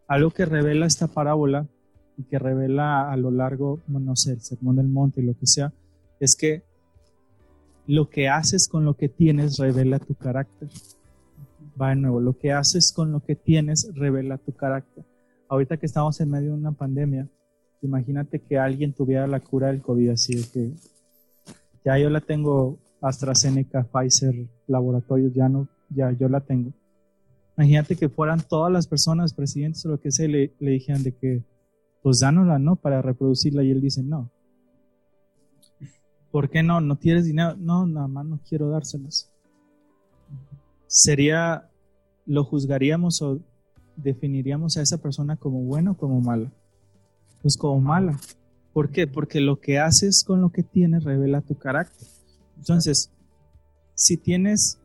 algo 0.06 0.30
que 0.30 0.44
revela 0.44 0.86
esta 0.86 1.06
parábola 1.06 1.66
y 2.18 2.24
que 2.24 2.38
revela 2.38 3.10
a 3.10 3.16
lo 3.16 3.30
largo, 3.30 3.80
no 3.88 4.14
sé, 4.14 4.32
el 4.32 4.42
sermón 4.42 4.76
del 4.76 4.88
monte 4.88 5.22
y 5.22 5.24
lo 5.24 5.34
que 5.34 5.46
sea, 5.46 5.72
es 6.20 6.36
que 6.36 6.64
lo 7.86 8.10
que 8.10 8.28
haces 8.28 8.68
con 8.68 8.84
lo 8.84 8.94
que 8.94 9.08
tienes 9.08 9.58
revela 9.58 9.98
tu 9.98 10.14
carácter. 10.14 10.68
Va 11.80 11.90
de 11.90 11.96
nuevo, 11.96 12.20
lo 12.20 12.36
que 12.36 12.52
haces 12.52 12.92
con 12.92 13.12
lo 13.12 13.20
que 13.20 13.36
tienes 13.36 13.90
revela 13.94 14.38
tu 14.38 14.52
carácter. 14.52 15.04
Ahorita 15.48 15.76
que 15.76 15.86
estamos 15.86 16.20
en 16.20 16.30
medio 16.30 16.50
de 16.50 16.56
una 16.56 16.72
pandemia, 16.72 17.28
imagínate 17.82 18.40
que 18.40 18.58
alguien 18.58 18.92
tuviera 18.92 19.26
la 19.26 19.40
cura 19.40 19.68
del 19.68 19.82
COVID 19.82 20.10
así 20.10 20.34
de 20.34 20.44
que 20.52 20.72
ya 21.84 21.98
yo 21.98 22.10
la 22.10 22.20
tengo 22.20 22.78
AstraZeneca, 23.00 23.84
Pfizer, 23.84 24.34
laboratorios, 24.66 25.32
ya 25.34 25.48
no, 25.48 25.68
ya 25.90 26.10
yo 26.10 26.28
la 26.28 26.40
tengo. 26.40 26.72
Imagínate 27.56 27.96
que 27.96 28.08
fueran 28.08 28.40
todas 28.40 28.72
las 28.72 28.86
personas, 28.86 29.32
presidentes 29.32 29.84
o 29.86 29.90
lo 29.90 30.00
que 30.00 30.10
sea, 30.10 30.28
le, 30.28 30.52
le 30.58 30.72
dijeran 30.72 31.02
de 31.02 31.12
que, 31.14 31.42
pues 32.02 32.20
dánosla, 32.20 32.58
¿no? 32.58 32.76
Para 32.76 33.00
reproducirla. 33.02 33.62
Y 33.62 33.70
él 33.70 33.80
dice, 33.80 34.02
no. 34.02 34.30
¿Por 36.36 36.50
qué 36.50 36.62
no? 36.62 36.82
¿No 36.82 36.96
tienes 36.96 37.24
dinero? 37.24 37.56
No, 37.56 37.86
nada 37.86 38.08
más 38.08 38.26
no 38.26 38.38
quiero 38.46 38.68
dárselas. 38.68 39.32
Sería, 40.86 41.70
lo 42.26 42.44
juzgaríamos 42.44 43.22
o 43.22 43.40
definiríamos 43.96 44.76
a 44.76 44.82
esa 44.82 44.98
persona 44.98 45.38
como 45.38 45.62
bueno 45.62 45.92
o 45.92 45.96
como 45.96 46.20
mala. 46.20 46.52
Pues 47.40 47.56
como 47.56 47.80
mala. 47.80 48.20
¿Por 48.74 48.90
qué? 48.90 49.06
Porque 49.06 49.40
lo 49.40 49.60
que 49.60 49.78
haces 49.78 50.24
con 50.24 50.42
lo 50.42 50.50
que 50.50 50.62
tienes 50.62 51.04
revela 51.04 51.40
tu 51.40 51.56
carácter. 51.56 52.06
Entonces, 52.58 53.10
si 53.94 54.18
tienes, 54.18 54.78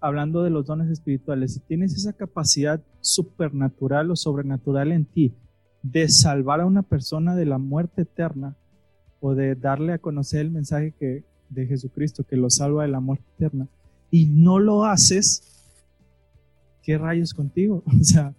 hablando 0.00 0.42
de 0.42 0.50
los 0.50 0.66
dones 0.66 0.90
espirituales, 0.90 1.54
si 1.54 1.60
tienes 1.60 1.94
esa 1.94 2.12
capacidad 2.12 2.82
supernatural 3.02 4.10
o 4.10 4.16
sobrenatural 4.16 4.90
en 4.90 5.04
ti 5.04 5.32
de 5.80 6.08
salvar 6.08 6.60
a 6.60 6.66
una 6.66 6.82
persona 6.82 7.36
de 7.36 7.46
la 7.46 7.58
muerte 7.58 8.02
eterna 8.02 8.56
o 9.20 9.34
de 9.34 9.54
darle 9.54 9.92
a 9.92 9.98
conocer 9.98 10.40
el 10.40 10.50
mensaje 10.50 10.92
que, 10.98 11.24
de 11.48 11.66
Jesucristo 11.66 12.24
que 12.24 12.36
lo 12.36 12.50
salva 12.50 12.82
de 12.82 12.88
la 12.88 13.00
muerte 13.00 13.24
eterna 13.36 13.68
y 14.10 14.26
no 14.26 14.58
lo 14.58 14.84
haces, 14.84 15.42
¿qué 16.82 16.98
rayos 16.98 17.34
contigo? 17.34 17.82
O 18.00 18.04
sea, 18.04 18.34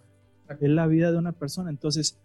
es 0.50 0.70
la 0.70 0.88
vida 0.88 1.12
de 1.12 1.18
una 1.18 1.32
persona. 1.32 1.70
Entonces, 1.70 2.18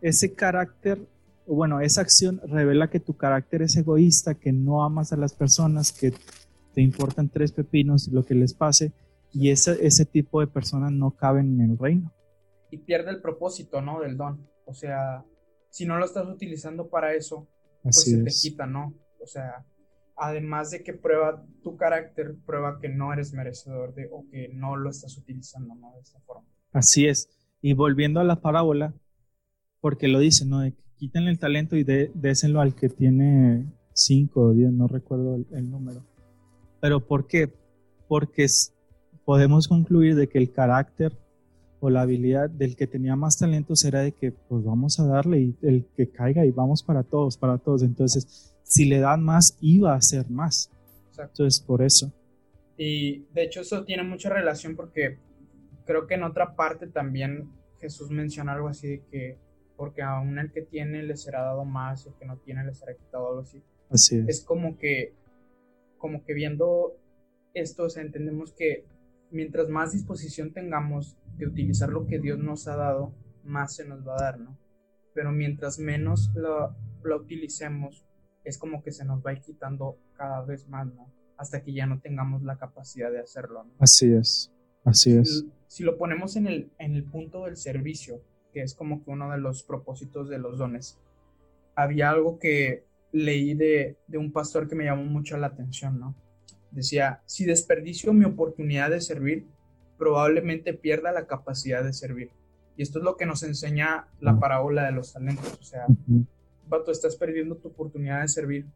ese 0.00 0.32
carácter 0.32 1.06
bueno, 1.54 1.80
esa 1.80 2.02
acción 2.02 2.40
revela 2.44 2.90
que 2.90 3.00
tu 3.00 3.16
carácter 3.16 3.62
es 3.62 3.76
egoísta, 3.76 4.34
que 4.34 4.52
no 4.52 4.84
amas 4.84 5.12
a 5.12 5.16
las 5.16 5.32
personas, 5.32 5.92
que 5.92 6.12
te 6.74 6.82
importan 6.82 7.28
tres 7.28 7.52
pepinos 7.52 8.08
lo 8.08 8.24
que 8.24 8.34
les 8.34 8.52
pase, 8.52 8.92
y 9.32 9.50
ese, 9.50 9.84
ese 9.86 10.04
tipo 10.04 10.40
de 10.40 10.46
personas 10.46 10.92
no 10.92 11.10
caben 11.10 11.60
en 11.60 11.70
el 11.70 11.78
reino. 11.78 12.12
Y 12.70 12.78
pierde 12.78 13.10
el 13.10 13.20
propósito, 13.20 13.80
¿no? 13.80 14.00
Del 14.00 14.16
don. 14.16 14.46
O 14.66 14.74
sea, 14.74 15.24
si 15.70 15.86
no 15.86 15.96
lo 15.96 16.04
estás 16.04 16.26
utilizando 16.28 16.88
para 16.88 17.14
eso, 17.14 17.48
pues 17.92 18.04
se 18.04 18.22
te 18.22 18.30
quita, 18.30 18.66
¿no? 18.66 18.94
O 19.20 19.26
sea, 19.26 19.66
además 20.16 20.70
de 20.70 20.82
que 20.82 20.92
prueba 20.92 21.44
tu 21.62 21.76
carácter, 21.76 22.36
prueba 22.46 22.78
que 22.80 22.88
no 22.88 23.12
eres 23.12 23.32
merecedor 23.32 23.94
de 23.94 24.08
o 24.10 24.24
que 24.30 24.48
no 24.48 24.76
lo 24.76 24.90
estás 24.90 25.16
utilizando, 25.16 25.74
¿no? 25.74 25.92
De 25.94 26.00
esta 26.00 26.20
forma. 26.20 26.46
Así 26.72 27.06
es. 27.06 27.28
Y 27.60 27.74
volviendo 27.74 28.20
a 28.20 28.24
la 28.24 28.40
parábola, 28.40 28.94
porque 29.80 30.08
lo 30.08 30.18
dice, 30.18 30.44
¿no? 30.44 30.60
De 30.60 30.72
que 30.72 30.82
quítenle 30.96 31.30
el 31.30 31.38
talento 31.38 31.76
y 31.76 31.84
désenlo 31.84 32.60
al 32.60 32.74
que 32.74 32.88
tiene 32.88 33.66
5 33.92 34.40
o 34.40 34.52
10, 34.52 34.72
no 34.72 34.88
recuerdo 34.88 35.36
el, 35.52 35.70
número. 35.70 36.04
Pero 36.80 37.06
¿por 37.06 37.26
qué? 37.26 37.52
Porque 38.06 38.46
podemos 39.24 39.68
concluir 39.68 40.14
de 40.16 40.28
que 40.28 40.38
el 40.38 40.52
carácter 40.52 41.16
o 41.80 41.90
la 41.90 42.02
habilidad 42.02 42.50
del 42.50 42.76
que 42.76 42.86
tenía 42.86 43.16
más 43.16 43.38
talentos 43.38 43.84
era 43.84 44.00
de 44.00 44.12
que 44.12 44.32
pues 44.32 44.64
vamos 44.64 44.98
a 45.00 45.06
darle 45.06 45.40
y 45.40 45.56
el 45.62 45.86
que 45.96 46.08
caiga 46.08 46.44
y 46.44 46.50
vamos 46.50 46.82
para 46.82 47.02
todos, 47.02 47.36
para 47.36 47.58
todos. 47.58 47.82
Entonces, 47.82 48.54
si 48.62 48.84
le 48.84 48.98
dan 48.98 49.22
más, 49.22 49.56
iba 49.60 49.94
a 49.94 50.00
ser 50.00 50.30
más. 50.30 50.70
Entonces, 51.18 51.60
por 51.60 51.82
eso. 51.82 52.12
Y 52.76 53.24
de 53.34 53.44
hecho 53.44 53.60
eso 53.60 53.84
tiene 53.84 54.04
mucha 54.04 54.30
relación 54.30 54.76
porque 54.76 55.18
creo 55.84 56.06
que 56.06 56.14
en 56.14 56.22
otra 56.22 56.54
parte 56.54 56.86
también 56.86 57.50
Jesús 57.80 58.10
menciona 58.10 58.52
algo 58.52 58.68
así 58.68 58.88
de 58.88 59.02
que 59.10 59.38
porque 59.76 60.02
aún 60.02 60.38
el 60.38 60.50
que 60.50 60.62
tiene 60.62 61.04
le 61.04 61.16
será 61.16 61.42
dado 61.42 61.64
más, 61.64 62.04
el 62.06 62.14
que 62.14 62.26
no 62.26 62.36
tiene 62.38 62.64
le 62.64 62.74
será 62.74 62.94
quitado 62.94 63.28
algo 63.28 63.40
así. 63.42 63.62
Así 63.90 64.18
es. 64.18 64.28
Es 64.28 64.44
como 64.44 64.76
que, 64.76 65.12
como 65.98 66.24
que 66.24 66.34
viendo 66.34 66.96
esto, 67.54 67.84
o 67.84 67.88
sea, 67.88 68.02
entendemos 68.02 68.52
que 68.52 68.84
mientras 69.30 69.68
más 69.68 69.92
disposición 69.92 70.52
tengamos 70.52 71.16
de 71.36 71.46
utilizar 71.46 71.88
lo 71.90 72.06
que 72.06 72.18
Dios 72.18 72.38
nos 72.38 72.68
ha 72.68 72.76
dado, 72.76 73.14
más 73.44 73.76
se 73.76 73.86
nos 73.86 74.06
va 74.06 74.14
a 74.14 74.22
dar, 74.22 74.40
¿no? 74.40 74.58
Pero 75.14 75.32
mientras 75.32 75.78
menos 75.78 76.30
lo, 76.34 76.74
lo 77.02 77.16
utilicemos, 77.16 78.04
es 78.44 78.58
como 78.58 78.82
que 78.82 78.92
se 78.92 79.04
nos 79.04 79.24
va 79.24 79.30
a 79.30 79.32
ir 79.34 79.40
quitando 79.40 79.98
cada 80.14 80.44
vez 80.44 80.68
más, 80.68 80.86
¿no? 80.86 81.12
Hasta 81.36 81.62
que 81.62 81.72
ya 81.72 81.86
no 81.86 82.00
tengamos 82.00 82.42
la 82.42 82.58
capacidad 82.58 83.10
de 83.10 83.20
hacerlo, 83.20 83.64
¿no? 83.64 83.70
Así 83.78 84.12
es, 84.12 84.52
así 84.84 85.16
es. 85.16 85.44
Si, 85.68 85.84
lo 85.84 85.98
ponemos 85.98 86.36
en 86.36 86.46
el, 86.46 86.72
en 86.78 86.94
el 86.94 87.04
punto 87.04 87.44
del 87.44 87.56
servicio, 87.56 88.22
que 88.52 88.62
es 88.62 88.74
como 88.74 89.04
que 89.04 89.10
uno 89.10 89.30
de 89.30 89.38
los 89.38 89.62
propósitos 89.62 90.28
de 90.28 90.38
los 90.38 90.58
dones. 90.58 90.98
Había 91.74 92.10
algo 92.10 92.38
que 92.38 92.84
leí 93.12 93.54
de, 93.54 93.96
un 94.14 94.32
pastor 94.32 94.68
que 94.68 94.74
me 94.74 94.84
llamó 94.84 95.04
mucho 95.04 95.36
la 95.36 95.48
atención, 95.48 95.98
¿no? 95.98 96.14
Decía, 96.70 97.22
si 97.26 97.44
desperdicio 97.44 98.12
mi 98.12 98.24
oportunidad 98.24 98.90
de 98.90 99.00
servir, 99.00 99.46
probablemente 99.96 100.74
pierda 100.74 101.12
la 101.12 101.26
capacidad 101.26 101.82
de 101.82 101.92
servir. 101.92 102.30
Y 102.76 102.82
esto 102.82 102.98
es 102.98 103.04
lo 103.04 103.16
que 103.16 103.26
nos 103.26 103.42
enseña 103.42 104.06
la 104.20 104.38
parábola 104.38 104.84
de 104.84 104.92
los 104.92 105.12
talentos. 105.12 105.58
O 105.60 105.64
sea, 105.64 105.86
tú 105.86 106.90
estás 106.90 107.16
perdiendo 107.16 107.56
tu 107.56 107.68
oportunidad 107.68 108.22
de 108.22 108.28
servir. 108.28 108.66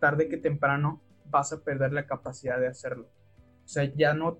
Tarde 0.00 0.28
que 0.28 0.36
temprano 0.36 1.00
vas 1.30 1.52
a 1.52 1.60
perder 1.60 1.92
la 1.92 2.06
capacidad 2.06 2.58
de 2.58 2.66
hacerlo. 2.66 3.06
O 3.64 3.68
sea, 3.68 3.84
ya 3.84 4.14
no, 4.14 4.38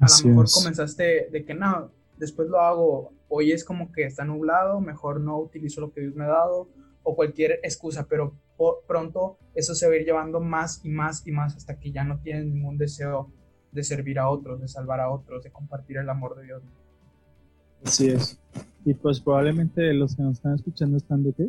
a 0.00 0.06
lo 0.06 0.28
mejor 0.28 0.46
comenzaste 0.52 1.28
de 1.30 1.44
que 1.44 1.54
no, 1.54 1.92
después 2.16 2.48
lo 2.48 2.60
hago, 2.60 3.12
hoy 3.28 3.52
es 3.52 3.64
como 3.64 3.92
que 3.92 4.04
está 4.04 4.24
nublado, 4.24 4.80
mejor 4.80 5.20
no 5.20 5.38
utilizo 5.38 5.80
lo 5.80 5.92
que 5.92 6.00
Dios 6.00 6.14
me 6.14 6.24
ha 6.24 6.28
dado 6.28 6.68
o 7.02 7.14
cualquier 7.14 7.60
excusa, 7.62 8.06
pero 8.08 8.34
pronto 8.86 9.38
eso 9.54 9.74
se 9.74 9.86
va 9.86 9.94
a 9.94 9.96
ir 9.96 10.04
llevando 10.04 10.40
más 10.40 10.80
y 10.84 10.88
más 10.88 11.26
y 11.26 11.32
más 11.32 11.56
hasta 11.56 11.78
que 11.78 11.92
ya 11.92 12.04
no 12.04 12.20
tienen 12.20 12.54
ningún 12.54 12.78
deseo 12.78 13.32
de 13.72 13.82
servir 13.82 14.18
a 14.18 14.28
otros, 14.28 14.60
de 14.60 14.68
salvar 14.68 15.00
a 15.00 15.10
otros, 15.10 15.42
de 15.42 15.50
compartir 15.50 15.96
el 15.98 16.08
amor 16.08 16.36
de 16.36 16.44
Dios. 16.44 16.62
Así 17.84 18.08
es. 18.08 18.40
Y 18.84 18.94
pues 18.94 19.20
probablemente 19.20 19.92
los 19.92 20.14
que 20.14 20.22
nos 20.22 20.36
están 20.36 20.54
escuchando 20.54 20.96
están 20.96 21.22
de 21.22 21.32
que, 21.32 21.42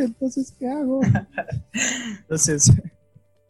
entonces, 0.00 0.54
¿qué 0.58 0.68
hago? 0.68 1.00
entonces, 2.20 2.72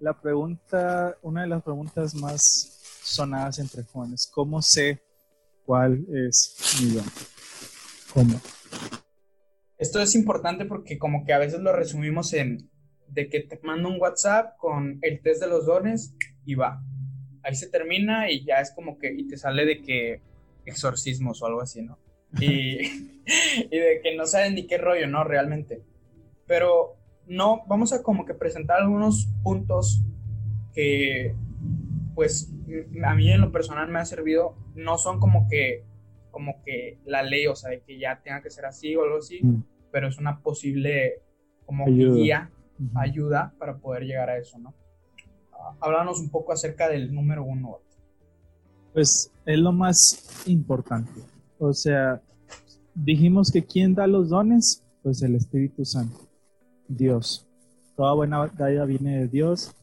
la 0.01 0.21
pregunta, 0.21 1.17
una 1.23 1.43
de 1.43 1.49
las 1.49 1.63
preguntas 1.63 2.15
más 2.15 2.79
sonadas 3.03 3.59
entre 3.59 3.85
jóvenes. 3.85 4.29
¿Cómo 4.33 4.61
sé 4.61 5.01
cuál 5.65 6.05
es 6.13 6.57
mi 6.81 6.95
don? 6.95 7.05
¿Cómo? 8.13 8.41
Esto 9.79 10.01
es 10.01 10.15
importante 10.15 10.65
porque 10.65 10.99
como 10.99 11.25
que 11.25 11.33
a 11.33 11.39
veces 11.39 11.61
lo 11.61 11.73
resumimos 11.73 12.33
en 12.33 12.69
de 13.11 13.29
que 13.29 13.41
te 13.41 13.59
mando 13.63 13.89
un 13.89 14.01
WhatsApp 14.01 14.57
con 14.59 14.99
el 15.03 15.21
test 15.21 15.43
de 15.43 15.49
los 15.49 15.67
dones 15.67 16.15
y 16.45 16.55
va. 16.55 16.83
Ahí 17.43 17.55
se 17.55 17.69
termina 17.69 18.31
y 18.31 18.45
ya 18.45 18.57
es 18.57 18.73
como 18.73 18.99
que, 18.99 19.13
y 19.13 19.27
te 19.27 19.37
sale 19.37 19.65
de 19.65 19.83
que 19.83 20.21
exorcismos 20.65 21.43
o 21.43 21.47
algo 21.47 21.61
así, 21.61 21.83
¿no? 21.83 21.99
Y, 22.41 22.79
y 23.71 23.79
de 23.79 24.01
que 24.03 24.17
no 24.17 24.27
saben 24.27 24.55
ni 24.55 24.67
qué 24.67 24.79
rollo, 24.79 25.07
¿no? 25.07 25.25
Realmente. 25.25 25.83
Pero 26.47 26.97
no, 27.27 27.63
vamos 27.67 27.93
a 27.93 28.03
como 28.03 28.25
que 28.25 28.35
presentar 28.35 28.81
algunos 28.81 29.29
puntos 29.43 30.03
que, 30.75 31.35
pues, 32.15 32.53
a 33.05 33.15
mí 33.15 33.31
en 33.31 33.41
lo 33.41 33.53
personal 33.53 33.89
me 33.89 33.99
ha 33.99 34.05
servido, 34.05 34.57
no 34.75 34.99
son 34.99 35.21
como 35.21 35.49
que, 35.49 35.85
como 36.31 36.63
que 36.63 36.99
la 37.05 37.23
ley, 37.23 37.47
o 37.47 37.57
sea, 37.57 37.71
de 37.71 37.81
que 37.81 37.99
ya 37.99 38.21
tenga 38.23 38.43
que 38.43 38.51
ser 38.51 38.67
así 38.67 38.95
o 38.95 39.05
algo 39.05 39.19
así, 39.19 39.41
mm. 39.43 39.63
pero 39.91 40.09
es 40.09 40.19
una 40.19 40.41
posible 40.41 41.21
como 41.67 41.87
guía 41.87 42.51
ayuda 42.95 43.55
para 43.59 43.77
poder 43.79 44.05
llegar 44.05 44.31
a 44.31 44.39
eso, 44.39 44.59
¿no? 44.59 44.75
Ah, 45.53 45.77
háblanos 45.81 46.21
un 46.21 46.31
poco 46.31 46.53
acerca 46.53 46.89
del 46.89 47.15
número 47.15 47.45
uno. 47.45 47.79
Pues 48.93 49.31
es 49.45 49.59
lo 49.59 49.73
más 49.73 50.45
importante. 50.47 51.21
O 51.59 51.73
sea, 51.73 52.23
dijimos 52.95 53.51
que 53.51 53.65
quién 53.65 53.95
da 53.95 54.07
los 54.07 54.29
dones, 54.29 54.85
pues 55.03 55.23
el 55.23 55.35
Espíritu 55.35 55.85
Santo, 55.85 56.21
Dios. 56.87 57.47
Toda 57.97 58.15
buena 58.15 58.47
dádiva 58.47 58.85
viene 58.85 59.21
de 59.21 59.29
Dios. 59.29 59.75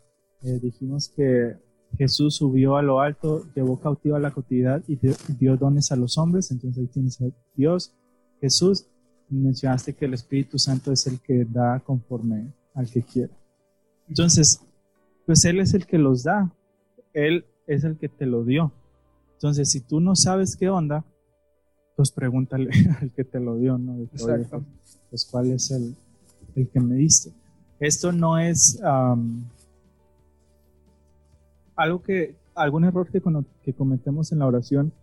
Eh, 0.42 0.60
dijimos 0.62 1.10
que 1.10 1.58
Jesús 1.98 2.36
subió 2.36 2.78
a 2.78 2.82
lo 2.82 3.00
alto, 3.00 3.46
llevó 3.56 3.80
cautivo 3.80 4.16
a 4.16 4.20
la 4.20 4.32
cautividad 4.32 4.84
y 4.88 5.00
dio 5.38 5.58
dones 5.58 5.92
a 5.92 5.96
los 5.96 6.18
hombres. 6.18 6.52
Entonces 6.52 6.82
ahí 6.82 6.88
tienes 6.88 7.22
a 7.22 7.26
Dios, 7.56 7.94
Jesús. 8.42 8.88
Mencionaste 9.28 9.96
que 9.96 10.06
el 10.06 10.14
Espíritu 10.14 10.60
Santo 10.60 10.92
es 10.92 11.08
el 11.08 11.20
que 11.20 11.46
da 11.46 11.80
conforme 11.80 12.54
al 12.76 12.90
que 12.90 13.02
quiera. 13.02 13.34
Entonces, 14.08 14.62
pues 15.26 15.44
Él 15.46 15.60
es 15.60 15.74
el 15.74 15.88
que 15.88 15.98
los 15.98 16.24
da, 16.24 16.54
Él 17.14 17.46
es 17.68 17.84
el 17.84 17.98
que 17.98 18.10
te 18.10 18.26
lo 18.26 18.44
dio. 18.44 18.72
Entonces, 19.34 19.72
si 19.72 19.82
tú 19.82 20.00
no 20.00 20.16
sabes 20.16 20.56
qué 20.56 20.70
onda, 20.70 21.04
pues 21.96 22.12
pregúntale 22.12 22.70
al 23.02 23.12
que 23.12 23.24
te 23.24 23.40
lo 23.40 23.58
dio, 23.58 23.78
¿no? 23.78 24.00
Exacto. 24.04 24.64
Pues 25.10 25.26
cuál 25.26 25.52
es 25.52 25.72
el, 25.72 25.96
el, 26.56 26.70
que 26.70 26.80
me 26.80 26.96
diste. 26.96 27.32
Esto 27.80 28.12
no 28.12 28.38
es 28.38 28.80
algo 31.76 32.02
que, 32.04 32.36
algún 32.54 32.86
error 32.86 33.10
que, 33.10 33.22
que 33.64 33.74
cometemos 33.74 34.32
en 34.32 34.40
la 34.40 34.48
oración 34.48 34.94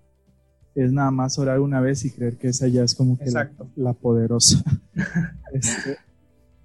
es 0.74 0.92
nada 0.92 1.10
más 1.10 1.38
orar 1.38 1.60
una 1.60 1.80
vez 1.80 2.04
y 2.04 2.10
creer 2.10 2.38
que 2.38 2.48
esa 2.48 2.66
ya 2.68 2.82
es 2.82 2.94
como 2.94 3.18
que 3.18 3.30
la, 3.76 3.92
poderosa. 3.92 4.62
Este, 5.52 5.98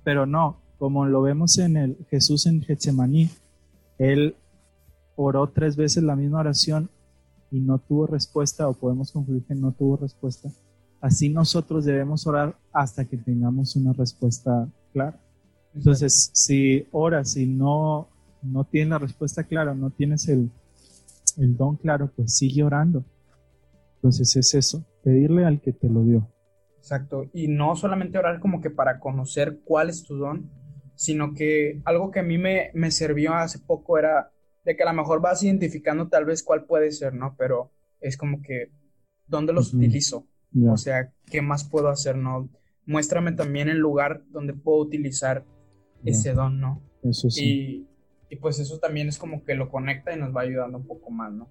pero 0.05 0.25
no, 0.25 0.61
como 0.77 1.05
lo 1.05 1.21
vemos 1.21 1.57
en 1.57 1.77
el 1.77 1.97
Jesús 2.09 2.45
en 2.45 2.61
Getsemaní, 2.61 3.29
él 3.97 4.35
oró 5.15 5.47
tres 5.47 5.75
veces 5.75 6.03
la 6.03 6.15
misma 6.15 6.39
oración 6.39 6.89
y 7.51 7.59
no 7.59 7.79
tuvo 7.79 8.07
respuesta, 8.07 8.67
o 8.67 8.73
podemos 8.73 9.11
concluir 9.11 9.43
que 9.43 9.55
no 9.55 9.71
tuvo 9.71 9.97
respuesta. 9.97 10.49
Así 11.01 11.29
nosotros 11.29 11.85
debemos 11.85 12.27
orar 12.27 12.57
hasta 12.71 13.05
que 13.05 13.17
tengamos 13.17 13.75
una 13.75 13.93
respuesta 13.93 14.67
clara. 14.93 15.19
Entonces, 15.73 16.31
si 16.33 16.87
oras 16.91 17.37
y 17.37 17.45
no, 17.45 18.07
no 18.41 18.63
tienes 18.63 18.89
la 18.89 18.97
respuesta 18.99 19.43
clara, 19.43 19.73
no 19.73 19.91
tienes 19.91 20.27
el, 20.27 20.49
el 21.37 21.55
don 21.55 21.75
claro, 21.75 22.11
pues 22.15 22.35
sigue 22.35 22.63
orando. 22.63 23.03
Entonces 23.95 24.35
es 24.35 24.53
eso, 24.53 24.83
pedirle 25.03 25.45
al 25.45 25.61
que 25.61 25.73
te 25.73 25.89
lo 25.89 26.03
dio. 26.03 26.27
Exacto, 26.77 27.25
y 27.33 27.47
no 27.47 27.75
solamente 27.75 28.17
orar 28.17 28.39
como 28.39 28.61
que 28.61 28.69
para 28.69 28.99
conocer 28.99 29.59
cuál 29.65 29.89
es 29.89 30.03
tu 30.03 30.15
don, 30.15 30.49
sino 30.97 31.33
que 31.35 31.79
algo 31.85 32.11
que 32.11 32.19
a 32.19 32.23
mí 32.23 32.37
me, 32.37 32.71
me 32.73 32.91
sirvió 32.91 33.35
hace 33.35 33.59
poco 33.59 33.97
era 33.99 34.31
de 34.65 34.75
que 34.75 34.83
a 34.83 34.91
lo 34.91 34.93
mejor 34.93 35.21
vas 35.21 35.43
identificando 35.43 36.09
tal 36.09 36.25
vez 36.25 36.43
cuál 36.43 36.65
puede 36.65 36.91
ser, 36.91 37.13
¿no? 37.13 37.35
Pero 37.37 37.71
es 38.01 38.17
como 38.17 38.41
que, 38.41 38.71
¿dónde 39.27 39.53
los 39.53 39.73
utilizo? 39.73 40.27
O 40.67 40.75
sea, 40.75 41.13
¿qué 41.27 41.41
más 41.41 41.63
puedo 41.63 41.87
hacer, 41.89 42.17
no? 42.17 42.49
Muéstrame 42.85 43.31
también 43.31 43.69
el 43.69 43.77
lugar 43.77 44.23
donde 44.29 44.53
puedo 44.53 44.79
utilizar 44.79 45.45
ese 46.03 46.33
don, 46.33 46.59
¿no? 46.59 46.81
Eso 47.03 47.29
sí. 47.29 47.87
Y, 48.29 48.33
y, 48.33 48.37
pues 48.37 48.59
eso 48.59 48.79
también 48.79 49.07
es 49.07 49.19
como 49.19 49.43
que 49.45 49.53
lo 49.53 49.69
conecta 49.69 50.13
y 50.13 50.19
nos 50.19 50.35
va 50.35 50.41
ayudando 50.41 50.79
un 50.79 50.87
poco 50.87 51.11
más, 51.11 51.31
¿no? 51.31 51.47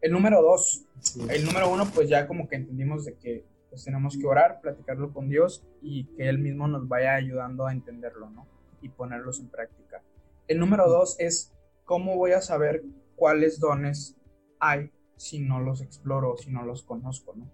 El 0.00 0.10
número 0.10 0.42
dos, 0.42 0.86
el 1.30 1.44
número 1.44 1.72
uno, 1.72 1.86
pues 1.94 2.08
ya 2.08 2.26
como 2.26 2.48
que 2.48 2.56
entendimos 2.56 3.04
de 3.04 3.14
que 3.14 3.44
pues 3.70 3.84
tenemos 3.84 4.18
que 4.18 4.26
orar, 4.26 4.60
platicarlo 4.60 5.12
con 5.12 5.28
Dios 5.28 5.64
y 5.80 6.04
que 6.16 6.28
Él 6.28 6.38
mismo 6.38 6.68
nos 6.68 6.88
vaya 6.88 7.14
ayudando 7.14 7.66
a 7.66 7.72
entenderlo, 7.72 8.28
¿no? 8.28 8.46
Y 8.82 8.88
ponerlos 8.88 9.40
en 9.40 9.48
práctica. 9.48 10.02
El 10.48 10.58
número 10.58 10.88
dos 10.88 11.16
es 11.18 11.52
cómo 11.84 12.16
voy 12.16 12.32
a 12.32 12.40
saber 12.40 12.82
cuáles 13.16 13.60
dones 13.60 14.16
hay 14.58 14.90
si 15.16 15.38
no 15.38 15.60
los 15.60 15.80
exploro, 15.80 16.36
si 16.36 16.50
no 16.50 16.64
los 16.64 16.82
conozco, 16.82 17.34
¿no? 17.36 17.50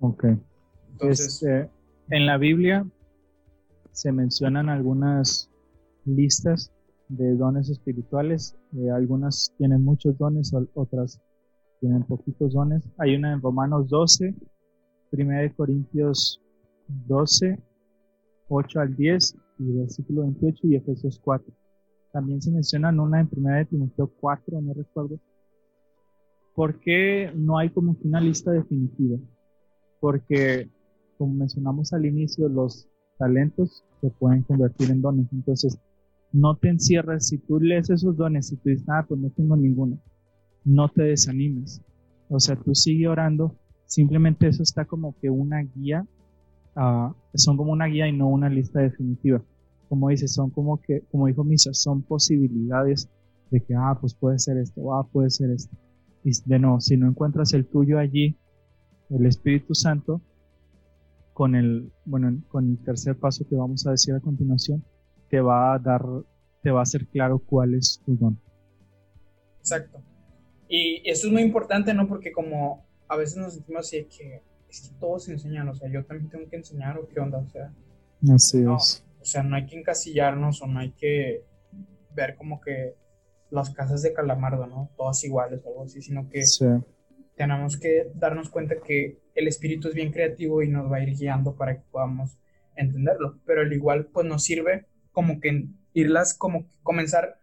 Ok. 0.00 0.24
Entonces, 0.92 1.42
este, 1.42 1.70
en 2.10 2.26
la 2.26 2.36
Biblia 2.36 2.86
se 3.92 4.12
mencionan 4.12 4.68
algunas 4.68 5.50
listas 6.04 6.72
de 7.08 7.34
dones 7.34 7.70
espirituales. 7.70 8.56
Eh, 8.76 8.90
algunas 8.90 9.54
tienen 9.58 9.82
muchos 9.82 10.18
dones, 10.18 10.52
otras 10.74 11.20
tienen 11.80 12.02
poquitos 12.04 12.52
dones. 12.52 12.82
Hay 12.98 13.16
una 13.16 13.32
en 13.32 13.40
Romanos 13.40 13.88
12, 13.88 14.34
1 15.12 15.54
Corintios 15.56 16.42
12, 17.06 17.58
8 18.48 18.80
al 18.80 18.96
10 18.96 19.36
y 19.58 19.72
versículo 19.72 20.22
28 20.22 20.66
y 20.68 20.76
Efesios 20.76 21.20
4. 21.22 21.52
También 22.12 22.40
se 22.40 22.50
mencionan 22.50 23.00
una 23.00 23.20
en 23.20 23.28
1 23.30 23.56
de 23.56 23.64
Timoteo 23.66 24.10
4, 24.20 24.60
no 24.60 24.74
recuerdo. 24.74 25.18
¿Por 26.54 26.80
qué 26.80 27.30
no 27.34 27.58
hay 27.58 27.68
como 27.70 27.98
que 27.98 28.08
una 28.08 28.20
lista 28.20 28.50
definitiva? 28.50 29.18
Porque, 30.00 30.70
como 31.18 31.34
mencionamos 31.34 31.92
al 31.92 32.06
inicio, 32.06 32.48
los 32.48 32.88
talentos 33.18 33.84
se 34.00 34.10
pueden 34.10 34.42
convertir 34.42 34.90
en 34.90 35.02
dones. 35.02 35.26
Entonces, 35.32 35.78
no 36.32 36.56
te 36.56 36.68
encierres. 36.68 37.28
Si 37.28 37.38
tú 37.38 37.60
lees 37.60 37.90
esos 37.90 38.16
dones 38.16 38.52
y 38.52 38.56
tú 38.56 38.70
dices, 38.70 38.86
ah, 38.88 39.04
pues 39.06 39.20
no 39.20 39.30
tengo 39.30 39.56
ninguno, 39.56 39.98
no 40.64 40.88
te 40.88 41.02
desanimes. 41.02 41.82
O 42.28 42.40
sea, 42.40 42.56
tú 42.56 42.74
sigue 42.74 43.08
orando. 43.08 43.54
Simplemente 43.84 44.48
eso 44.48 44.62
está 44.62 44.84
como 44.84 45.14
que 45.20 45.30
una 45.30 45.60
guía 45.60 46.06
Ah, 46.76 47.14
son 47.34 47.56
como 47.56 47.72
una 47.72 47.86
guía 47.86 48.06
y 48.06 48.12
no 48.12 48.28
una 48.28 48.50
lista 48.50 48.80
definitiva. 48.80 49.42
Como 49.88 50.10
dice, 50.10 50.28
son 50.28 50.50
como 50.50 50.80
que, 50.80 51.00
como 51.10 51.26
dijo 51.26 51.42
Misa, 51.42 51.72
son 51.72 52.02
posibilidades 52.02 53.08
de 53.50 53.60
que, 53.60 53.74
ah, 53.74 53.96
pues 54.00 54.14
puede 54.14 54.38
ser 54.38 54.58
esto, 54.58 54.94
ah, 54.94 55.08
puede 55.10 55.30
ser 55.30 55.50
esto. 55.50 55.74
Y 56.22 56.30
de 56.44 56.58
no, 56.58 56.80
si 56.80 56.96
no 56.96 57.08
encuentras 57.08 57.54
el 57.54 57.66
tuyo 57.66 57.98
allí, 57.98 58.36
el 59.10 59.26
Espíritu 59.26 59.74
Santo, 59.74 60.20
con 61.32 61.54
el, 61.54 61.92
bueno, 62.04 62.42
con 62.48 62.70
el 62.70 62.78
tercer 62.84 63.16
paso 63.16 63.46
que 63.48 63.54
vamos 63.54 63.86
a 63.86 63.92
decir 63.92 64.14
a 64.14 64.20
continuación, 64.20 64.84
te 65.30 65.40
va 65.40 65.74
a 65.74 65.78
dar, 65.78 66.04
te 66.62 66.70
va 66.70 66.80
a 66.80 66.82
hacer 66.82 67.06
claro 67.06 67.38
cuál 67.38 67.74
es 67.74 68.02
tu 68.04 68.16
don. 68.16 68.38
Exacto. 69.58 70.02
Y 70.68 71.08
eso 71.08 71.28
es 71.28 71.32
muy 71.32 71.42
importante, 71.42 71.94
¿no? 71.94 72.08
Porque 72.08 72.32
como 72.32 72.84
a 73.08 73.16
veces 73.16 73.36
nos 73.36 73.54
sentimos 73.54 73.86
así 73.86 74.04
que 74.04 74.42
es 74.68 74.88
que 74.88 74.98
todos 74.98 75.28
enseñan, 75.28 75.68
o 75.68 75.74
sea, 75.74 75.88
yo 75.90 76.04
también 76.04 76.30
tengo 76.30 76.48
que 76.48 76.56
enseñar 76.56 76.98
o 76.98 77.08
qué 77.08 77.20
onda, 77.20 77.38
o 77.38 77.48
sea. 77.48 77.72
Así 78.34 78.58
no, 78.58 78.76
es. 78.76 79.04
O 79.20 79.24
sea, 79.24 79.42
no 79.42 79.56
hay 79.56 79.66
que 79.66 79.78
encasillarnos 79.78 80.62
o 80.62 80.66
no 80.66 80.80
hay 80.80 80.92
que 80.92 81.44
ver 82.14 82.36
como 82.36 82.60
que 82.60 82.94
las 83.50 83.70
casas 83.70 84.02
de 84.02 84.12
Calamardo, 84.12 84.66
¿no? 84.66 84.90
Todas 84.96 85.22
iguales 85.24 85.62
o 85.64 85.68
algo 85.68 85.84
así, 85.84 86.02
sino 86.02 86.28
que 86.28 86.42
tenemos 87.36 87.76
que 87.76 88.10
darnos 88.14 88.50
cuenta 88.50 88.76
que 88.84 89.18
el 89.34 89.48
espíritu 89.48 89.88
es 89.88 89.94
bien 89.94 90.12
creativo 90.12 90.62
y 90.62 90.68
nos 90.68 90.90
va 90.90 90.96
a 90.96 91.02
ir 91.02 91.16
guiando 91.16 91.54
para 91.54 91.76
que 91.76 91.84
podamos 91.90 92.38
entenderlo. 92.74 93.38
Pero 93.44 93.62
al 93.62 93.72
igual, 93.72 94.06
pues 94.06 94.26
nos 94.26 94.44
sirve 94.44 94.86
como 95.12 95.40
que 95.40 95.66
irlas, 95.92 96.34
como 96.34 96.66
comenzar 96.82 97.40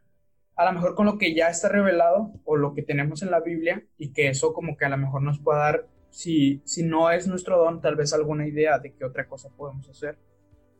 a 0.55 0.65
lo 0.65 0.73
mejor 0.73 0.95
con 0.95 1.05
lo 1.05 1.17
que 1.17 1.33
ya 1.33 1.49
está 1.49 1.69
revelado 1.69 2.31
o 2.45 2.55
lo 2.55 2.73
que 2.73 2.83
tenemos 2.83 3.23
en 3.23 3.31
la 3.31 3.39
Biblia 3.39 3.83
y 3.97 4.13
que 4.13 4.27
eso 4.27 4.53
como 4.53 4.77
que 4.77 4.85
a 4.85 4.89
lo 4.89 4.97
mejor 4.97 5.21
nos 5.23 5.39
pueda 5.39 5.59
dar 5.59 5.87
si, 6.13 6.61
si 6.63 6.83
no 6.83 7.09
es 7.09 7.27
nuestro 7.27 7.57
don, 7.57 7.81
tal 7.81 7.95
vez 7.95 8.13
alguna 8.13 8.47
idea 8.47 8.77
de 8.77 8.93
qué 8.93 9.03
otra 9.03 9.27
cosa 9.27 9.49
podemos 9.49 9.89
hacer. 9.89 10.15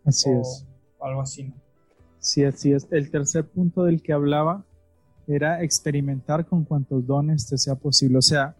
Así 0.05 0.29
es. 0.29 0.67
algo 1.01 1.21
así, 1.21 1.45
¿no? 1.45 1.55
Sí, 2.19 2.43
así 2.43 2.71
es. 2.71 2.87
El 2.91 3.09
tercer 3.09 3.43
punto 3.43 3.83
del 3.83 4.03
que 4.03 4.13
hablaba 4.13 4.63
era 5.27 5.63
experimentar 5.63 6.45
con 6.45 6.63
cuantos 6.65 7.07
dones 7.07 7.47
te 7.47 7.57
sea 7.57 7.73
posible. 7.73 8.19
O 8.19 8.21
sea, 8.21 8.55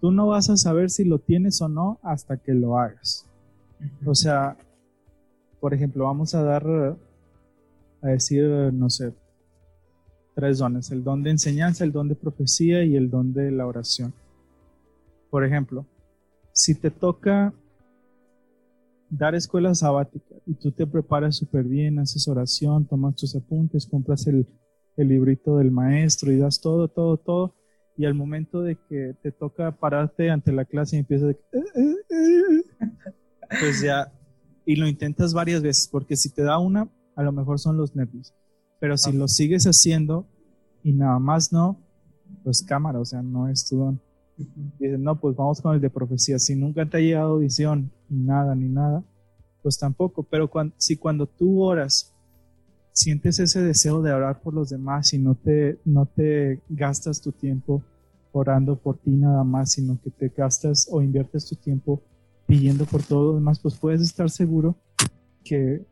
tú 0.00 0.10
no 0.10 0.28
vas 0.28 0.48
a 0.48 0.56
saber 0.56 0.88
si 0.88 1.04
lo 1.04 1.18
tienes 1.18 1.60
o 1.60 1.68
no 1.68 1.98
hasta 2.02 2.38
que 2.38 2.54
lo 2.54 2.78
hagas. 2.78 3.26
O 4.06 4.14
sea, 4.14 4.56
por 5.60 5.74
ejemplo, 5.74 6.04
vamos 6.04 6.34
a 6.34 6.42
dar, 6.42 6.66
a 8.00 8.06
decir, 8.08 8.42
no 8.72 8.88
sé, 8.88 9.12
tres 10.34 10.58
dones, 10.58 10.90
el 10.92 11.04
don 11.04 11.22
de 11.22 11.30
enseñanza, 11.30 11.84
el 11.84 11.92
don 11.92 12.08
de 12.08 12.14
profecía 12.14 12.82
y 12.84 12.96
el 12.96 13.10
don 13.10 13.34
de 13.34 13.50
la 13.50 13.66
oración. 13.66 14.14
Por 15.30 15.44
ejemplo, 15.44 15.86
si 16.52 16.74
te 16.74 16.90
toca 16.90 17.52
dar 19.10 19.34
escuela 19.34 19.74
sabática 19.74 20.34
y 20.46 20.54
tú 20.54 20.72
te 20.72 20.86
preparas 20.86 21.36
súper 21.36 21.64
bien, 21.64 21.98
haces 21.98 22.28
oración, 22.28 22.86
tomas 22.86 23.16
tus 23.16 23.34
apuntes, 23.34 23.86
compras 23.86 24.26
el, 24.26 24.46
el 24.96 25.08
librito 25.08 25.56
del 25.56 25.70
maestro 25.70 26.32
y 26.32 26.38
das 26.38 26.60
todo, 26.60 26.88
todo, 26.88 27.16
todo, 27.16 27.54
y 27.96 28.04
al 28.04 28.14
momento 28.14 28.62
de 28.62 28.76
que 28.88 29.14
te 29.22 29.32
toca 29.32 29.72
pararte 29.72 30.30
ante 30.30 30.52
la 30.52 30.64
clase 30.64 30.96
y 30.96 31.00
empiezas 31.00 31.28
de... 31.28 31.38
pues 33.60 33.82
ya, 33.82 34.12
y 34.64 34.76
lo 34.76 34.86
intentas 34.86 35.32
varias 35.32 35.62
veces, 35.62 35.88
porque 35.90 36.16
si 36.16 36.30
te 36.30 36.42
da 36.42 36.58
una, 36.58 36.88
a 37.16 37.22
lo 37.22 37.32
mejor 37.32 37.58
son 37.58 37.76
los 37.76 37.96
nervios, 37.96 38.34
pero 38.78 38.96
si 38.96 39.12
lo 39.12 39.26
sigues 39.26 39.64
haciendo 39.64 40.26
y 40.84 40.92
nada 40.92 41.18
más 41.18 41.52
no, 41.52 41.80
pues 42.44 42.62
cámara, 42.62 43.00
o 43.00 43.04
sea, 43.04 43.22
no 43.22 43.48
es 43.48 43.66
tu 43.66 43.78
don. 43.78 44.00
Y 44.38 44.48
dices, 44.78 44.98
no, 44.98 45.20
pues 45.20 45.36
vamos 45.36 45.60
con 45.60 45.74
el 45.74 45.80
de 45.80 45.90
profecía. 45.90 46.38
Si 46.38 46.54
nunca 46.54 46.88
te 46.88 46.96
ha 46.96 47.00
llegado 47.00 47.38
visión, 47.38 47.90
ni 48.08 48.20
nada, 48.24 48.54
ni 48.54 48.68
nada, 48.68 49.04
pues 49.62 49.78
tampoco. 49.78 50.22
Pero 50.22 50.50
si 50.76 50.96
cuando 50.96 51.26
tú 51.26 51.62
oras, 51.62 52.14
sientes 52.92 53.38
ese 53.40 53.60
deseo 53.62 54.00
de 54.00 54.12
orar 54.12 54.40
por 54.40 54.54
los 54.54 54.70
demás 54.70 55.12
y 55.12 55.18
no 55.18 55.34
te, 55.34 55.80
no 55.84 56.06
te 56.06 56.60
gastas 56.68 57.20
tu 57.20 57.32
tiempo 57.32 57.82
orando 58.32 58.76
por 58.76 58.98
ti 58.98 59.10
nada 59.10 59.44
más, 59.44 59.72
sino 59.72 60.00
que 60.00 60.10
te 60.10 60.28
gastas 60.28 60.88
o 60.90 61.02
inviertes 61.02 61.46
tu 61.46 61.56
tiempo 61.56 62.02
pidiendo 62.46 62.86
por 62.86 63.02
todo 63.02 63.32
lo 63.32 63.34
demás, 63.34 63.58
pues 63.58 63.76
puedes 63.76 64.00
estar 64.00 64.30
seguro 64.30 64.76
que 65.44 65.84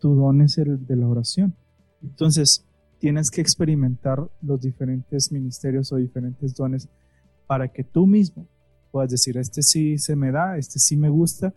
tu 0.00 0.14
don 0.14 0.42
es 0.42 0.58
el 0.58 0.84
de 0.86 0.96
la 0.96 1.08
oración. 1.08 1.54
Entonces, 2.02 2.66
tienes 2.98 3.30
que 3.30 3.40
experimentar 3.40 4.28
los 4.42 4.60
diferentes 4.60 5.30
ministerios 5.30 5.92
o 5.92 5.96
diferentes 5.96 6.54
dones 6.54 6.88
para 7.52 7.68
que 7.68 7.84
tú 7.84 8.06
mismo 8.06 8.48
puedas 8.90 9.10
decir, 9.10 9.36
este 9.36 9.60
sí 9.60 9.98
se 9.98 10.16
me 10.16 10.32
da, 10.32 10.56
este 10.56 10.78
sí 10.78 10.96
me 10.96 11.10
gusta, 11.10 11.52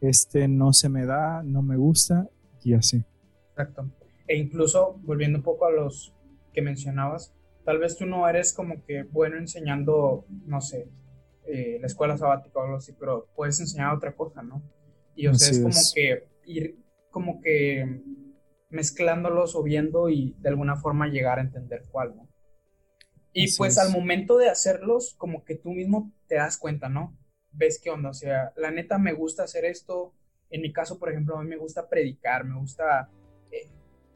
este 0.00 0.48
no 0.48 0.72
se 0.72 0.88
me 0.88 1.04
da, 1.04 1.42
no 1.42 1.60
me 1.60 1.76
gusta, 1.76 2.30
y 2.62 2.72
así. 2.72 3.04
Exacto. 3.50 3.90
E 4.26 4.38
incluso, 4.38 4.98
volviendo 5.02 5.36
un 5.36 5.44
poco 5.44 5.66
a 5.66 5.70
los 5.70 6.14
que 6.54 6.62
mencionabas, 6.62 7.34
tal 7.62 7.78
vez 7.78 7.98
tú 7.98 8.06
no 8.06 8.26
eres 8.26 8.54
como 8.54 8.82
que 8.86 9.02
bueno 9.02 9.36
enseñando, 9.36 10.24
no 10.46 10.62
sé, 10.62 10.88
eh, 11.46 11.76
la 11.78 11.88
escuela 11.88 12.16
sabática 12.16 12.60
o 12.60 12.62
algo 12.62 12.76
así, 12.78 12.94
pero 12.98 13.28
puedes 13.36 13.60
enseñar 13.60 13.94
otra 13.94 14.16
cosa, 14.16 14.42
¿no? 14.42 14.62
Y 15.14 15.26
o 15.26 15.34
sea, 15.34 15.50
es 15.50 15.60
como 15.60 15.78
que 15.94 16.26
ir 16.46 16.78
como 17.10 17.42
que 17.42 18.00
mezclándolos 18.70 19.56
o 19.56 19.62
viendo 19.62 20.08
y 20.08 20.34
de 20.38 20.48
alguna 20.48 20.76
forma 20.76 21.08
llegar 21.08 21.38
a 21.38 21.42
entender 21.42 21.84
cuál, 21.92 22.16
¿no? 22.16 22.28
Y 23.36 23.54
pues 23.56 23.78
al 23.78 23.90
momento 23.90 24.38
de 24.38 24.48
hacerlos, 24.48 25.14
como 25.18 25.44
que 25.44 25.56
tú 25.56 25.70
mismo 25.70 26.12
te 26.28 26.36
das 26.36 26.56
cuenta, 26.56 26.88
¿no? 26.88 27.16
Ves 27.50 27.80
qué 27.82 27.90
onda, 27.90 28.10
o 28.10 28.14
sea, 28.14 28.52
la 28.56 28.70
neta 28.70 28.96
me 28.96 29.12
gusta 29.12 29.42
hacer 29.42 29.64
esto. 29.64 30.14
En 30.50 30.62
mi 30.62 30.72
caso, 30.72 31.00
por 31.00 31.10
ejemplo, 31.10 31.36
a 31.36 31.42
mí 31.42 31.48
me 31.48 31.56
gusta 31.56 31.88
predicar, 31.88 32.44
me 32.44 32.56
gusta 32.56 33.10
eh, 33.50 33.68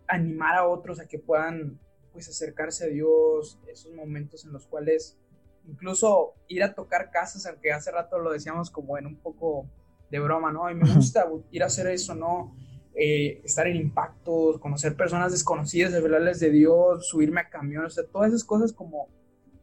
animar 0.06 0.54
a 0.54 0.68
otros 0.68 1.00
a 1.00 1.08
que 1.08 1.18
puedan, 1.18 1.80
pues, 2.12 2.28
acercarse 2.28 2.84
a 2.84 2.88
Dios, 2.88 3.58
esos 3.66 3.92
momentos 3.92 4.44
en 4.44 4.52
los 4.52 4.66
cuales 4.66 5.18
incluso 5.66 6.34
ir 6.46 6.62
a 6.62 6.74
tocar 6.74 7.10
casas, 7.10 7.44
aunque 7.46 7.72
hace 7.72 7.90
rato 7.90 8.18
lo 8.18 8.30
decíamos 8.30 8.70
como 8.70 8.98
en 8.98 9.06
un 9.06 9.16
poco 9.16 9.66
de 10.10 10.20
broma, 10.20 10.52
¿no? 10.52 10.64
A 10.66 10.72
mí 10.72 10.80
me 10.80 10.94
gusta 10.94 11.28
ir 11.50 11.64
a 11.64 11.66
hacer 11.66 11.88
eso, 11.88 12.14
¿no? 12.14 12.56
Eh, 13.00 13.40
estar 13.44 13.68
en 13.68 13.76
impactos, 13.76 14.58
conocer 14.58 14.96
personas 14.96 15.30
desconocidas, 15.30 15.94
hablarles 15.94 16.40
de 16.40 16.50
Dios, 16.50 17.06
subirme 17.06 17.40
a 17.40 17.48
camiones, 17.48 17.92
o 17.92 17.94
sea, 17.94 18.04
todas 18.10 18.30
esas 18.30 18.42
cosas 18.42 18.72
como 18.72 19.06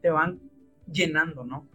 te 0.01 0.09
van 0.09 0.39
llenando, 0.89 1.43
¿no? 1.43 1.67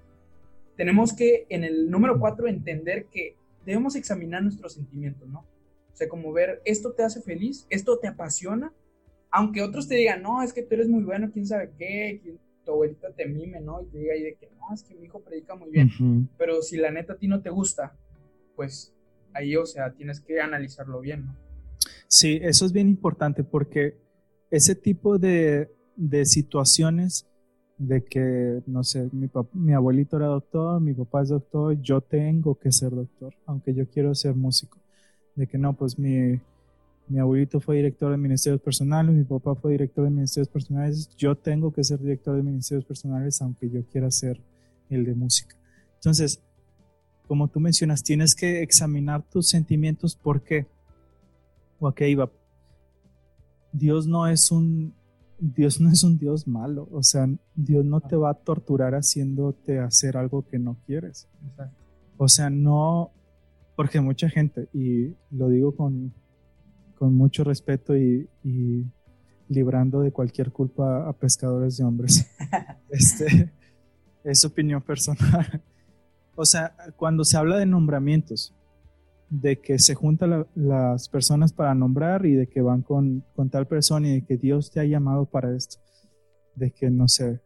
Tenemos 0.74 1.12
que 1.12 1.44
en 1.50 1.64
el 1.64 1.90
número 1.90 2.18
cuatro 2.18 2.48
entender 2.48 3.08
que 3.12 3.36
debemos 3.66 3.94
examinar 3.94 4.42
nuestros 4.42 4.72
sentimientos, 4.72 5.28
¿no? 5.28 5.40
O 5.92 5.96
sea, 5.96 6.08
como 6.08 6.32
ver, 6.32 6.62
esto 6.64 6.92
te 6.92 7.02
hace 7.02 7.20
feliz, 7.20 7.66
esto 7.68 7.98
te 7.98 8.08
apasiona, 8.08 8.72
aunque 9.30 9.60
otros 9.60 9.86
te 9.86 9.96
digan, 9.96 10.22
no, 10.22 10.42
es 10.42 10.54
que 10.54 10.62
tú 10.62 10.76
eres 10.76 10.88
muy 10.88 11.02
bueno, 11.02 11.30
quién 11.30 11.46
sabe 11.46 11.72
qué, 11.76 12.38
tu 12.64 12.72
abuelita 12.72 13.12
te 13.12 13.26
mime, 13.26 13.60
¿no? 13.60 13.82
Y 13.82 13.86
te 13.88 13.98
diga 13.98 14.14
ahí 14.14 14.22
de 14.22 14.34
que, 14.36 14.48
no, 14.58 14.72
es 14.72 14.82
que 14.82 14.94
mi 14.94 15.04
hijo 15.04 15.20
predica 15.20 15.54
muy 15.56 15.70
bien, 15.70 15.90
pero 16.38 16.62
si 16.62 16.78
la 16.78 16.90
neta 16.90 17.12
a 17.12 17.18
ti 17.18 17.28
no 17.28 17.42
te 17.42 17.50
gusta, 17.50 17.94
pues 18.56 18.94
ahí, 19.34 19.56
o 19.56 19.66
sea, 19.66 19.92
tienes 19.92 20.22
que 20.22 20.40
analizarlo 20.40 21.00
bien, 21.00 21.26
¿no? 21.26 21.49
Sí, 22.12 22.40
eso 22.42 22.66
es 22.66 22.72
bien 22.72 22.88
importante 22.88 23.44
porque 23.44 23.96
ese 24.50 24.74
tipo 24.74 25.16
de, 25.16 25.70
situaciones 26.24 27.24
de 27.78 28.02
que, 28.02 28.62
no 28.66 28.82
sé, 28.82 29.08
mi, 29.12 29.30
mi 29.52 29.74
abuelito 29.74 30.16
era 30.16 30.26
doctor, 30.26 30.80
mi 30.80 30.92
papá 30.92 31.22
es 31.22 31.28
doctor, 31.28 31.80
yo 31.80 32.00
tengo 32.00 32.56
que 32.56 32.72
ser 32.72 32.90
doctor, 32.90 33.32
aunque 33.46 33.72
yo 33.74 33.88
quiero 33.88 34.12
ser 34.16 34.34
músico. 34.34 34.76
De 35.36 35.46
que 35.46 35.56
no, 35.56 35.72
pues 35.74 36.00
mi, 36.00 36.40
mi 37.06 37.20
abuelito 37.20 37.60
fue 37.60 37.76
director 37.76 38.10
de 38.10 38.16
ministerios 38.16 38.60
personales, 38.60 39.14
mi 39.14 39.22
papá 39.22 39.54
fue 39.54 39.70
director 39.70 40.02
de 40.02 40.10
ministerios 40.10 40.48
personales, 40.48 41.08
yo 41.16 41.36
tengo 41.36 41.72
que 41.72 41.84
ser 41.84 42.00
director 42.00 42.34
de 42.34 42.42
ministerios 42.42 42.84
personales 42.84 43.40
aunque 43.40 43.70
yo 43.70 43.84
quiera 43.86 44.10
ser 44.10 44.42
el 44.88 45.04
de 45.04 45.14
música. 45.14 45.54
Entonces, 45.94 46.42
como 47.28 47.46
tú 47.46 47.60
mencionas, 47.60 48.02
tienes 48.02 48.34
que 48.34 48.62
examinar 48.62 49.22
tus 49.30 49.48
sentimientos. 49.48 50.16
¿Por 50.16 50.42
qué? 50.42 50.66
Ok, 51.80 52.00
va. 52.18 52.30
Dios 53.72 54.06
no 54.06 54.26
es 54.26 54.50
un 54.50 54.94
Dios 55.40 55.80
no 55.80 55.90
es 55.90 56.04
un 56.04 56.18
Dios 56.18 56.46
malo, 56.46 56.86
o 56.92 57.02
sea, 57.02 57.26
Dios 57.54 57.84
no 57.84 58.00
te 58.00 58.14
va 58.14 58.30
a 58.30 58.34
torturar 58.34 58.94
haciéndote 58.94 59.78
hacer 59.78 60.16
algo 60.18 60.46
que 60.46 60.58
no 60.58 60.76
quieres. 60.86 61.28
O 62.18 62.28
sea, 62.28 62.50
no, 62.50 63.10
porque 63.74 64.00
mucha 64.02 64.28
gente, 64.28 64.68
y 64.74 65.14
lo 65.30 65.48
digo 65.48 65.74
con, 65.74 66.12
con 66.98 67.14
mucho 67.14 67.44
respeto 67.44 67.96
y, 67.96 68.28
librando 69.48 70.02
de 70.02 70.12
cualquier 70.12 70.52
culpa 70.52 71.08
a 71.08 71.12
pescadores 71.12 71.78
de 71.78 71.84
hombres, 71.84 72.30
este, 72.90 73.50
es 74.22 74.44
opinión 74.44 74.82
personal. 74.82 75.62
O 76.36 76.44
sea, 76.44 76.74
cuando 76.96 77.24
se 77.24 77.36
habla 77.36 77.56
de 77.56 77.66
nombramientos, 77.66 78.54
de 79.30 79.60
que 79.60 79.78
se 79.78 79.94
juntan 79.94 80.46
las 80.56 81.08
personas 81.08 81.52
para 81.52 81.74
nombrar 81.74 82.26
y 82.26 82.34
de 82.34 82.48
que 82.48 82.60
van 82.60 82.82
con, 82.82 83.24
tal 83.50 83.66
persona 83.66 84.08
y 84.08 84.12
de 84.14 84.24
que 84.26 84.36
Dios 84.36 84.72
te 84.72 84.80
ha 84.80 84.84
llamado 84.84 85.24
para 85.24 85.56
esto. 85.56 85.76
De 86.56 86.72
que, 86.72 86.90
no 86.90 87.06
sé, 87.06 87.40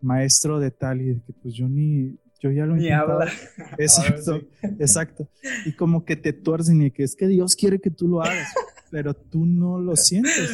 maestro 0.00 0.60
de 0.60 0.70
tal 0.70 1.00
y 1.02 1.06
de 1.06 1.20
que 1.20 1.32
pues 1.32 1.54
yo 1.54 1.68
ni, 1.68 2.16
yo 2.40 2.52
ya 2.52 2.64
lo 2.64 2.76
he 2.76 2.78
intentado. 2.78 3.20
Exacto, 3.78 4.40
exacto. 4.78 5.28
Y 5.64 5.72
como 5.72 6.04
que 6.04 6.16
te 6.16 6.32
tuercen 6.32 6.80
y 6.82 6.90
que 6.92 7.02
es 7.02 7.16
que 7.16 7.26
Dios 7.26 7.56
quiere 7.56 7.80
que 7.80 7.90
tú 7.90 8.06
lo 8.06 8.22
hagas, 8.22 8.48
pero 8.90 9.12
tú 9.12 9.44
no 9.44 9.80
lo 9.80 9.96
sientes. 9.96 10.48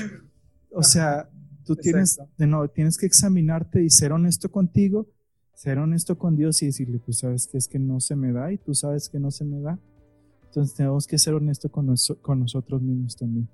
O 0.71 0.83
sea, 0.83 1.29
tú 1.67 1.77
tienes, 1.77 2.19
de 2.39 2.47
nuevo, 2.47 2.67
tienes 2.69 2.97
que 2.97 3.05
examinarte 3.05 3.83
y 3.83 3.91
ser 3.91 4.13
honesto 4.13 4.51
contigo, 4.51 5.07
ser 5.55 5.79
honesto 5.79 6.17
con 6.17 6.35
Dios 6.35 6.63
y 6.63 6.67
decirle, 6.67 6.99
pues 7.05 7.19
sabes 7.19 7.47
que 7.47 7.59
es 7.59 7.69
que 7.69 7.79
no 7.79 8.01
se 8.01 8.17
me 8.17 8.33
da 8.33 8.51
y 8.51 8.57
tú 8.57 8.75
sabes 8.75 9.11
que 9.11 9.21
no 9.21 9.31
se 9.31 9.45
me 9.45 9.61
da 9.61 9.79
entonces 10.53 10.77
tenemos 10.77 11.07
que 11.07 11.17
ser 11.17 11.33
honestos 11.33 11.71
con, 11.71 11.87
nosotros 12.41 12.83
mismos 12.83 13.17
también. 13.17 13.49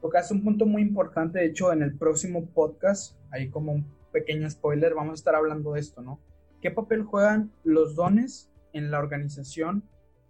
Tocas 0.00 0.30
un 0.30 0.44
punto 0.44 0.66
muy 0.66 0.82
importante, 0.82 1.40
de 1.40 1.46
hecho 1.46 1.72
en 1.72 1.82
el 1.82 1.98
próximo 1.98 2.46
podcast, 2.46 3.16
ahí 3.32 3.48
como 3.50 3.72
un 3.72 3.84
pequeño 4.12 4.48
spoiler, 4.48 4.94
vamos 4.94 5.10
a 5.10 5.14
estar 5.14 5.34
hablando 5.34 5.72
de 5.72 5.80
esto, 5.80 6.00
¿no? 6.00 6.20
¿Qué 6.62 6.70
papel 6.70 7.02
juegan 7.02 7.50
los 7.64 7.96
dones 7.96 8.52
en 8.72 8.92
la 8.92 9.00
organización 9.00 9.82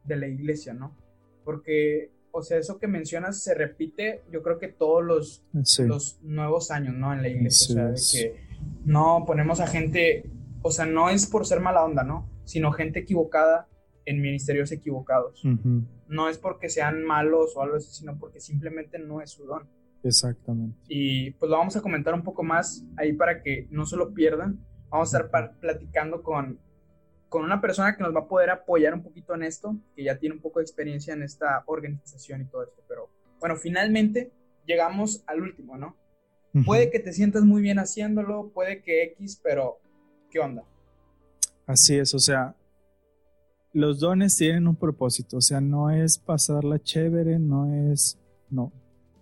de 0.04 0.16
la 0.16 0.28
iglesia, 0.28 0.72
¿no? 0.72 0.96
Porque, 1.44 2.10
o 2.32 2.40
sea, 2.40 2.56
eso 2.56 2.78
que 2.78 2.86
mencionas 2.86 3.42
se 3.42 3.54
repite, 3.54 4.22
yo 4.32 4.42
creo 4.42 4.58
que 4.58 4.68
todos 4.68 5.04
los, 5.04 5.44
los 5.80 6.22
nuevos 6.22 6.70
años, 6.70 6.94
¿no? 6.94 7.12
En 7.12 7.20
la 7.20 7.28
iglesia, 7.28 7.74
o 7.74 7.76
sea, 7.76 7.84
de 7.90 8.00
que 8.12 8.40
no 8.86 9.24
ponemos 9.26 9.60
a 9.60 9.66
gente, 9.66 10.24
o 10.62 10.70
sea, 10.70 10.86
no 10.86 11.10
es 11.10 11.26
por 11.26 11.46
ser 11.46 11.60
mala 11.60 11.84
onda, 11.84 12.02
¿no? 12.02 12.30
Sino 12.44 12.72
gente 12.72 13.00
equivocada 13.00 13.68
en 14.08 14.20
ministerios 14.20 14.72
equivocados. 14.72 15.42
No 16.08 16.28
es 16.28 16.38
porque 16.38 16.70
sean 16.70 17.04
malos 17.04 17.54
o 17.56 17.62
algo 17.62 17.76
así, 17.76 17.92
sino 17.92 18.18
porque 18.18 18.40
simplemente 18.40 18.98
no 18.98 19.20
es 19.20 19.30
su 19.30 19.44
don. 19.44 19.68
Exactamente. 20.02 20.78
Y 20.88 21.32
pues 21.32 21.50
lo 21.50 21.58
vamos 21.58 21.76
a 21.76 21.82
comentar 21.82 22.14
un 22.14 22.22
poco 22.22 22.42
más 22.42 22.84
ahí 22.96 23.12
para 23.12 23.42
que 23.42 23.66
no 23.70 23.84
se 23.84 23.96
lo 23.96 24.14
pierdan. 24.14 24.58
Vamos 24.88 25.12
a 25.12 25.18
estar 25.18 25.52
platicando 25.60 26.22
con, 26.22 26.58
con 27.28 27.44
una 27.44 27.60
persona 27.60 27.96
que 27.96 28.02
nos 28.02 28.14
va 28.14 28.20
a 28.20 28.28
poder 28.28 28.48
apoyar 28.48 28.94
un 28.94 29.02
poquito 29.02 29.34
en 29.34 29.42
esto, 29.42 29.76
que 29.94 30.04
ya 30.04 30.18
tiene 30.18 30.36
un 30.36 30.40
poco 30.40 30.60
de 30.60 30.64
experiencia 30.64 31.12
en 31.12 31.22
esta 31.22 31.62
organización 31.66 32.40
y 32.40 32.44
todo 32.46 32.62
esto. 32.62 32.82
Pero 32.88 33.10
bueno, 33.40 33.56
finalmente 33.56 34.32
llegamos 34.64 35.22
al 35.26 35.42
último, 35.42 35.76
¿no? 35.76 35.96
Puede 36.64 36.90
que 36.90 36.98
te 36.98 37.12
sientas 37.12 37.44
muy 37.44 37.60
bien 37.60 37.78
haciéndolo, 37.78 38.50
puede 38.54 38.82
que 38.82 39.02
X, 39.02 39.38
pero 39.44 39.78
¿qué 40.30 40.40
onda? 40.40 40.64
Así 41.66 41.98
es, 41.98 42.14
o 42.14 42.18
sea, 42.18 42.56
los 43.72 44.00
dones 44.00 44.36
tienen 44.36 44.66
un 44.66 44.76
propósito, 44.76 45.38
o 45.38 45.40
sea, 45.40 45.60
no 45.60 45.90
es 45.90 46.18
pasarla 46.18 46.78
chévere, 46.78 47.38
no 47.38 47.72
es, 47.92 48.18
no, 48.50 48.72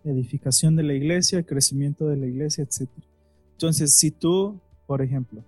edificación 0.05 0.77
de 0.77 0.85
la 0.85 0.95
iglesia, 0.95 1.43
crecimiento 1.43 2.09
de 2.09 2.17
la 2.17 2.27
iglesia, 2.27 2.65
etc. 2.65 2.89
Entonces, 3.53 3.97
si 3.97 4.11
tú, 4.11 4.61
por 4.87 5.03
ejemplo, 5.03 5.45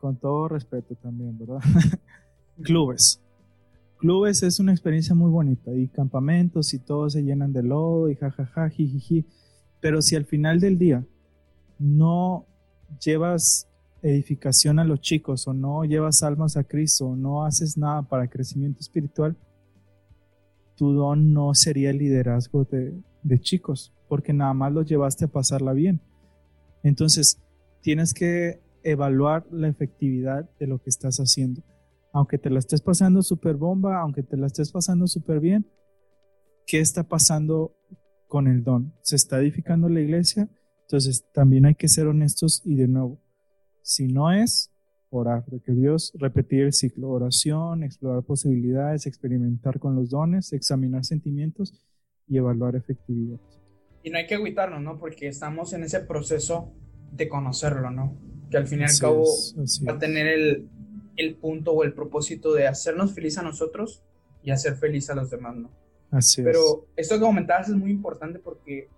con 0.00 0.16
todo 0.16 0.48
respeto 0.48 0.96
también, 0.96 1.38
¿verdad? 1.38 1.60
Clubes. 2.62 3.20
Clubes 3.98 4.42
es 4.42 4.58
una 4.58 4.72
experiencia 4.72 5.14
muy 5.14 5.30
bonita 5.30 5.72
y 5.72 5.86
campamentos 5.86 6.74
y 6.74 6.80
todos 6.80 7.12
se 7.12 7.22
llenan 7.22 7.52
de 7.52 7.62
lodo 7.62 8.10
y 8.10 8.16
jajaja, 8.16 8.68
jijiji. 8.68 9.24
Pero 9.80 10.02
si 10.02 10.16
al 10.16 10.24
final 10.24 10.58
del 10.58 10.76
día 10.76 11.06
no 11.78 12.46
llevas 13.00 13.68
edificación 14.02 14.78
a 14.78 14.84
los 14.84 15.00
chicos 15.00 15.46
o 15.46 15.54
no 15.54 15.84
llevas 15.84 16.22
almas 16.22 16.56
a 16.56 16.64
Cristo 16.64 17.08
o 17.08 17.16
no 17.16 17.44
haces 17.44 17.78
nada 17.78 18.02
para 18.02 18.28
crecimiento 18.28 18.80
espiritual, 18.80 19.36
tu 20.76 20.92
don 20.92 21.32
no 21.32 21.54
sería 21.54 21.90
el 21.90 21.98
liderazgo 21.98 22.64
de, 22.64 23.40
chicos, 23.40 23.94
porque 24.08 24.32
nada 24.32 24.52
más 24.52 24.72
los 24.72 24.86
llevaste 24.86 25.26
a 25.26 25.28
pasarla 25.28 25.72
bien. 25.72 26.00
Entonces, 26.82 27.40
tienes 27.80 28.12
que 28.12 28.60
evaluar 28.82 29.46
la 29.52 29.68
efectividad 29.68 30.50
de 30.58 30.66
lo 30.66 30.82
que 30.82 30.90
estás 30.90 31.18
haciendo. 31.18 31.62
Aunque 32.12 32.36
te 32.38 32.50
la 32.50 32.58
estés 32.58 32.80
pasando 32.80 33.22
súper 33.22 33.56
bomba, 33.56 34.00
aunque 34.00 34.22
te 34.22 34.36
la 34.36 34.48
estés 34.48 34.72
pasando 34.72 35.06
súper 35.06 35.38
bien, 35.38 35.66
¿qué 36.66 36.80
está 36.80 37.04
pasando 37.04 37.76
con 38.26 38.48
el 38.48 38.64
don? 38.64 38.92
¿Se 39.02 39.14
está 39.14 39.38
edificando 39.38 39.88
la 39.88 40.00
iglesia? 40.00 40.48
Entonces, 40.82 41.24
también 41.32 41.64
hay 41.66 41.74
que 41.74 41.88
ser 41.88 42.08
honestos 42.08 42.60
y 42.64 42.74
de 42.74 42.88
nuevo, 42.88 43.21
si 43.82 44.06
no 44.06 44.32
es, 44.32 44.70
orar, 45.10 45.44
de 45.46 45.60
que 45.60 45.72
Dios 45.72 46.12
repetir 46.14 46.62
el 46.62 46.72
ciclo, 46.72 47.10
oración, 47.10 47.82
explorar 47.82 48.22
posibilidades, 48.22 49.06
experimentar 49.06 49.78
con 49.78 49.94
los 49.94 50.10
dones, 50.10 50.52
examinar 50.52 51.04
sentimientos 51.04 51.74
y 52.26 52.38
evaluar 52.38 52.76
efectividad. 52.76 53.38
Y 54.02 54.10
no 54.10 54.18
hay 54.18 54.26
que 54.26 54.34
agüitarnos, 54.34 54.82
¿no? 54.82 54.98
Porque 54.98 55.28
estamos 55.28 55.72
en 55.74 55.84
ese 55.84 56.00
proceso 56.00 56.72
de 57.12 57.28
conocerlo, 57.28 57.90
¿no? 57.90 58.16
Que 58.50 58.56
al 58.56 58.66
fin 58.66 58.80
y 58.80 58.84
al 58.84 58.98
cabo 58.98 59.24
va 59.86 59.92
a 59.92 59.98
tener 59.98 60.26
el, 60.26 60.68
el, 61.16 61.34
punto 61.36 61.72
o 61.72 61.84
el 61.84 61.92
propósito 61.92 62.52
de 62.54 62.66
hacernos 62.66 63.14
feliz 63.14 63.38
a 63.38 63.42
nosotros 63.42 64.02
y 64.42 64.50
hacer 64.50 64.76
feliz 64.76 65.10
a 65.10 65.14
los 65.14 65.30
demás, 65.30 65.56
¿no? 65.56 65.70
Así 66.10 66.42
Pero 66.42 66.86
esto 66.96 67.14
que 67.14 67.20
comentabas 67.20 67.68
es 67.68 67.74
muy 67.74 67.90
importante 67.90 68.38
porque 68.38 68.88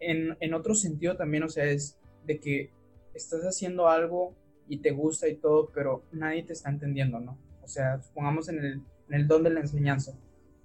en, 0.00 0.36
en 0.40 0.54
otro 0.54 0.74
sentido 0.74 1.16
también, 1.16 1.42
o 1.42 1.48
sea, 1.48 1.64
es 1.64 1.98
de 2.24 2.38
que 2.38 2.70
estás 3.18 3.42
haciendo 3.42 3.88
algo 3.88 4.34
y 4.68 4.78
te 4.78 4.90
gusta 4.90 5.28
y 5.28 5.36
todo, 5.36 5.70
pero 5.74 6.04
nadie 6.12 6.42
te 6.42 6.52
está 6.52 6.70
entendiendo, 6.70 7.20
¿no? 7.20 7.38
O 7.62 7.68
sea, 7.68 8.00
supongamos 8.00 8.48
en 8.48 8.84
el, 9.08 9.26
don 9.26 9.42
de 9.42 9.50
la 9.50 9.60
enseñanza. 9.60 10.12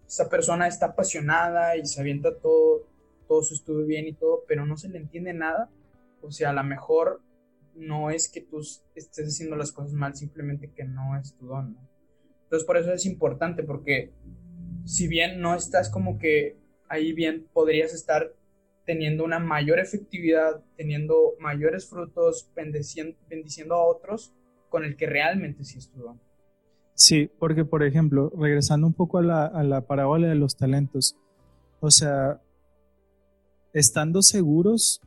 Esa 0.08 0.30
persona 0.30 0.68
está 0.68 0.88
apasionada 0.88 1.78
y 1.78 1.86
se 1.86 2.02
avienta 2.02 2.38
todo, 2.38 2.88
todo 3.28 3.42
su 3.44 3.56
estudio 3.56 3.86
bien 3.86 4.08
y 4.08 4.14
todo, 4.14 4.44
pero 4.48 4.66
no 4.66 4.78
se 4.78 4.90
le 4.90 5.00
entiende 5.00 5.34
nada. 5.34 5.70
O 6.22 6.32
sea, 6.32 6.52
a 6.52 6.54
lo 6.54 6.64
mejor 6.64 7.22
no 7.76 8.12
es 8.12 8.30
que 8.30 8.42
tú 8.42 8.60
estés 8.96 9.28
haciendo 9.28 9.56
las 9.56 9.72
cosas 9.72 9.94
mal, 9.94 10.16
simplemente 10.16 10.72
que 10.72 10.84
no 10.84 11.18
es 11.18 11.36
tu 11.36 11.48
don, 11.48 11.74
¿no? 11.74 11.90
Entonces, 12.44 12.68
por 12.68 12.78
eso 12.78 12.94
es 12.94 13.06
importante, 13.06 13.64
porque 13.64 14.14
si 14.86 15.08
bien 15.08 15.42
no 15.42 15.56
estás 15.56 15.90
como 15.90 16.20
que 16.20 16.58
ahí 16.88 17.14
bien, 17.14 17.48
podrías 17.52 17.94
estar 17.94 18.34
teniendo 18.86 19.24
una 19.24 19.40
mayor 19.40 19.80
efectividad, 19.80 20.64
teniendo 20.76 21.34
mayores 21.40 21.88
frutos, 21.88 22.50
bendiciendo, 22.56 23.18
bendiciendo 23.30 23.76
a 23.76 23.86
otros 23.86 24.34
con 24.70 24.84
el 24.84 24.96
que 24.96 25.06
realmente 25.06 25.64
sí 25.64 25.78
estuvo. 25.78 26.20
Sí, 26.96 27.30
porque 27.40 27.66
por 27.66 27.84
ejemplo, 27.84 28.32
regresando 28.38 28.88
un 28.88 28.94
poco 28.94 29.18
a 29.18 29.22
la, 29.22 29.46
a 29.46 29.64
la 29.64 29.82
parábola 29.82 30.28
de 30.28 30.36
los 30.36 30.56
talentos, 30.58 31.16
o 31.80 31.90
sea, 31.90 32.42
estando 33.74 34.22
seguros, 34.22 35.02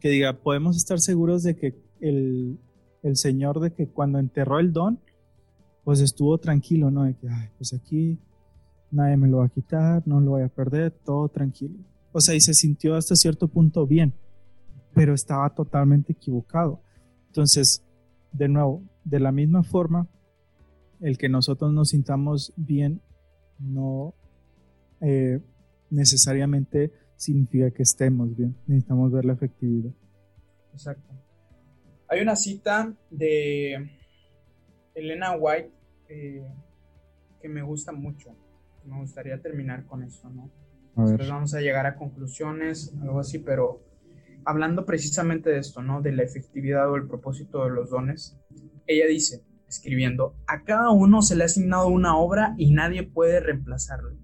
que 0.00 0.10
diga, 0.10 0.34
podemos 0.34 0.76
estar 0.76 1.00
seguros 1.00 1.42
de 1.42 1.56
que 1.56 1.74
el, 2.00 2.58
el 3.02 3.16
Señor, 3.16 3.60
de 3.60 3.72
que 3.72 3.88
cuando 3.88 4.18
enterró 4.18 4.60
el 4.60 4.72
don, 4.72 5.00
pues 5.84 6.00
estuvo 6.00 6.38
tranquilo, 6.38 6.90
¿no? 6.90 7.04
De 7.04 7.14
que, 7.14 7.28
ay, 7.28 7.48
pues 7.56 7.72
aquí 7.72 8.18
nadie 8.90 9.16
me 9.16 9.28
lo 9.28 9.38
va 9.38 9.46
a 9.46 9.48
quitar, 9.48 10.02
no 10.06 10.20
lo 10.20 10.32
voy 10.32 10.42
a 10.42 10.48
perder, 10.48 10.90
todo 10.90 11.28
tranquilo. 11.28 11.78
O 12.12 12.20
sea, 12.20 12.34
y 12.34 12.40
se 12.40 12.54
sintió 12.54 12.94
hasta 12.94 13.16
cierto 13.16 13.48
punto 13.48 13.86
bien, 13.86 14.14
pero 14.94 15.14
estaba 15.14 15.54
totalmente 15.54 16.12
equivocado. 16.12 16.82
Entonces, 17.26 17.84
de 18.32 18.48
nuevo, 18.48 18.82
de 19.04 19.20
la 19.20 19.32
misma 19.32 19.62
forma, 19.62 20.08
el 21.00 21.18
que 21.18 21.28
nosotros 21.28 21.72
nos 21.72 21.90
sintamos 21.90 22.52
bien 22.56 23.00
no 23.58 24.14
eh, 25.00 25.40
necesariamente 25.90 26.92
significa 27.16 27.70
que 27.70 27.82
estemos 27.82 28.36
bien. 28.36 28.56
Necesitamos 28.66 29.12
ver 29.12 29.24
la 29.24 29.32
efectividad. 29.34 29.92
Exacto. 30.72 31.14
Hay 32.08 32.20
una 32.20 32.36
cita 32.36 32.94
de 33.10 33.90
Elena 34.94 35.36
White 35.36 35.70
eh, 36.08 36.46
que 37.40 37.48
me 37.48 37.62
gusta 37.62 37.92
mucho. 37.92 38.34
Me 38.84 38.98
gustaría 38.98 39.40
terminar 39.40 39.84
con 39.86 40.02
esto, 40.02 40.30
¿no? 40.30 40.50
Después 41.06 41.28
vamos 41.28 41.54
a 41.54 41.60
llegar 41.60 41.86
a 41.86 41.94
conclusiones, 41.94 42.92
algo 43.00 43.20
así, 43.20 43.38
pero 43.38 43.84
hablando 44.44 44.84
precisamente 44.84 45.50
de 45.50 45.58
esto, 45.58 45.80
¿no? 45.80 46.02
De 46.02 46.10
la 46.10 46.24
efectividad 46.24 46.90
o 46.90 46.96
el 46.96 47.06
propósito 47.06 47.64
de 47.64 47.70
los 47.70 47.90
dones, 47.90 48.36
ella 48.86 49.06
dice, 49.06 49.44
escribiendo, 49.68 50.34
a 50.48 50.64
cada 50.64 50.90
uno 50.90 51.22
se 51.22 51.36
le 51.36 51.44
ha 51.44 51.46
asignado 51.46 51.86
una 51.86 52.16
obra 52.18 52.54
y 52.58 52.72
nadie 52.72 53.04
puede 53.04 53.38
reemplazarlo. 53.38 54.16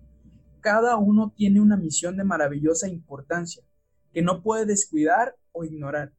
Cada 0.61 0.97
uno 0.97 1.33
tiene 1.37 1.61
una 1.61 1.77
misión 1.77 2.17
de 2.17 2.25
maravillosa 2.25 2.89
importancia 2.89 3.63
que 4.13 4.23
no 4.23 4.43
puede 4.43 4.67
descuidar 4.67 5.37
o 5.53 5.65
ignorar, 5.65 6.13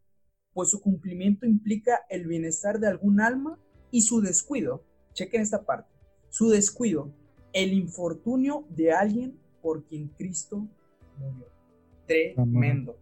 pues 0.53 0.69
su 0.69 0.81
cumplimiento 0.81 1.45
implica 1.45 1.99
el 2.09 2.27
bienestar 2.27 2.79
de 2.79 2.87
algún 2.87 3.19
alma 3.19 3.59
y 3.91 4.03
su 4.03 4.21
descuido, 4.21 4.85
chequen 5.13 5.41
esta 5.41 5.65
parte, 5.65 5.91
su 6.29 6.49
descuido, 6.49 7.11
el 7.51 7.73
infortunio 7.73 8.65
de 8.69 8.93
alguien 8.93 9.39
por 9.65 9.83
quien 9.83 10.07
Cristo 10.09 10.67
murió. 11.17 11.47
Tremendo. 12.05 12.95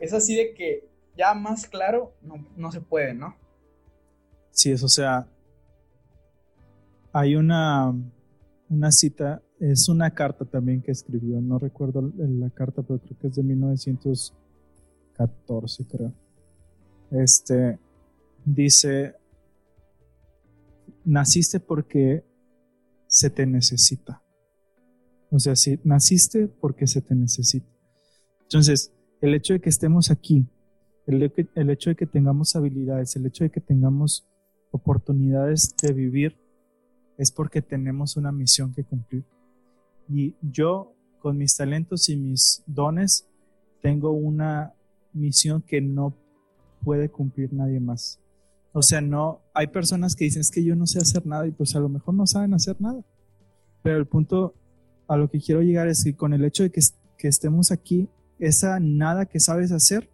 es 0.00 0.14
así 0.14 0.34
de 0.34 0.54
que 0.54 0.88
ya 1.18 1.34
más 1.34 1.66
claro 1.66 2.14
no, 2.56 2.72
se 2.72 2.80
puede, 2.80 3.12
¿no? 3.12 3.36
Sí, 4.50 4.70
es, 4.70 4.82
o 4.82 4.88
sea, 4.88 5.28
hay 7.12 7.36
una, 7.36 7.94
una 8.70 8.90
cita, 8.90 9.42
es 9.60 9.90
una 9.90 10.14
carta 10.14 10.46
también 10.46 10.80
que 10.80 10.92
escribió, 10.92 11.38
no 11.42 11.58
recuerdo 11.58 12.10
la 12.16 12.48
carta, 12.48 12.82
pero 12.82 13.00
creo 13.00 13.18
que 13.18 13.26
es 13.26 13.34
de 13.34 13.42
1914, 13.42 15.86
creo. 15.88 16.14
Este 17.10 17.78
dice, 18.46 19.14
naciste 21.04 21.60
porque 21.60 22.24
se 23.06 23.28
te 23.28 23.44
necesita. 23.44 24.21
O 25.32 25.38
sea, 25.38 25.56
si 25.56 25.80
naciste 25.82 26.46
porque 26.46 26.86
se 26.86 27.00
te 27.00 27.14
necesita. 27.14 27.66
Entonces, 28.42 28.92
el 29.22 29.34
hecho 29.34 29.54
de 29.54 29.60
que 29.60 29.70
estemos 29.70 30.10
aquí, 30.10 30.46
el, 31.06 31.22
hecho 31.22 31.90
de 31.90 31.96
que 31.96 32.06
tengamos 32.06 32.54
habilidades, 32.54 33.16
el 33.16 33.24
hecho 33.24 33.44
de 33.44 33.50
que 33.50 33.62
tengamos 33.62 34.28
oportunidades 34.72 35.74
de 35.80 35.94
vivir, 35.94 36.36
es 37.16 37.32
porque 37.32 37.62
tenemos 37.62 38.18
una 38.18 38.30
misión 38.30 38.74
que 38.74 38.84
cumplir. 38.84 39.24
Y 40.06 40.34
yo, 40.42 40.94
con 41.18 41.38
mis 41.38 41.56
talentos 41.56 42.10
y 42.10 42.16
mis 42.16 42.62
dones, 42.66 43.26
tengo 43.80 44.12
una 44.12 44.74
misión 45.14 45.62
que 45.62 45.80
no 45.80 46.14
puede 46.84 47.08
cumplir 47.08 47.54
nadie 47.54 47.80
más. 47.80 48.20
O 48.74 48.82
sea, 48.82 49.00
no, 49.00 49.40
hay 49.54 49.68
personas 49.68 50.14
que 50.14 50.24
dicen 50.24 50.42
es 50.42 50.50
que 50.50 50.62
yo 50.62 50.76
no 50.76 50.86
sé 50.86 50.98
hacer 50.98 51.26
nada 51.26 51.46
y 51.46 51.52
pues 51.52 51.74
a 51.74 51.80
lo 51.80 51.88
mejor 51.88 52.12
no 52.12 52.26
saben 52.26 52.52
hacer 52.52 52.78
nada. 52.82 53.02
Pero 53.82 53.96
el 53.96 54.06
punto 54.06 54.54
a 55.12 55.18
lo 55.18 55.28
que 55.28 55.40
quiero 55.40 55.60
llegar 55.60 55.88
es 55.88 56.04
que 56.04 56.16
con 56.16 56.32
el 56.32 56.42
hecho 56.42 56.62
de 56.62 56.70
que, 56.70 56.80
estemos 57.28 57.70
aquí, 57.70 58.08
esa 58.38 58.80
nada 58.80 59.26
que 59.26 59.40
sabes 59.40 59.70
hacer, 59.70 60.08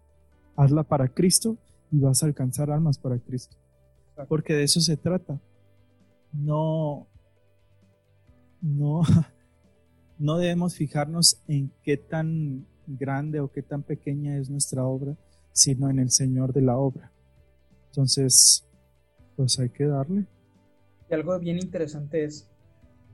hazla 0.57 0.83
para 0.83 1.07
Cristo 1.07 1.57
y 1.89 1.99
vas 1.99 2.21
a 2.21 2.25
alcanzar 2.25 2.69
almas 2.69 2.97
para 2.99 3.17
Cristo. 3.17 3.55
Porque 4.27 4.53
de 4.53 4.63
eso 4.63 4.81
se 4.81 4.97
trata. 4.97 5.39
No, 6.33 7.07
no, 8.61 9.01
no 10.19 10.37
debemos 10.37 10.75
fijarnos 10.75 11.41
en 11.47 11.71
qué 11.81 11.95
tan 11.95 12.67
grande 12.85 13.39
o 13.39 13.49
qué 13.49 13.63
tan 13.63 13.83
pequeña 13.83 14.37
es 14.37 14.49
nuestra 14.49 14.83
obra, 14.83 15.15
sino 15.53 15.89
en 15.89 15.99
el 15.99 16.11
Señor 16.11 16.51
de 16.51 16.61
la 16.61 16.77
obra. 16.77 17.09
Entonces, 17.87 18.67
pues 19.37 19.57
hay 19.59 19.69
que 19.69 19.85
darle. 19.85 20.27
Y 21.09 21.13
algo 21.13 21.39
bien 21.39 21.57
interesante 21.57 22.25
es, 22.25 22.49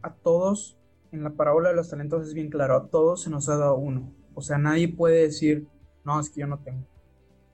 a 0.01 0.11
todos 0.15 0.79
en 1.15 1.23
la 1.23 1.31
parábola 1.31 1.69
de 1.69 1.75
los 1.75 1.89
talentos 1.89 2.27
es 2.27 2.33
bien 2.33 2.49
claro, 2.49 2.75
a 2.75 2.87
todos 2.89 3.23
se 3.23 3.29
nos 3.29 3.49
ha 3.49 3.57
dado 3.57 3.77
uno. 3.77 4.13
O 4.33 4.41
sea, 4.41 4.57
nadie 4.57 4.89
puede 4.89 5.23
decir, 5.23 5.67
no, 6.03 6.19
es 6.19 6.29
que 6.29 6.41
yo 6.41 6.47
no 6.47 6.59
tengo. 6.59 6.85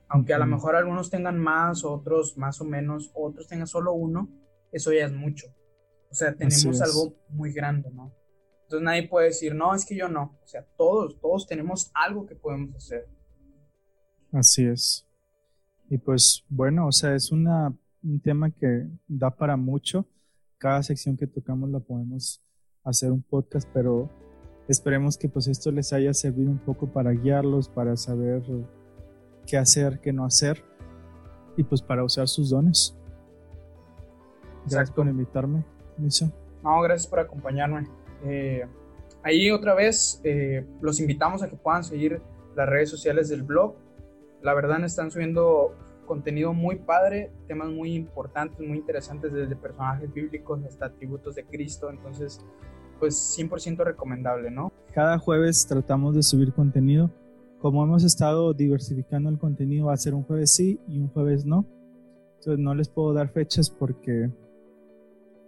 Aunque 0.08 0.34
a 0.34 0.38
lo 0.38 0.46
mejor 0.46 0.76
algunos 0.76 1.08
tengan 1.08 1.38
más, 1.38 1.84
otros 1.84 2.36
más 2.36 2.60
o 2.60 2.64
menos, 2.64 3.10
otros 3.14 3.48
tengan 3.48 3.66
solo 3.66 3.92
uno, 3.94 4.28
eso 4.70 4.92
ya 4.92 5.06
es 5.06 5.12
mucho. 5.12 5.46
O 6.10 6.14
sea, 6.14 6.34
tenemos 6.34 6.82
algo 6.82 7.14
muy 7.30 7.52
grande, 7.52 7.90
¿no? 7.90 8.12
Entonces 8.64 8.84
nadie 8.84 9.08
puede 9.08 9.28
decir, 9.28 9.54
no, 9.54 9.74
es 9.74 9.86
que 9.86 9.96
yo 9.96 10.08
no. 10.08 10.38
O 10.42 10.46
sea, 10.46 10.66
todos, 10.76 11.18
todos 11.20 11.46
tenemos 11.46 11.90
algo 11.94 12.26
que 12.26 12.34
podemos 12.34 12.74
hacer. 12.74 13.08
Así 14.32 14.66
es. 14.66 15.06
Y 15.88 15.98
pues 15.98 16.44
bueno, 16.48 16.86
o 16.86 16.92
sea, 16.92 17.14
es 17.14 17.32
una, 17.32 17.72
un 18.02 18.20
tema 18.20 18.50
que 18.50 18.88
da 19.06 19.30
para 19.30 19.56
mucho. 19.56 20.06
Cada 20.58 20.82
sección 20.82 21.16
que 21.16 21.26
tocamos 21.26 21.70
la 21.70 21.80
podemos 21.80 22.42
hacer 22.84 23.10
un 23.10 23.22
podcast, 23.22 23.68
pero 23.72 24.08
esperemos 24.68 25.16
que 25.18 25.28
pues 25.28 25.48
esto 25.48 25.70
les 25.70 25.92
haya 25.92 26.12
servido 26.14 26.50
un 26.50 26.58
poco 26.58 26.86
para 26.86 27.10
guiarlos, 27.12 27.68
para 27.68 27.96
saber 27.96 28.42
qué 29.46 29.56
hacer, 29.56 30.00
qué 30.00 30.12
no 30.12 30.24
hacer 30.24 30.62
y 31.56 31.62
pues 31.62 31.82
para 31.82 32.04
usar 32.04 32.28
sus 32.28 32.50
dones. 32.50 32.96
Gracias 34.64 34.90
por 34.92 35.06
invitarme, 35.06 35.64
Misa. 35.98 36.32
No, 36.62 36.80
gracias 36.80 37.08
por 37.08 37.20
acompañarme. 37.20 37.88
Eh, 38.24 38.64
ahí 39.22 39.50
otra 39.50 39.74
vez 39.74 40.20
eh, 40.24 40.64
los 40.80 41.00
invitamos 41.00 41.42
a 41.42 41.50
que 41.50 41.56
puedan 41.56 41.82
seguir 41.82 42.22
las 42.54 42.68
redes 42.68 42.88
sociales 42.88 43.28
del 43.28 43.42
blog. 43.42 43.74
La 44.42 44.54
verdad 44.54 44.82
están 44.84 45.10
subiendo 45.10 45.74
contenido 46.12 46.52
muy 46.52 46.76
padre, 46.76 47.32
temas 47.48 47.70
muy 47.70 47.94
importantes, 47.94 48.60
muy 48.60 48.76
interesantes, 48.76 49.32
desde 49.32 49.56
personajes 49.56 50.12
bíblicos 50.12 50.62
hasta 50.62 50.84
atributos 50.84 51.36
de 51.36 51.44
Cristo. 51.46 51.88
Entonces, 51.88 52.38
pues 53.00 53.14
100% 53.38 53.82
recomendable, 53.82 54.50
¿no? 54.50 54.70
Cada 54.92 55.18
jueves 55.18 55.66
tratamos 55.66 56.14
de 56.14 56.22
subir 56.22 56.52
contenido. 56.52 57.10
Como 57.60 57.82
hemos 57.82 58.04
estado 58.04 58.52
diversificando 58.52 59.30
el 59.30 59.38
contenido, 59.38 59.86
va 59.86 59.94
a 59.94 59.96
ser 59.96 60.12
un 60.12 60.22
jueves 60.22 60.54
sí 60.54 60.78
y 60.86 60.98
un 60.98 61.08
jueves 61.08 61.46
no. 61.46 61.64
Entonces 62.40 62.58
no 62.58 62.74
les 62.74 62.90
puedo 62.90 63.14
dar 63.14 63.30
fechas 63.30 63.70
porque 63.70 64.28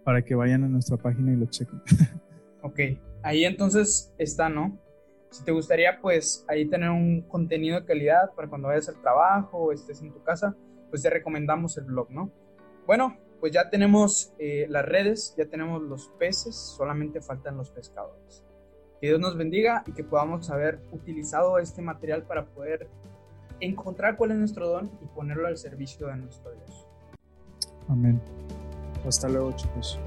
para 0.03 0.23
que 0.23 0.35
vayan 0.35 0.65
a 0.65 0.69
nuestra 0.69 0.97
página 0.97 1.31
y 1.31 1.37
lo 1.37 1.45
chequen. 1.45 1.83
ok, 2.63 2.81
ahí 3.23 3.45
entonces 3.45 4.15
está, 4.17 4.49
¿no? 4.49 4.79
Si 5.35 5.43
te 5.43 5.51
gustaría, 5.51 5.99
pues 6.01 6.45
ahí 6.47 6.65
tener 6.67 6.91
un 6.91 7.23
contenido 7.23 7.81
de 7.81 7.85
calidad 7.85 8.33
para 8.37 8.47
cuando 8.49 8.69
vayas 8.69 8.89
al 8.89 9.01
trabajo 9.01 9.59
o 9.59 9.73
estés 9.73 10.01
en 10.01 10.13
tu 10.13 10.23
casa, 10.23 10.55
pues 10.91 11.03
te 11.03 11.11
recomendamos 11.11 11.77
el 11.77 11.87
blog, 11.87 12.09
¿no? 12.13 12.31
Bueno, 12.87 13.17
pues 13.41 13.51
ya 13.51 13.69
tenemos 13.69 14.33
eh, 14.39 14.67
las 14.69 14.85
redes, 14.85 15.35
ya 15.37 15.47
tenemos 15.47 15.83
los 15.83 16.07
peces, 16.21 16.55
solamente 16.55 17.21
faltan 17.21 17.57
los 17.57 17.73
pescadores. 17.73 18.45
Que 19.01 19.09
Dios 19.09 19.19
nos 19.19 19.37
bendiga 19.37 19.83
y 19.89 19.93
que 19.93 20.05
podamos 20.05 20.51
haber 20.51 20.79
utilizado 20.93 21.59
este 21.59 21.83
material 21.83 22.23
para 22.23 22.47
poder 22.47 22.87
encontrar 23.59 24.17
cuál 24.17 24.31
es 24.31 24.37
nuestro 24.37 24.69
don 24.69 24.89
y 25.03 25.07
ponerlo 25.07 25.49
al 25.49 25.57
servicio 25.57 26.07
de 26.07 26.17
nuestro 26.17 26.53
Dios. 26.53 26.87
Amén. 27.89 28.21
Hasta 29.05 29.29
luego, 29.29 29.51
chicos. 29.57 29.99